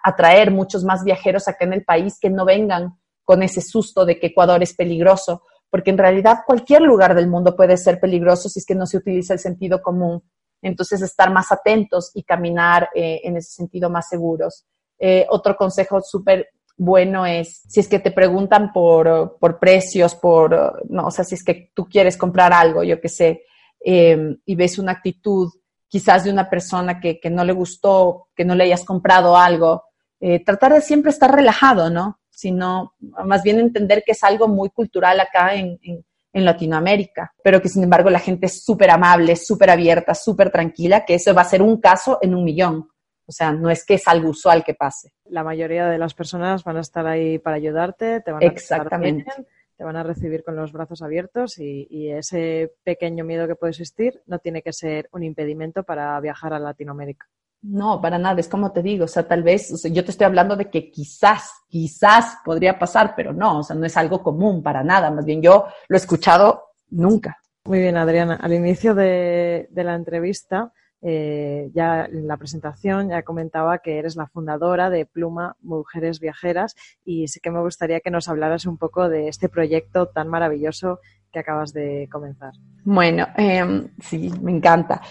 atraer 0.03 0.51
muchos 0.51 0.83
más 0.83 1.03
viajeros 1.03 1.47
acá 1.47 1.65
en 1.65 1.73
el 1.73 1.83
país 1.83 2.17
que 2.19 2.29
no 2.29 2.45
vengan 2.45 2.99
con 3.23 3.41
ese 3.41 3.61
susto 3.61 4.05
de 4.05 4.19
que 4.19 4.27
Ecuador 4.27 4.61
es 4.63 4.73
peligroso, 4.73 5.43
porque 5.69 5.91
en 5.91 5.97
realidad 5.97 6.39
cualquier 6.45 6.81
lugar 6.81 7.15
del 7.15 7.27
mundo 7.27 7.55
puede 7.55 7.77
ser 7.77 7.99
peligroso 7.99 8.49
si 8.49 8.59
es 8.59 8.65
que 8.65 8.75
no 8.75 8.85
se 8.85 8.97
utiliza 8.97 9.33
el 9.33 9.39
sentido 9.39 9.81
común 9.81 10.23
entonces, 10.61 11.01
estar 11.01 11.31
más 11.31 11.51
atentos 11.51 12.11
y 12.13 12.23
caminar 12.23 12.89
eh, 12.93 13.21
en 13.23 13.37
ese 13.37 13.51
sentido 13.51 13.89
más 13.89 14.09
seguros. 14.09 14.65
Eh, 14.97 15.25
otro 15.29 15.55
consejo 15.55 16.01
súper 16.01 16.49
bueno 16.75 17.25
es, 17.25 17.61
si 17.67 17.81
es 17.81 17.87
que 17.87 17.99
te 17.99 18.11
preguntan 18.11 18.71
por, 18.71 19.37
por, 19.39 19.59
precios, 19.59 20.15
por, 20.15 20.85
no, 20.89 21.07
o 21.07 21.11
sea, 21.11 21.25
si 21.25 21.35
es 21.35 21.43
que 21.43 21.71
tú 21.73 21.87
quieres 21.87 22.17
comprar 22.17 22.53
algo, 22.53 22.83
yo 22.83 22.99
qué 23.01 23.09
sé, 23.09 23.43
em, 23.81 24.37
y 24.45 24.55
ves 24.55 24.79
una 24.79 24.93
actitud 24.93 25.49
quizás 25.89 26.23
de 26.23 26.31
una 26.31 26.49
persona 26.49 26.99
que, 26.99 27.19
que, 27.19 27.29
no 27.29 27.43
le 27.43 27.51
gustó, 27.51 28.27
que 28.35 28.45
no 28.45 28.55
le 28.55 28.65
hayas 28.65 28.85
comprado 28.85 29.35
algo, 29.35 29.83
eh, 30.19 30.43
tratar 30.43 30.73
de 30.73 30.81
siempre 30.81 31.11
estar 31.11 31.33
relajado, 31.33 31.89
¿no? 31.89 32.19
Sino, 32.29 32.93
más 33.25 33.43
bien 33.43 33.59
entender 33.59 34.03
que 34.05 34.11
es 34.13 34.23
algo 34.23 34.47
muy 34.47 34.69
cultural 34.69 35.19
acá 35.19 35.55
en, 35.55 35.79
en, 35.81 36.05
en 36.31 36.45
Latinoamérica, 36.45 37.33
pero 37.43 37.61
que 37.61 37.69
sin 37.69 37.83
embargo 37.83 38.09
la 38.09 38.19
gente 38.19 38.45
es 38.45 38.63
súper 38.63 38.91
amable, 38.91 39.35
súper 39.35 39.69
abierta, 39.69 40.13
súper 40.13 40.51
tranquila, 40.51 41.05
que 41.05 41.15
eso 41.15 41.33
va 41.33 41.41
a 41.41 41.45
ser 41.45 41.61
un 41.61 41.79
caso 41.79 42.19
en 42.21 42.35
un 42.35 42.43
millón. 42.43 42.89
O 43.25 43.31
sea, 43.31 43.51
no 43.51 43.69
es 43.69 43.85
que 43.85 43.95
es 43.95 44.07
algo 44.07 44.29
usual 44.29 44.63
que 44.63 44.73
pase. 44.73 45.11
La 45.25 45.43
mayoría 45.43 45.87
de 45.87 45.99
las 45.99 46.15
personas 46.15 46.63
van 46.63 46.77
a 46.77 46.81
estar 46.81 47.05
ahí 47.05 47.37
para 47.37 47.57
ayudarte, 47.57 48.21
te 48.21 48.31
van 48.31 48.43
a 48.43 48.45
Exactamente. 48.47 49.31
te 49.77 49.83
van 49.83 49.95
a 49.95 50.03
recibir 50.03 50.43
con 50.43 50.55
los 50.55 50.71
brazos 50.71 51.01
abiertos 51.01 51.59
y, 51.59 51.87
y, 51.89 52.09
ese 52.09 52.73
pequeño 52.83 53.23
miedo 53.23 53.47
que 53.47 53.55
puede 53.55 53.71
existir 53.71 54.21
no 54.25 54.39
tiene 54.39 54.61
que 54.61 54.73
ser 54.73 55.09
un 55.11 55.23
impedimento 55.23 55.83
para 55.83 56.19
viajar 56.19 56.53
a 56.53 56.59
Latinoamérica. 56.59 57.27
No, 57.61 57.99
para 57.99 58.17
nada, 58.17 58.39
es 58.39 58.47
como 58.47 58.71
te 58.71 58.81
digo, 58.81 59.05
o 59.05 59.07
sea, 59.07 59.27
tal 59.27 59.43
vez, 59.43 59.71
o 59.73 59.77
sea, 59.77 59.91
yo 59.91 60.05
te 60.05 60.11
estoy 60.11 60.25
hablando 60.25 60.55
de 60.55 60.69
que 60.69 60.89
quizás, 60.89 61.51
quizás 61.67 62.37
podría 62.45 62.79
pasar, 62.79 63.13
pero 63.15 63.33
no, 63.33 63.59
o 63.59 63.63
sea, 63.63 63.75
no 63.75 63.85
es 63.85 63.97
algo 63.97 64.23
común 64.23 64.63
para 64.63 64.83
nada, 64.83 65.11
más 65.11 65.25
bien 65.25 65.41
yo 65.41 65.65
lo 65.89 65.95
he 65.95 65.99
escuchado 65.99 66.63
nunca. 66.89 67.37
Muy 67.65 67.79
bien, 67.79 67.97
Adriana, 67.97 68.35
al 68.41 68.53
inicio 68.53 68.95
de, 68.95 69.67
la 69.73 69.93
entrevista, 69.93 70.71
eh, 71.01 71.69
ya 71.73 72.05
en 72.05 72.27
la 72.27 72.37
presentación 72.37 73.09
ya 73.09 73.23
comentaba 73.23 73.79
que 73.79 73.99
eres 73.99 74.15
la 74.15 74.27
fundadora 74.27 74.89
de 74.89 75.05
Pluma 75.05 75.55
Mujeres 75.61 76.19
Viajeras 76.19 76.75
y 77.05 77.27
sí 77.27 77.39
que 77.39 77.51
me 77.51 77.61
gustaría 77.61 77.99
que 77.99 78.11
nos 78.11 78.27
hablaras 78.27 78.65
un 78.65 78.77
poco 78.77 79.07
de 79.07 79.27
este 79.27 79.49
proyecto 79.49 80.07
tan 80.07 80.27
maravilloso 80.29 80.99
que 81.31 81.39
acabas 81.39 81.73
de 81.73 82.09
comenzar. 82.11 82.53
Bueno, 82.83 83.27
em, 83.37 83.89
sí, 83.99 84.31
me 84.41 84.51
encanta. 84.51 85.01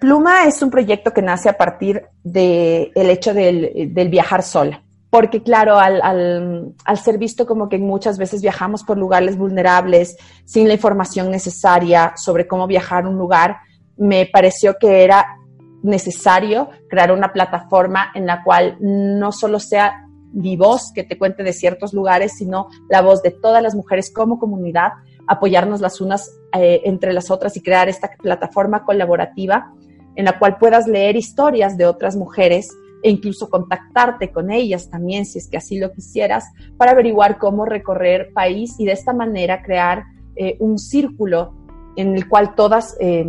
Pluma 0.00 0.46
es 0.46 0.60
un 0.62 0.70
proyecto 0.70 1.12
que 1.12 1.22
nace 1.22 1.48
a 1.48 1.56
partir 1.56 2.02
del 2.24 2.90
el 2.94 3.10
hecho 3.10 3.32
del, 3.32 4.08
viajar 4.10 4.42
sola. 4.42 4.82
Porque 5.10 5.42
claro, 5.42 5.78
al, 5.78 6.74
ser 6.96 7.18
visto 7.18 7.46
como 7.46 7.68
que 7.68 7.78
muchas 7.78 8.18
veces 8.18 8.40
viajamos 8.40 8.82
por 8.82 8.96
lugares 8.96 9.36
vulnerables, 9.36 10.16
sin 10.44 10.68
la 10.68 10.74
información 10.74 11.30
necesaria 11.30 12.14
sobre 12.16 12.46
cómo 12.46 12.66
viajar 12.66 13.04
a 13.04 13.08
un 13.08 13.18
lugar, 13.18 13.58
me 13.96 14.26
pareció 14.26 14.76
que 14.80 15.04
era 15.04 15.36
necesario 15.82 16.70
crear 16.88 17.12
una 17.12 17.32
plataforma 17.32 18.10
en 18.14 18.26
la 18.26 18.42
cual 18.42 18.76
no 18.80 19.32
solo 19.32 19.60
sea 19.60 20.06
mi 20.32 20.56
voz 20.56 20.92
que 20.94 21.04
te 21.04 21.18
cuente 21.18 21.42
de 21.42 21.52
ciertos 21.52 21.92
lugares, 21.92 22.32
sino 22.36 22.68
la 22.88 23.02
voz 23.02 23.22
de 23.22 23.30
todas 23.30 23.62
las 23.62 23.74
mujeres 23.74 24.10
como 24.12 24.38
comunidad 24.38 24.92
apoyarnos 25.32 25.80
las 25.80 26.00
unas 26.00 26.38
eh, 26.54 26.82
entre 26.84 27.12
las 27.12 27.30
otras 27.30 27.56
y 27.56 27.62
crear 27.62 27.88
esta 27.88 28.10
plataforma 28.16 28.84
colaborativa 28.84 29.72
en 30.14 30.24
la 30.24 30.38
cual 30.38 30.58
puedas 30.58 30.86
leer 30.86 31.16
historias 31.16 31.76
de 31.76 31.86
otras 31.86 32.16
mujeres 32.16 32.68
e 33.02 33.10
incluso 33.10 33.50
contactarte 33.50 34.30
con 34.30 34.50
ellas 34.50 34.88
también 34.88 35.26
si 35.26 35.38
es 35.38 35.48
que 35.48 35.56
así 35.56 35.78
lo 35.78 35.92
quisieras 35.92 36.44
para 36.76 36.92
averiguar 36.92 37.38
cómo 37.38 37.64
recorrer 37.64 38.32
país 38.32 38.74
y 38.78 38.84
de 38.84 38.92
esta 38.92 39.12
manera 39.12 39.62
crear 39.62 40.04
eh, 40.36 40.56
un 40.60 40.78
círculo 40.78 41.54
en 41.96 42.16
el 42.16 42.28
cual 42.28 42.54
todas 42.54 42.96
eh, 43.00 43.26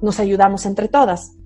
nos 0.00 0.18
ayudamos 0.18 0.66
entre 0.66 0.88
todas. 0.88 1.36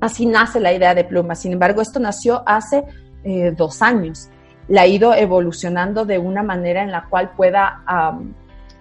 Así 0.00 0.26
nace 0.26 0.60
la 0.60 0.72
idea 0.72 0.94
de 0.94 1.04
Pluma. 1.04 1.34
Sin 1.34 1.52
embargo, 1.52 1.82
esto 1.82 2.00
nació 2.00 2.42
hace 2.46 2.84
eh, 3.24 3.52
dos 3.56 3.82
años. 3.82 4.30
La 4.68 4.82
ha 4.82 4.86
ido 4.86 5.14
evolucionando 5.14 6.04
de 6.04 6.18
una 6.18 6.42
manera 6.42 6.82
en 6.82 6.90
la 6.90 7.06
cual 7.08 7.32
pueda 7.36 7.84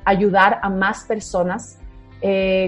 ayudar 0.05 0.59
a 0.61 0.69
más 0.69 1.03
personas 1.03 1.79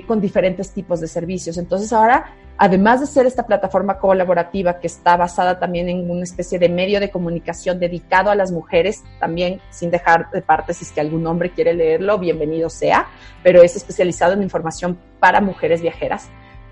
con 0.05 0.21
diferentes 0.21 0.69
tipos 0.69 0.99
de 0.99 1.07
servicios. 1.07 1.57
Entonces 1.57 1.91
ahora 1.91 2.25
además 2.57 2.99
de 2.99 3.05
ser 3.05 3.25
esta 3.25 3.45
plataforma 3.45 3.99
colaborativa 3.99 4.79
que 4.79 4.87
está 4.87 5.15
basada 5.15 5.59
también 5.59 5.89
en 5.89 6.09
una 6.09 6.23
especie 6.23 6.57
de 6.59 6.69
medio 6.69 6.99
de 6.99 7.11
comunicación 7.11 7.79
dedicado 7.79 8.31
a 8.31 8.35
las 8.35 8.51
mujeres, 8.51 9.03
también 9.19 9.61
sin 9.69 9.91
dejar 9.91 10.29
de 10.31 10.41
parte 10.41 10.73
si 10.73 10.83
es 10.83 10.91
que 10.91 10.99
algún 10.99 11.25
hombre 11.27 11.51
quiere 11.51 11.73
leerlo, 11.73 12.17
bienvenido 12.17 12.69
sea, 12.69 13.07
pero 13.43 13.61
es 13.61 13.75
especializado 13.75 14.33
en 14.33 14.43
información 14.43 14.97
para 15.19 15.39
mujeres 15.39 15.81
viajeras. 15.81 16.29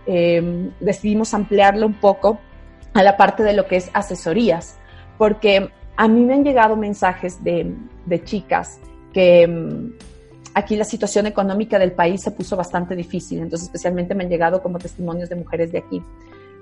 Em, 0.07 0.72
decidimos 0.80 1.34
ampliarlo 1.34 1.86
un 1.86 1.93
poco 1.93 2.39
a 2.93 3.03
la 3.03 3.16
parte 3.18 3.43
de 3.43 3.53
lo 3.53 3.68
que 3.68 3.78
es 3.78 3.91
asesorías, 3.93 4.78
porque 5.18 5.70
a 5.97 6.07
mí 6.07 6.22
me 6.22 6.34
han 6.34 6.43
llegado 6.43 6.76
mensajes 6.76 7.43
de, 7.43 7.74
de 8.05 8.24
chicas 8.24 8.80
que 9.13 9.43
em, 9.43 9.93
aquí 10.56 10.78
la 10.78 10.86
situación 10.86 11.28
económica 11.28 11.78
del 11.78 11.91
país 11.91 12.22
se 12.22 12.32
puso 12.32 12.56
bastante 12.56 12.95
difícil, 12.95 13.39
entonces 13.39 13.68
especialmente 13.68 14.16
me 14.16 14.24
han 14.24 14.30
llegado 14.30 14.64
como 14.64 14.80
testimonios 14.80 15.30
de 15.30 15.36
mujeres 15.36 15.72
de 15.72 15.80
aquí 15.80 16.01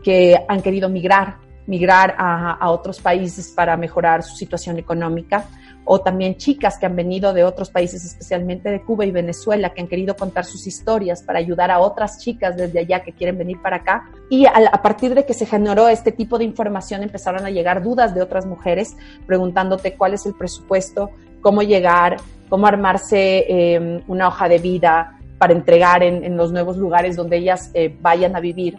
que 0.04 0.38
han 0.48 0.62
querido 0.62 0.90
migrar, 0.90 1.38
migrar 1.66 2.16
a, 2.18 2.70
otros 2.70 3.00
países 3.00 3.52
para 3.52 3.78
mejorar 3.78 4.22
su 4.22 4.36
situación 4.36 4.78
económica, 4.78 5.46
o 5.86 6.00
también 6.02 6.36
chicas 6.36 6.78
que 6.78 6.86
han 6.86 6.96
venido 6.96 7.34
de 7.34 7.44
otros 7.44 7.70
países, 7.70 8.04
especialmente 8.04 8.70
de 8.70 8.82
Cuba 8.82 9.06
y 9.06 9.12
Venezuela, 9.12 9.74
que 9.74 9.82
han 9.82 9.88
querido 9.88 10.16
contar 10.16 10.46
sus 10.46 10.66
historias 10.66 11.22
para 11.24 11.40
ayudar 11.40 11.72
a 11.72 11.80
otras 11.80 12.20
chicas 12.20 12.58
desde 12.58 12.80
allá 12.80 13.04
que 13.04 13.14
quieren 13.14 13.38
venir 13.38 13.62
para 13.62 13.78
acá. 13.78 14.10
Y 14.30 14.46
a, 14.46 14.54
a, 14.72 14.82
partir 14.82 15.14
de 15.14 15.26
que 15.26 15.34
se 15.34 15.46
generó 15.46 15.88
este 15.90 16.12
tipo 16.12 16.38
de 16.38 16.46
información, 16.46 17.04
empezaron 17.04 17.46
a 17.46 17.50
llegar 17.50 17.84
dudas 17.84 18.14
de 18.14 18.22
otras 18.22 18.46
mujeres 18.46 18.96
preguntándote 19.26 19.96
cuál 19.96 20.14
es 20.14 20.26
el 20.26 20.34
presupuesto, 20.34 21.12
cómo 21.42 21.62
llegar, 21.64 22.18
cómo 22.54 22.68
armarse 22.68 23.46
em, 23.48 24.04
una 24.08 24.28
hoja 24.28 24.48
de 24.48 24.60
vida 24.60 25.18
para 25.40 25.54
entregar 25.54 26.04
en, 26.04 26.38
los 26.38 26.52
nuevos 26.52 26.78
lugares 26.78 27.16
donde 27.16 27.38
ellas 27.38 27.72
eh, 27.74 27.98
vayan 28.00 28.36
a 28.36 28.40
vivir. 28.40 28.78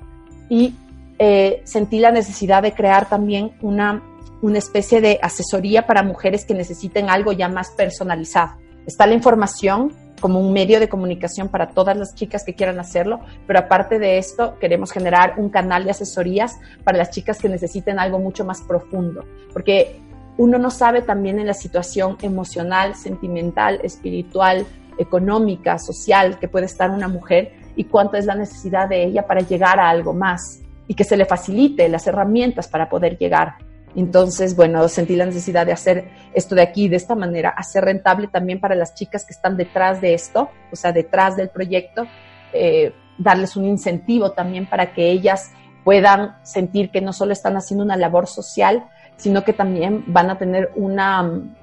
Y 0.49 0.77
eh, 1.18 1.61
sentí 1.64 1.99
la 1.99 2.12
necesidad 2.12 2.62
de 2.62 2.72
crear 2.72 3.09
también 3.09 3.51
una, 3.62 4.01
una 4.43 4.59
especie 4.59 5.01
de 5.01 5.18
asesoría 5.20 5.89
para 5.89 6.05
mujeres 6.05 6.45
que 6.45 6.55
necesiten 6.55 7.11
algo 7.11 7.33
ya 7.33 7.49
más 7.49 7.70
personalizado. 7.72 8.53
Está 8.87 9.09
la 9.09 9.14
información 9.14 9.93
como 10.20 10.39
un 10.39 10.53
medio 10.53 10.79
de 10.79 10.89
comunicación 10.89 11.49
para 11.49 11.70
todas 11.70 11.97
las 11.97 12.14
chicas 12.14 12.45
que 12.45 12.55
quieran 12.55 12.79
hacerlo, 12.79 13.22
pero 13.49 13.59
aparte 13.59 13.99
de 13.99 14.18
esto 14.18 14.57
queremos 14.61 14.93
generar 14.93 15.35
un 15.37 15.49
canal 15.49 15.83
de 15.83 15.91
asesorías 15.91 16.61
para 16.85 16.97
las 16.97 17.11
chicas 17.11 17.41
que 17.41 17.49
necesiten 17.49 17.99
algo 17.99 18.20
mucho 18.20 18.45
más 18.45 18.62
profundo, 18.62 19.25
porque 19.53 20.01
uno 20.37 20.59
no 20.59 20.70
sabe 20.70 21.03
también 21.03 21.39
en 21.39 21.47
la 21.47 21.55
situación 21.55 22.16
emocional, 22.22 22.95
sentimental, 22.95 23.80
espiritual, 23.82 24.66
económica, 24.99 25.78
social 25.78 26.39
que 26.39 26.49
puede 26.49 26.66
estar 26.66 26.91
una 26.91 27.09
mujer 27.09 27.53
y 27.76 27.85
cuánto 27.85 28.16
es 28.16 28.26
la 28.26 28.35
necesidad 28.35 28.89
de 28.89 29.05
ella 29.05 29.26
para 29.26 29.41
llegar 29.41 29.78
a 29.80 29.89
algo 29.89 30.12
más 30.12 30.61
y 30.87 30.95
que 30.95 31.05
se 31.05 31.16
le 31.16 31.24
facilite 31.24 31.89
las 31.89 32.07
herramientas 32.07 32.68
para 32.68 32.89
poder 32.89 33.16
llegar. 33.18 33.55
Entonces, 33.97 34.57
bueno, 34.57 34.89
sentí 34.89 35.14
la 35.14 35.26
necesidad 35.26 35.66
de 35.66 35.72
hacer 35.72 36.09
esto 36.35 36.55
de 36.55 36.62
aquí 36.62 36.89
de 36.89 36.97
esta 36.97 37.14
manera, 37.14 37.51
hacer 37.51 37.85
rentable 37.85 38.26
también 38.26 38.61
para 38.61 38.74
las 38.74 38.95
chicas 38.95 39.24
que 39.24 39.32
están 39.32 39.57
detrás 39.57 40.01
de 40.01 40.14
esto, 40.14 40.51
o 40.72 40.76
sea, 40.76 40.93
detrás 40.93 41.37
del 41.37 41.49
proyecto, 41.49 42.07
eh, 42.53 42.93
darles 43.18 43.55
un 43.57 43.64
incentivo 43.64 44.32
también 44.32 44.66
para 44.66 44.93
que 44.93 45.11
ellas 45.11 45.53
puedan 45.85 46.37
sentir 46.43 46.91
que 46.91 47.01
no 47.01 47.12
solo 47.12 47.32
están 47.32 47.57
haciendo 47.57 47.85
una 47.85 47.97
labor 47.97 48.26
social, 48.26 48.85
sino 49.17 49.45
que 49.45 49.53
también 49.53 50.05
van 50.07 50.31
a 50.31 50.39
tener 50.39 50.71
una 50.77 51.23
mm, 51.23 51.55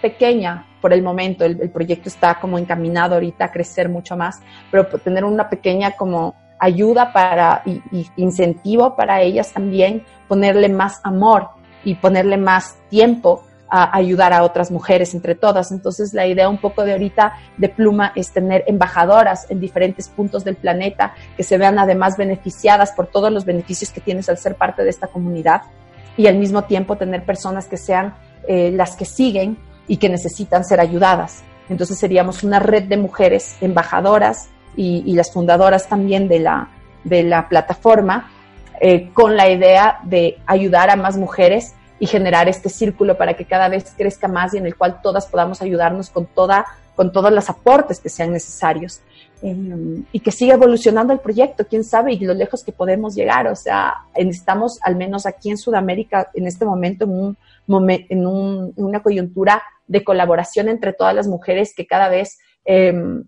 pequeña, 0.00 0.66
por 0.80 0.92
el 0.92 1.02
momento, 1.02 1.44
el, 1.44 1.70
proyecto 1.70 2.08
está 2.08 2.36
como 2.40 2.58
encaminado 2.58 3.14
ahorita 3.14 3.46
a 3.46 3.52
crecer 3.52 3.88
mucho 3.88 4.16
más, 4.16 4.40
pero 4.70 4.86
tener 4.86 5.24
una 5.24 5.48
pequeña 5.48 5.92
como 5.92 6.34
ayuda 6.58 7.12
para 7.12 7.62
y, 7.66 7.82
incentivo 8.16 8.96
para 8.96 9.20
ellas 9.20 9.52
también, 9.52 10.04
ponerle 10.28 10.68
más 10.68 11.00
amor 11.04 11.48
y 11.84 11.94
ponerle 11.94 12.36
más 12.36 12.76
tiempo 12.88 13.44
a 13.70 13.96
ayudar 13.96 14.32
a 14.32 14.42
otras 14.42 14.70
mujeres 14.70 15.14
entre 15.14 15.34
todas. 15.34 15.70
Entonces 15.70 16.12
la 16.12 16.26
idea 16.26 16.48
un 16.48 16.58
poco 16.58 16.84
de 16.84 16.92
ahorita 16.92 17.34
de 17.56 17.68
Pluma 17.68 18.12
es 18.16 18.30
tener 18.30 18.64
embajadoras 18.66 19.48
en 19.50 19.60
diferentes 19.60 20.08
puntos 20.08 20.44
del 20.44 20.56
planeta 20.56 21.14
que 21.36 21.44
se 21.44 21.56
vean 21.56 21.78
además 21.78 22.16
beneficiadas 22.16 22.92
por 22.92 23.06
todos 23.06 23.32
los 23.32 23.44
beneficios 23.44 23.90
que 23.90 24.00
tienes 24.00 24.28
al 24.28 24.38
ser 24.38 24.56
parte 24.56 24.82
de 24.82 24.90
esta 24.90 25.06
comunidad 25.06 25.62
y 26.16 26.26
al 26.26 26.36
mismo 26.36 26.64
tiempo 26.64 26.96
tener 26.96 27.24
personas 27.24 27.66
que 27.66 27.76
sean 27.76 28.14
eh, 28.46 28.70
las 28.70 28.96
que 28.96 29.04
siguen 29.04 29.58
y 29.86 29.96
que 29.96 30.08
necesitan 30.08 30.64
ser 30.64 30.80
ayudadas. 30.80 31.42
Entonces 31.68 31.98
seríamos 31.98 32.42
una 32.42 32.58
red 32.58 32.84
de 32.84 32.96
mujeres 32.96 33.56
embajadoras 33.60 34.48
y, 34.76 35.12
las 35.14 35.32
fundadoras 35.32 35.88
también 35.88 36.28
de 36.28 36.40
la, 36.40 36.68
de 37.04 37.22
la 37.22 37.48
plataforma 37.48 38.30
eh, 38.80 39.10
con 39.12 39.36
la 39.36 39.48
idea 39.50 40.00
de 40.04 40.38
ayudar 40.46 40.90
a 40.90 40.96
más 40.96 41.16
mujeres 41.16 41.74
y 41.98 42.06
generar 42.06 42.48
este 42.48 42.70
círculo 42.70 43.18
para 43.18 43.34
que 43.34 43.44
cada 43.44 43.68
vez 43.68 43.92
crezca 43.96 44.26
más 44.26 44.54
y 44.54 44.58
en 44.58 44.66
el 44.66 44.74
cual 44.74 45.00
todas 45.02 45.26
podamos 45.26 45.60
ayudarnos 45.60 46.08
con, 46.08 46.26
toda, 46.26 46.64
con 46.96 47.12
todos 47.12 47.30
los 47.30 47.50
aportes 47.50 48.00
que 48.00 48.08
sean 48.08 48.32
necesarios. 48.32 49.00
Em, 49.42 50.04
y 50.12 50.20
que 50.20 50.32
siga 50.32 50.54
evolucionando 50.54 51.14
el 51.14 51.20
proyecto, 51.20 51.66
quién 51.66 51.82
sabe, 51.82 52.12
y 52.12 52.18
lo 52.18 52.34
lejos 52.34 52.62
que 52.62 52.72
podemos 52.72 53.14
llegar. 53.14 53.46
O 53.46 53.56
sea, 53.56 53.94
estamos 54.14 54.78
al 54.82 54.96
menos 54.96 55.24
aquí 55.24 55.50
en 55.50 55.56
Sudamérica 55.56 56.30
en 56.34 56.46
este 56.46 56.66
momento 56.66 57.04
en, 57.04 57.10
un, 57.10 57.36
en, 57.90 58.26
un, 58.26 58.72
una 58.76 59.02
coyuntura 59.02 59.62
de 59.86 60.04
colaboración 60.04 60.68
entre 60.68 60.92
todas 60.92 61.14
las 61.14 61.26
mujeres 61.26 61.72
que 61.74 61.86
cada 61.86 62.10
vez 62.10 62.38
em, 62.64 63.24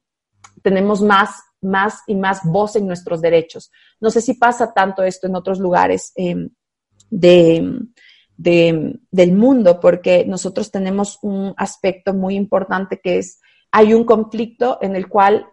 tenemos 0.62 1.00
más, 1.00 1.30
más 1.62 2.02
y 2.06 2.14
más 2.14 2.40
voz 2.44 2.76
en 2.76 2.86
nuestros 2.86 3.22
derechos. 3.22 3.70
No 3.98 4.10
sé 4.10 4.20
si 4.20 4.34
pasa 4.34 4.74
tanto 4.74 5.02
esto 5.02 5.28
en 5.28 5.36
otros 5.36 5.60
lugares 5.60 6.12
em, 6.16 6.50
de, 7.08 7.88
del 8.36 9.32
mundo, 9.32 9.80
porque 9.80 10.26
nosotros 10.26 10.70
tenemos 10.70 11.18
un 11.22 11.54
aspecto 11.56 12.12
muy 12.12 12.34
importante 12.34 13.00
que 13.02 13.16
es, 13.18 13.40
hay 13.70 13.94
un 13.94 14.04
conflicto 14.04 14.78
en 14.82 14.94
el 14.94 15.08
cual 15.08 15.46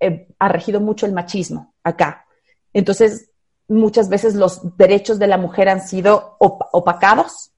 eh, 0.00 0.28
ha 0.38 0.48
regido 0.48 0.80
mucho 0.80 1.06
el 1.06 1.12
machismo 1.12 1.74
acá. 1.82 2.26
Entonces, 2.72 3.30
muchas 3.68 4.08
veces 4.08 4.34
los 4.34 4.76
derechos 4.76 5.18
de 5.18 5.26
la 5.26 5.38
mujer 5.38 5.68
han 5.68 5.80
sido 5.80 6.36
opacados 6.38 7.52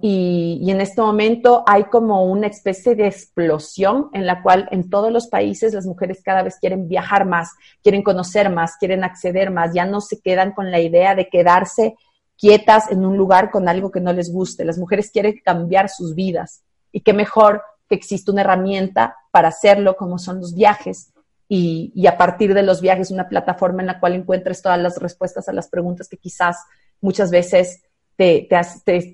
y, 0.00 0.58
y, 0.60 0.72
en 0.72 0.80
este 0.80 1.00
momento 1.00 1.62
hay 1.66 1.84
como 1.84 2.24
una 2.24 2.48
especie 2.48 2.96
de 2.96 3.06
explosión 3.06 4.08
en 4.12 4.26
la 4.26 4.42
cual 4.42 4.68
en 4.72 4.90
todos 4.90 5.12
los 5.12 5.28
países 5.28 5.72
las 5.72 5.86
mujeres 5.86 6.20
cada 6.24 6.42
vez 6.42 6.56
quieren 6.58 6.88
viajar 6.88 7.26
más, 7.26 7.50
quieren 7.82 8.02
conocer 8.02 8.50
más, 8.50 8.76
quieren 8.76 9.04
acceder 9.04 9.52
más, 9.52 9.72
ya 9.72 9.84
no 9.84 10.00
se 10.00 10.20
quedan 10.20 10.52
con 10.52 10.72
la 10.72 10.80
idea 10.80 11.14
de 11.14 11.28
quedarse 11.28 11.94
quietas 12.36 12.90
en 12.90 13.04
un 13.04 13.16
lugar 13.16 13.52
con 13.52 13.68
algo 13.68 13.92
que 13.92 14.00
no 14.00 14.12
les 14.12 14.32
guste. 14.32 14.64
Las 14.64 14.78
mujeres 14.78 15.10
quieren 15.12 15.40
cambiar 15.44 15.88
sus 15.88 16.16
vidas 16.16 16.64
y 16.90 17.00
qué 17.00 17.12
mejor 17.12 17.62
que 17.88 17.94
exista 17.94 18.32
una 18.32 18.40
herramienta 18.40 19.16
para 19.30 19.48
hacerlo 19.48 19.96
como 19.96 20.18
son 20.18 20.40
los 20.40 20.54
viajes 20.54 21.13
y, 21.56 22.06
a 22.06 22.16
partir 22.16 22.52
de 22.52 22.62
los 22.62 22.80
viajes 22.80 23.10
una 23.10 23.28
plataforma 23.28 23.82
en 23.82 23.86
la 23.86 24.00
cual 24.00 24.14
encuentres 24.14 24.60
todas 24.60 24.80
las 24.80 24.98
respuestas 25.00 25.48
a 25.48 25.52
las 25.52 25.68
preguntas 25.68 26.08
que 26.08 26.16
quizás 26.16 26.56
muchas 27.00 27.30
veces 27.30 27.82
te, 28.16 28.48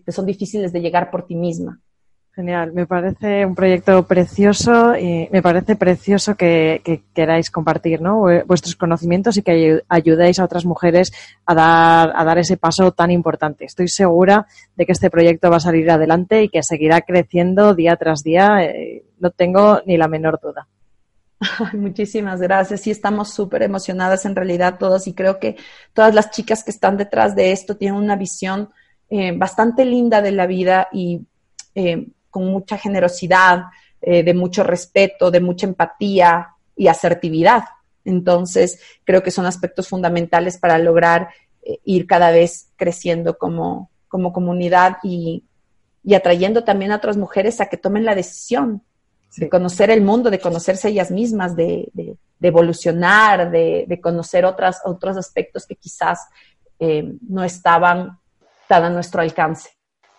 son 0.08 0.26
difíciles 0.26 0.72
de 0.72 0.80
llegar 0.80 1.10
por 1.10 1.26
ti 1.26 1.34
misma. 1.34 1.80
Genial, 2.32 2.72
me 2.72 2.86
parece 2.86 3.44
un 3.44 3.54
proyecto 3.54 4.06
precioso 4.06 4.96
y 4.96 5.28
me 5.30 5.42
parece 5.42 5.76
precioso 5.76 6.36
que, 6.36 7.02
queráis 7.12 7.50
compartir 7.50 8.00
vuestros 8.46 8.76
conocimientos 8.76 9.36
y 9.36 9.42
que 9.42 9.82
ayudéis 9.88 10.38
a 10.38 10.44
otras 10.44 10.64
mujeres 10.64 11.12
a 11.44 11.54
dar, 11.54 12.12
a 12.14 12.24
dar 12.24 12.38
ese 12.38 12.56
paso 12.56 12.92
tan 12.92 13.10
importante. 13.10 13.64
Estoy 13.66 13.88
segura 13.88 14.46
de 14.76 14.86
que 14.86 14.92
este 14.92 15.10
proyecto 15.10 15.50
va 15.50 15.56
a 15.56 15.60
salir 15.60 15.90
adelante 15.90 16.44
y 16.44 16.48
que 16.48 16.62
seguirá 16.62 17.02
creciendo 17.02 17.74
día 17.74 17.96
tras 17.96 18.22
día, 18.22 18.64
eh, 18.64 19.04
no 19.18 19.30
tengo 19.30 19.82
ni 19.84 19.98
la 19.98 20.08
menor 20.08 20.40
duda. 20.40 20.68
Muchísimas 21.72 22.40
gracias. 22.40 22.82
Sí, 22.82 22.90
estamos 22.90 23.32
súper 23.32 23.62
emocionadas 23.62 24.24
en 24.26 24.36
realidad 24.36 24.78
todos 24.78 25.06
y 25.06 25.14
creo 25.14 25.38
que 25.38 25.56
todas 25.92 26.14
las 26.14 26.30
chicas 26.30 26.62
que 26.62 26.70
están 26.70 26.96
detrás 26.96 27.34
de 27.34 27.52
esto 27.52 27.76
tienen 27.76 27.98
una 27.98 28.16
visión 28.16 28.70
eh, 29.08 29.32
bastante 29.36 29.84
linda 29.84 30.20
de 30.22 30.32
la 30.32 30.46
vida 30.46 30.88
y 30.92 31.22
eh, 31.74 32.08
con 32.30 32.46
mucha 32.46 32.76
generosidad, 32.76 33.64
eh, 34.00 34.22
de 34.22 34.34
mucho 34.34 34.62
respeto, 34.62 35.30
de 35.30 35.40
mucha 35.40 35.66
empatía 35.66 36.48
y 36.76 36.88
asertividad. 36.88 37.64
Entonces, 38.04 38.80
creo 39.04 39.22
que 39.22 39.30
son 39.30 39.46
aspectos 39.46 39.88
fundamentales 39.88 40.58
para 40.58 40.78
lograr 40.78 41.28
ir 41.84 42.06
cada 42.06 42.30
vez 42.30 42.70
creciendo 42.76 43.36
como, 43.36 43.90
como 44.08 44.32
comunidad 44.32 44.96
y, 45.02 45.44
y 46.02 46.14
atrayendo 46.14 46.64
también 46.64 46.90
a 46.90 46.96
otras 46.96 47.18
mujeres 47.18 47.60
a 47.60 47.66
que 47.66 47.76
tomen 47.76 48.06
la 48.06 48.14
decisión 48.14 48.82
de 49.36 49.48
conocer 49.48 49.90
el 49.90 50.02
mundo, 50.02 50.30
de 50.30 50.40
conocerse 50.40 50.88
ellas 50.88 51.10
mismas, 51.10 51.54
de, 51.54 51.88
de, 51.92 52.16
evolucionar, 52.40 53.50
de, 53.50 53.84
de, 53.86 54.00
conocer 54.00 54.44
otras, 54.44 54.80
otros 54.84 55.16
aspectos 55.16 55.66
que 55.66 55.76
quizás 55.76 56.26
eh, 56.78 57.12
no 57.28 57.44
estaban 57.44 58.18
tan 58.66 58.84
a 58.84 58.90
nuestro 58.90 59.22
alcance. 59.22 59.70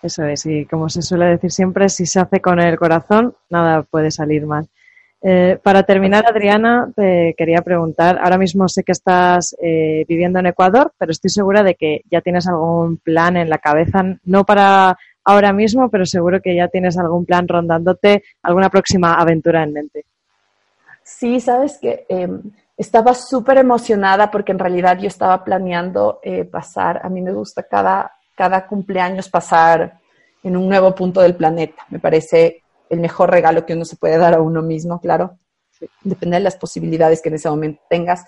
Eso 0.01 0.23
es, 0.25 0.45
y 0.45 0.65
como 0.65 0.89
se 0.89 1.01
suele 1.01 1.25
decir 1.25 1.51
siempre, 1.51 1.89
si 1.89 2.05
se 2.05 2.19
hace 2.19 2.41
con 2.41 2.59
el 2.59 2.77
corazón, 2.77 3.35
nada 3.49 3.83
puede 3.83 4.11
salir 4.11 4.45
mal. 4.45 4.67
Eh, 5.23 5.59
para 5.61 5.83
terminar, 5.83 6.25
Adriana, 6.27 6.91
te 6.95 7.35
quería 7.37 7.61
preguntar, 7.61 8.17
ahora 8.23 8.39
mismo 8.39 8.67
sé 8.67 8.83
que 8.83 8.91
estás 8.91 9.55
eh, 9.61 10.03
viviendo 10.07 10.39
en 10.39 10.47
Ecuador, 10.47 10.93
pero 10.97 11.11
estoy 11.11 11.29
segura 11.29 11.61
de 11.61 11.75
que 11.75 12.01
ya 12.09 12.21
tienes 12.21 12.47
algún 12.47 12.97
plan 12.97 13.37
en 13.37 13.47
la 13.47 13.59
cabeza, 13.59 14.03
no 14.23 14.43
para 14.45 14.97
ahora 15.23 15.53
mismo, 15.53 15.89
pero 15.89 16.05
seguro 16.05 16.41
que 16.41 16.55
ya 16.55 16.67
tienes 16.67 16.97
algún 16.97 17.25
plan 17.25 17.47
rondándote, 17.47 18.23
alguna 18.43 18.69
próxima 18.69 19.13
aventura 19.13 19.63
en 19.63 19.73
mente. 19.73 20.05
Sí, 21.03 21.39
sabes 21.39 21.77
que 21.79 22.05
em, 22.09 22.41
estaba 22.77 23.13
súper 23.13 23.57
emocionada 23.57 24.31
porque 24.31 24.51
en 24.51 24.59
realidad 24.59 24.97
yo 24.99 25.07
estaba 25.07 25.43
planeando 25.43 26.19
eh, 26.23 26.45
pasar, 26.45 27.01
a 27.03 27.09
mí 27.09 27.21
me 27.21 27.33
gusta 27.33 27.63
cada, 27.63 28.11
cada 28.35 28.65
cumpleaños 28.67 29.29
pasar 29.29 29.99
en 30.43 30.57
un 30.57 30.67
nuevo 30.67 30.93
punto 30.95 31.21
del 31.21 31.35
planeta. 31.35 31.85
Me 31.89 31.99
parece 31.99 32.63
el 32.89 32.99
mejor 32.99 33.29
regalo 33.29 33.65
que 33.65 33.73
uno 33.73 33.85
se 33.85 33.95
puede 33.97 34.17
dar 34.17 34.33
a 34.33 34.41
uno 34.41 34.61
mismo, 34.61 34.99
claro. 34.99 35.37
Depende 36.03 36.37
de 36.37 36.43
las 36.43 36.57
posibilidades 36.57 37.21
que 37.21 37.29
en 37.29 37.35
ese 37.35 37.49
momento 37.49 37.81
tengas. 37.89 38.25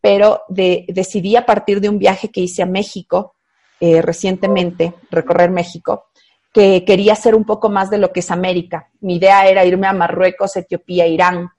Pero 0.00 0.42
decidí 0.48 1.36
a 1.36 1.46
partir 1.46 1.80
de 1.80 1.88
un 1.88 1.98
viaje 1.98 2.28
que 2.28 2.40
hice 2.40 2.62
a 2.62 2.66
México 2.66 3.34
eh, 3.80 4.02
recientemente, 4.02 4.94
recorrer 5.10 5.50
México, 5.50 6.06
que 6.54 6.84
quería 6.84 7.14
hacer 7.14 7.34
un 7.34 7.44
poco 7.44 7.68
más 7.68 7.90
de 7.90 7.98
lo 7.98 8.12
que 8.12 8.20
es 8.20 8.30
América. 8.30 8.88
Mi 9.00 9.16
idea 9.16 9.48
era 9.48 9.64
irme 9.64 9.88
a 9.88 9.92
Marruecos, 9.92 10.56
Etiopía, 10.56 11.04
Irán, 11.04 11.50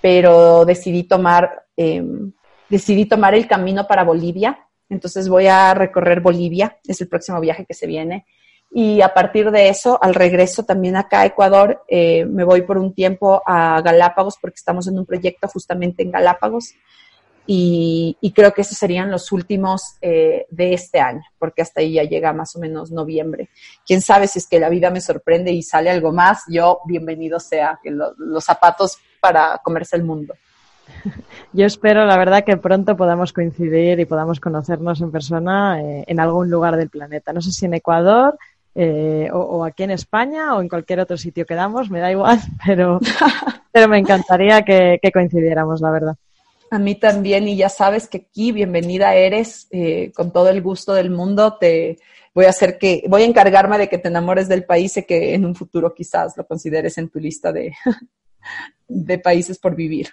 pero 0.00 0.64
decidí 0.64 1.04
tomar, 1.04 1.64
em, 1.76 2.32
decidí 2.68 3.06
tomar 3.06 3.36
el 3.36 3.46
camino 3.46 3.86
para 3.86 4.02
Bolivia. 4.02 4.66
Entonces 4.88 5.28
voy 5.28 5.46
a 5.46 5.72
recorrer 5.74 6.20
Bolivia, 6.20 6.76
es 6.84 7.00
el 7.00 7.06
próximo 7.06 7.38
viaje 7.40 7.64
que 7.64 7.72
se 7.72 7.86
viene. 7.86 8.26
Y 8.72 9.00
a 9.00 9.14
partir 9.14 9.52
de 9.52 9.68
eso, 9.68 9.96
al 10.02 10.12
regreso 10.12 10.64
también 10.64 10.96
acá 10.96 11.20
a 11.20 11.26
Ecuador, 11.26 11.84
eh, 11.86 12.24
me 12.24 12.42
voy 12.42 12.62
por 12.62 12.78
un 12.78 12.94
tiempo 12.94 13.42
a 13.46 13.80
Galápagos 13.80 14.38
porque 14.40 14.56
estamos 14.56 14.88
en 14.88 14.98
un 14.98 15.06
proyecto 15.06 15.46
justamente 15.46 16.02
en 16.02 16.10
Galápagos 16.10 16.74
y, 17.46 18.32
creo 18.34 18.52
que 18.52 18.62
esos 18.62 18.78
serían 18.78 19.10
los 19.10 19.32
últimos 19.32 19.96
eh, 20.00 20.46
de 20.50 20.74
este 20.74 21.00
año, 21.00 21.22
porque 21.38 21.62
hasta 21.62 21.80
ahí 21.80 21.94
ya 21.94 22.04
llega 22.04 22.32
más 22.32 22.54
o 22.56 22.60
menos 22.60 22.92
noviembre. 22.92 23.50
Quién 23.86 24.00
sabe 24.00 24.28
si 24.28 24.38
es 24.38 24.48
que 24.48 24.60
la 24.60 24.68
vida 24.68 24.90
me 24.90 25.00
sorprende 25.00 25.50
y 25.52 25.62
sale 25.62 25.90
algo 25.90 26.12
más, 26.12 26.44
yo 26.48 26.80
bienvenido 26.86 27.40
sea, 27.40 27.78
que 27.82 27.90
los 27.90 28.44
zapatos 28.44 28.98
para 29.20 29.58
comerse 29.62 29.96
el 29.96 30.04
mundo. 30.04 30.34
Yo 31.52 31.66
espero, 31.66 32.04
la 32.04 32.16
verdad, 32.16 32.44
que 32.44 32.56
pronto 32.56 32.96
podamos 32.96 33.32
coincidir 33.32 34.00
y 34.00 34.04
podamos 34.04 34.40
conocernos 34.40 35.00
en 35.00 35.12
persona 35.12 35.80
eh, 35.80 36.04
en 36.06 36.20
algún 36.20 36.50
lugar 36.50 36.76
del 36.76 36.90
planeta. 36.90 37.32
No 37.32 37.40
sé 37.40 37.52
si 37.52 37.66
en 37.66 37.74
Ecuador 37.74 38.36
eh, 38.74 39.28
o, 39.32 39.64
aquí 39.64 39.84
en 39.84 39.92
España 39.92 40.54
o 40.54 40.60
en 40.60 40.68
cualquier 40.68 41.00
otro 41.00 41.16
sitio 41.16 41.46
que 41.46 41.54
damos, 41.54 41.90
me 41.90 42.00
da 42.00 42.10
igual, 42.10 42.40
pero, 42.66 42.98
pero 43.72 43.88
me 43.88 43.98
encantaría 43.98 44.62
que 44.62 44.98
coincidiéramos, 45.12 45.80
la 45.80 45.90
verdad. 45.90 46.16
A 46.72 46.78
mí 46.78 46.94
también, 46.94 47.46
y 47.48 47.54
ya 47.54 47.68
sabes 47.68 48.08
que 48.08 48.26
aquí 48.26 48.50
bienvenida 48.50 49.14
eres, 49.14 49.68
eh, 49.72 50.10
con 50.16 50.32
todo 50.32 50.48
el 50.48 50.62
gusto 50.62 50.94
del 50.94 51.10
mundo, 51.10 51.58
te 51.58 51.98
voy 52.34 52.46
a 52.46 52.48
hacer 52.48 52.78
que, 52.78 53.04
voy 53.10 53.24
a 53.24 53.26
encargarme 53.26 53.76
de 53.76 53.90
que 53.90 53.98
te 53.98 54.08
enamores 54.08 54.48
del 54.48 54.64
país 54.64 54.96
y 54.96 55.02
que 55.02 55.34
en 55.34 55.44
un 55.44 55.54
futuro 55.54 55.92
quizás 55.92 56.34
lo 56.34 56.46
consideres 56.46 56.96
en 56.96 57.10
tu 57.10 57.20
lista 57.20 57.52
de, 57.52 57.74
de 58.88 59.18
países 59.18 59.58
por 59.58 59.76
vivir. 59.76 60.08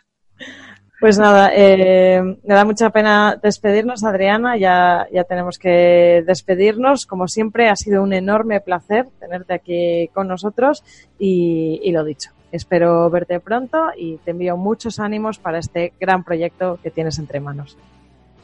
Pues 0.99 1.17
nada, 1.17 1.49
eh, 1.55 2.21
me 2.21 2.53
da 2.53 2.65
mucha 2.65 2.89
pena 2.89 3.39
despedirnos, 3.41 4.03
Adriana. 4.03 4.57
Ya, 4.57 5.07
ya 5.13 5.23
tenemos 5.23 5.57
que 5.57 6.25
despedirnos. 6.27 7.05
Como 7.05 7.29
siempre, 7.29 7.69
ha 7.69 7.77
sido 7.77 8.03
un 8.03 8.11
enorme 8.11 8.59
placer 8.59 9.05
tenerte 9.17 9.53
aquí 9.53 10.09
con 10.13 10.27
nosotros 10.27 10.83
y, 11.17 11.79
y 11.85 11.93
lo 11.93 12.03
dicho, 12.03 12.31
Espero 12.51 13.09
verte 13.09 13.39
pronto 13.39 13.89
y 13.95 14.17
te 14.17 14.31
envío 14.31 14.57
muchos 14.57 14.99
ánimos 14.99 15.37
para 15.37 15.59
este 15.59 15.93
gran 15.99 16.23
proyecto 16.23 16.79
que 16.81 16.89
tienes 16.89 17.19
entre 17.19 17.39
manos. 17.39 17.77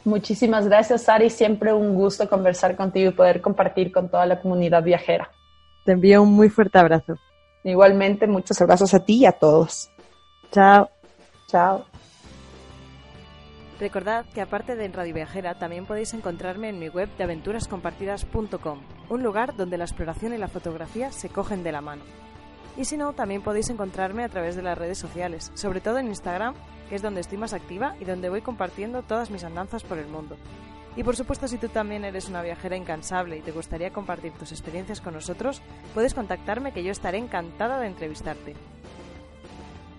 Muchísimas 0.03 0.68
gracias, 0.68 1.03
Sari. 1.03 1.32
Siempre 1.32 1.74
un 1.74 1.95
gusto 1.95 2.30
conversar 2.30 2.76
contigo 2.76 3.10
y 3.10 3.14
poder 3.14 3.41
compartir 3.41 3.91
con 3.91 4.10
toda 4.10 4.26
la 4.28 4.39
comunidad 4.39 4.84
viajera. 4.84 5.32
Te 5.84 5.93
envío 5.93 6.22
un 6.22 6.34
muy 6.34 6.49
fuerte 6.49 6.78
abrazo. 6.78 7.18
Igualmente, 7.64 8.28
muchos 8.28 8.62
abrazos 8.62 8.93
a 8.93 8.99
ti 8.99 9.18
y 9.18 9.26
a 9.26 9.32
todos. 9.32 9.89
Chao. 10.51 10.89
Chao. 11.47 11.86
Recordad 13.80 14.26
que 14.34 14.41
aparte 14.41 14.76
de 14.76 14.86
en 14.86 14.93
Radio 14.93 15.16
Viajera 15.16 15.56
también 15.56 15.86
podéis 15.86 16.14
encontrarme 16.14 16.70
en 16.70 16.80
mi 16.80 16.88
web 16.88 17.10
de 17.18 17.24
aventurascompartidas.com, 17.26 18.80
un 19.10 19.24
lugar 19.24 19.56
donde 19.56 19.78
la 19.78 19.84
exploración 19.84 20.34
y 20.34 20.38
la 20.38 20.47
fotografía 20.47 21.12
se 21.12 21.30
cogen 21.30 21.64
de 21.64 21.72
la 21.74 21.82
mano. 21.82 22.03
Y 22.78 22.86
si 22.86 22.97
no, 22.97 23.13
también 23.13 23.41
podéis 23.41 23.69
encontrarme 23.69 24.23
a 24.23 24.30
través 24.30 24.55
de 24.55 24.61
las 24.61 24.78
redes 24.78 24.97
sociales, 24.97 25.51
sobre 25.53 25.82
todo 25.82 25.97
en 25.97 26.07
Instagram, 26.07 26.55
que 26.89 26.95
es 26.95 27.01
donde 27.01 27.21
estoy 27.21 27.38
más 27.38 27.53
activa 27.53 27.95
y 27.99 28.05
donde 28.05 28.30
voy 28.30 28.41
compartiendo 28.41 29.01
todas 29.01 29.32
mis 29.32 29.43
andanzas 29.43 29.84
por 29.84 29.97
el 29.97 30.07
mundo. 30.07 30.36
Y 30.97 31.03
por 31.03 31.15
supuesto, 31.15 31.47
si 31.47 31.57
tú 31.57 31.67
también 31.67 32.05
eres 32.05 32.30
una 32.30 32.41
viajera 32.41 32.78
incansable 32.78 33.38
y 33.38 33.41
te 33.41 33.51
gustaría 33.51 33.91
compartir 33.91 34.32
tus 34.34 34.51
experiencias 34.51 35.01
con 35.01 35.13
nosotros, 35.13 35.61
puedes 35.93 36.13
contactarme 36.13 36.71
que 36.71 36.84
yo 36.84 36.91
estaré 36.91 37.17
encantada 37.17 37.80
de 37.80 37.88
entrevistarte. 37.88 38.55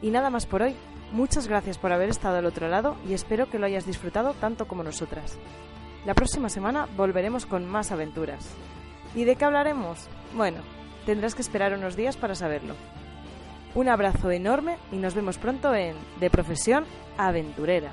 Y 0.00 0.10
nada 0.10 0.30
más 0.30 0.46
por 0.46 0.62
hoy. 0.62 0.74
Muchas 1.12 1.46
gracias 1.46 1.78
por 1.78 1.92
haber 1.92 2.08
estado 2.08 2.38
al 2.38 2.46
otro 2.46 2.68
lado 2.68 2.96
y 3.08 3.14
espero 3.14 3.48
que 3.48 3.60
lo 3.60 3.66
hayas 3.66 3.86
disfrutado 3.86 4.34
tanto 4.34 4.66
como 4.66 4.82
nosotras. 4.82 5.38
La 6.04 6.14
próxima 6.14 6.48
semana 6.48 6.88
volveremos 6.96 7.46
con 7.46 7.64
más 7.64 7.92
aventuras. 7.92 8.44
¿Y 9.14 9.24
de 9.24 9.36
qué 9.36 9.44
hablaremos? 9.44 10.08
Bueno, 10.34 10.58
Tendrás 11.06 11.36
que 11.36 11.42
esperar 11.42 11.72
unos 11.72 11.96
días 11.96 12.16
para 12.16 12.34
saberlo. 12.34 12.74
Un 13.76 13.88
abrazo 13.88 14.30
enorme 14.30 14.76
y 14.90 14.96
nos 14.96 15.14
vemos 15.14 15.38
pronto 15.38 15.74
en 15.74 15.94
De 16.18 16.30
Profesión 16.30 16.84
Aventurera. 17.16 17.92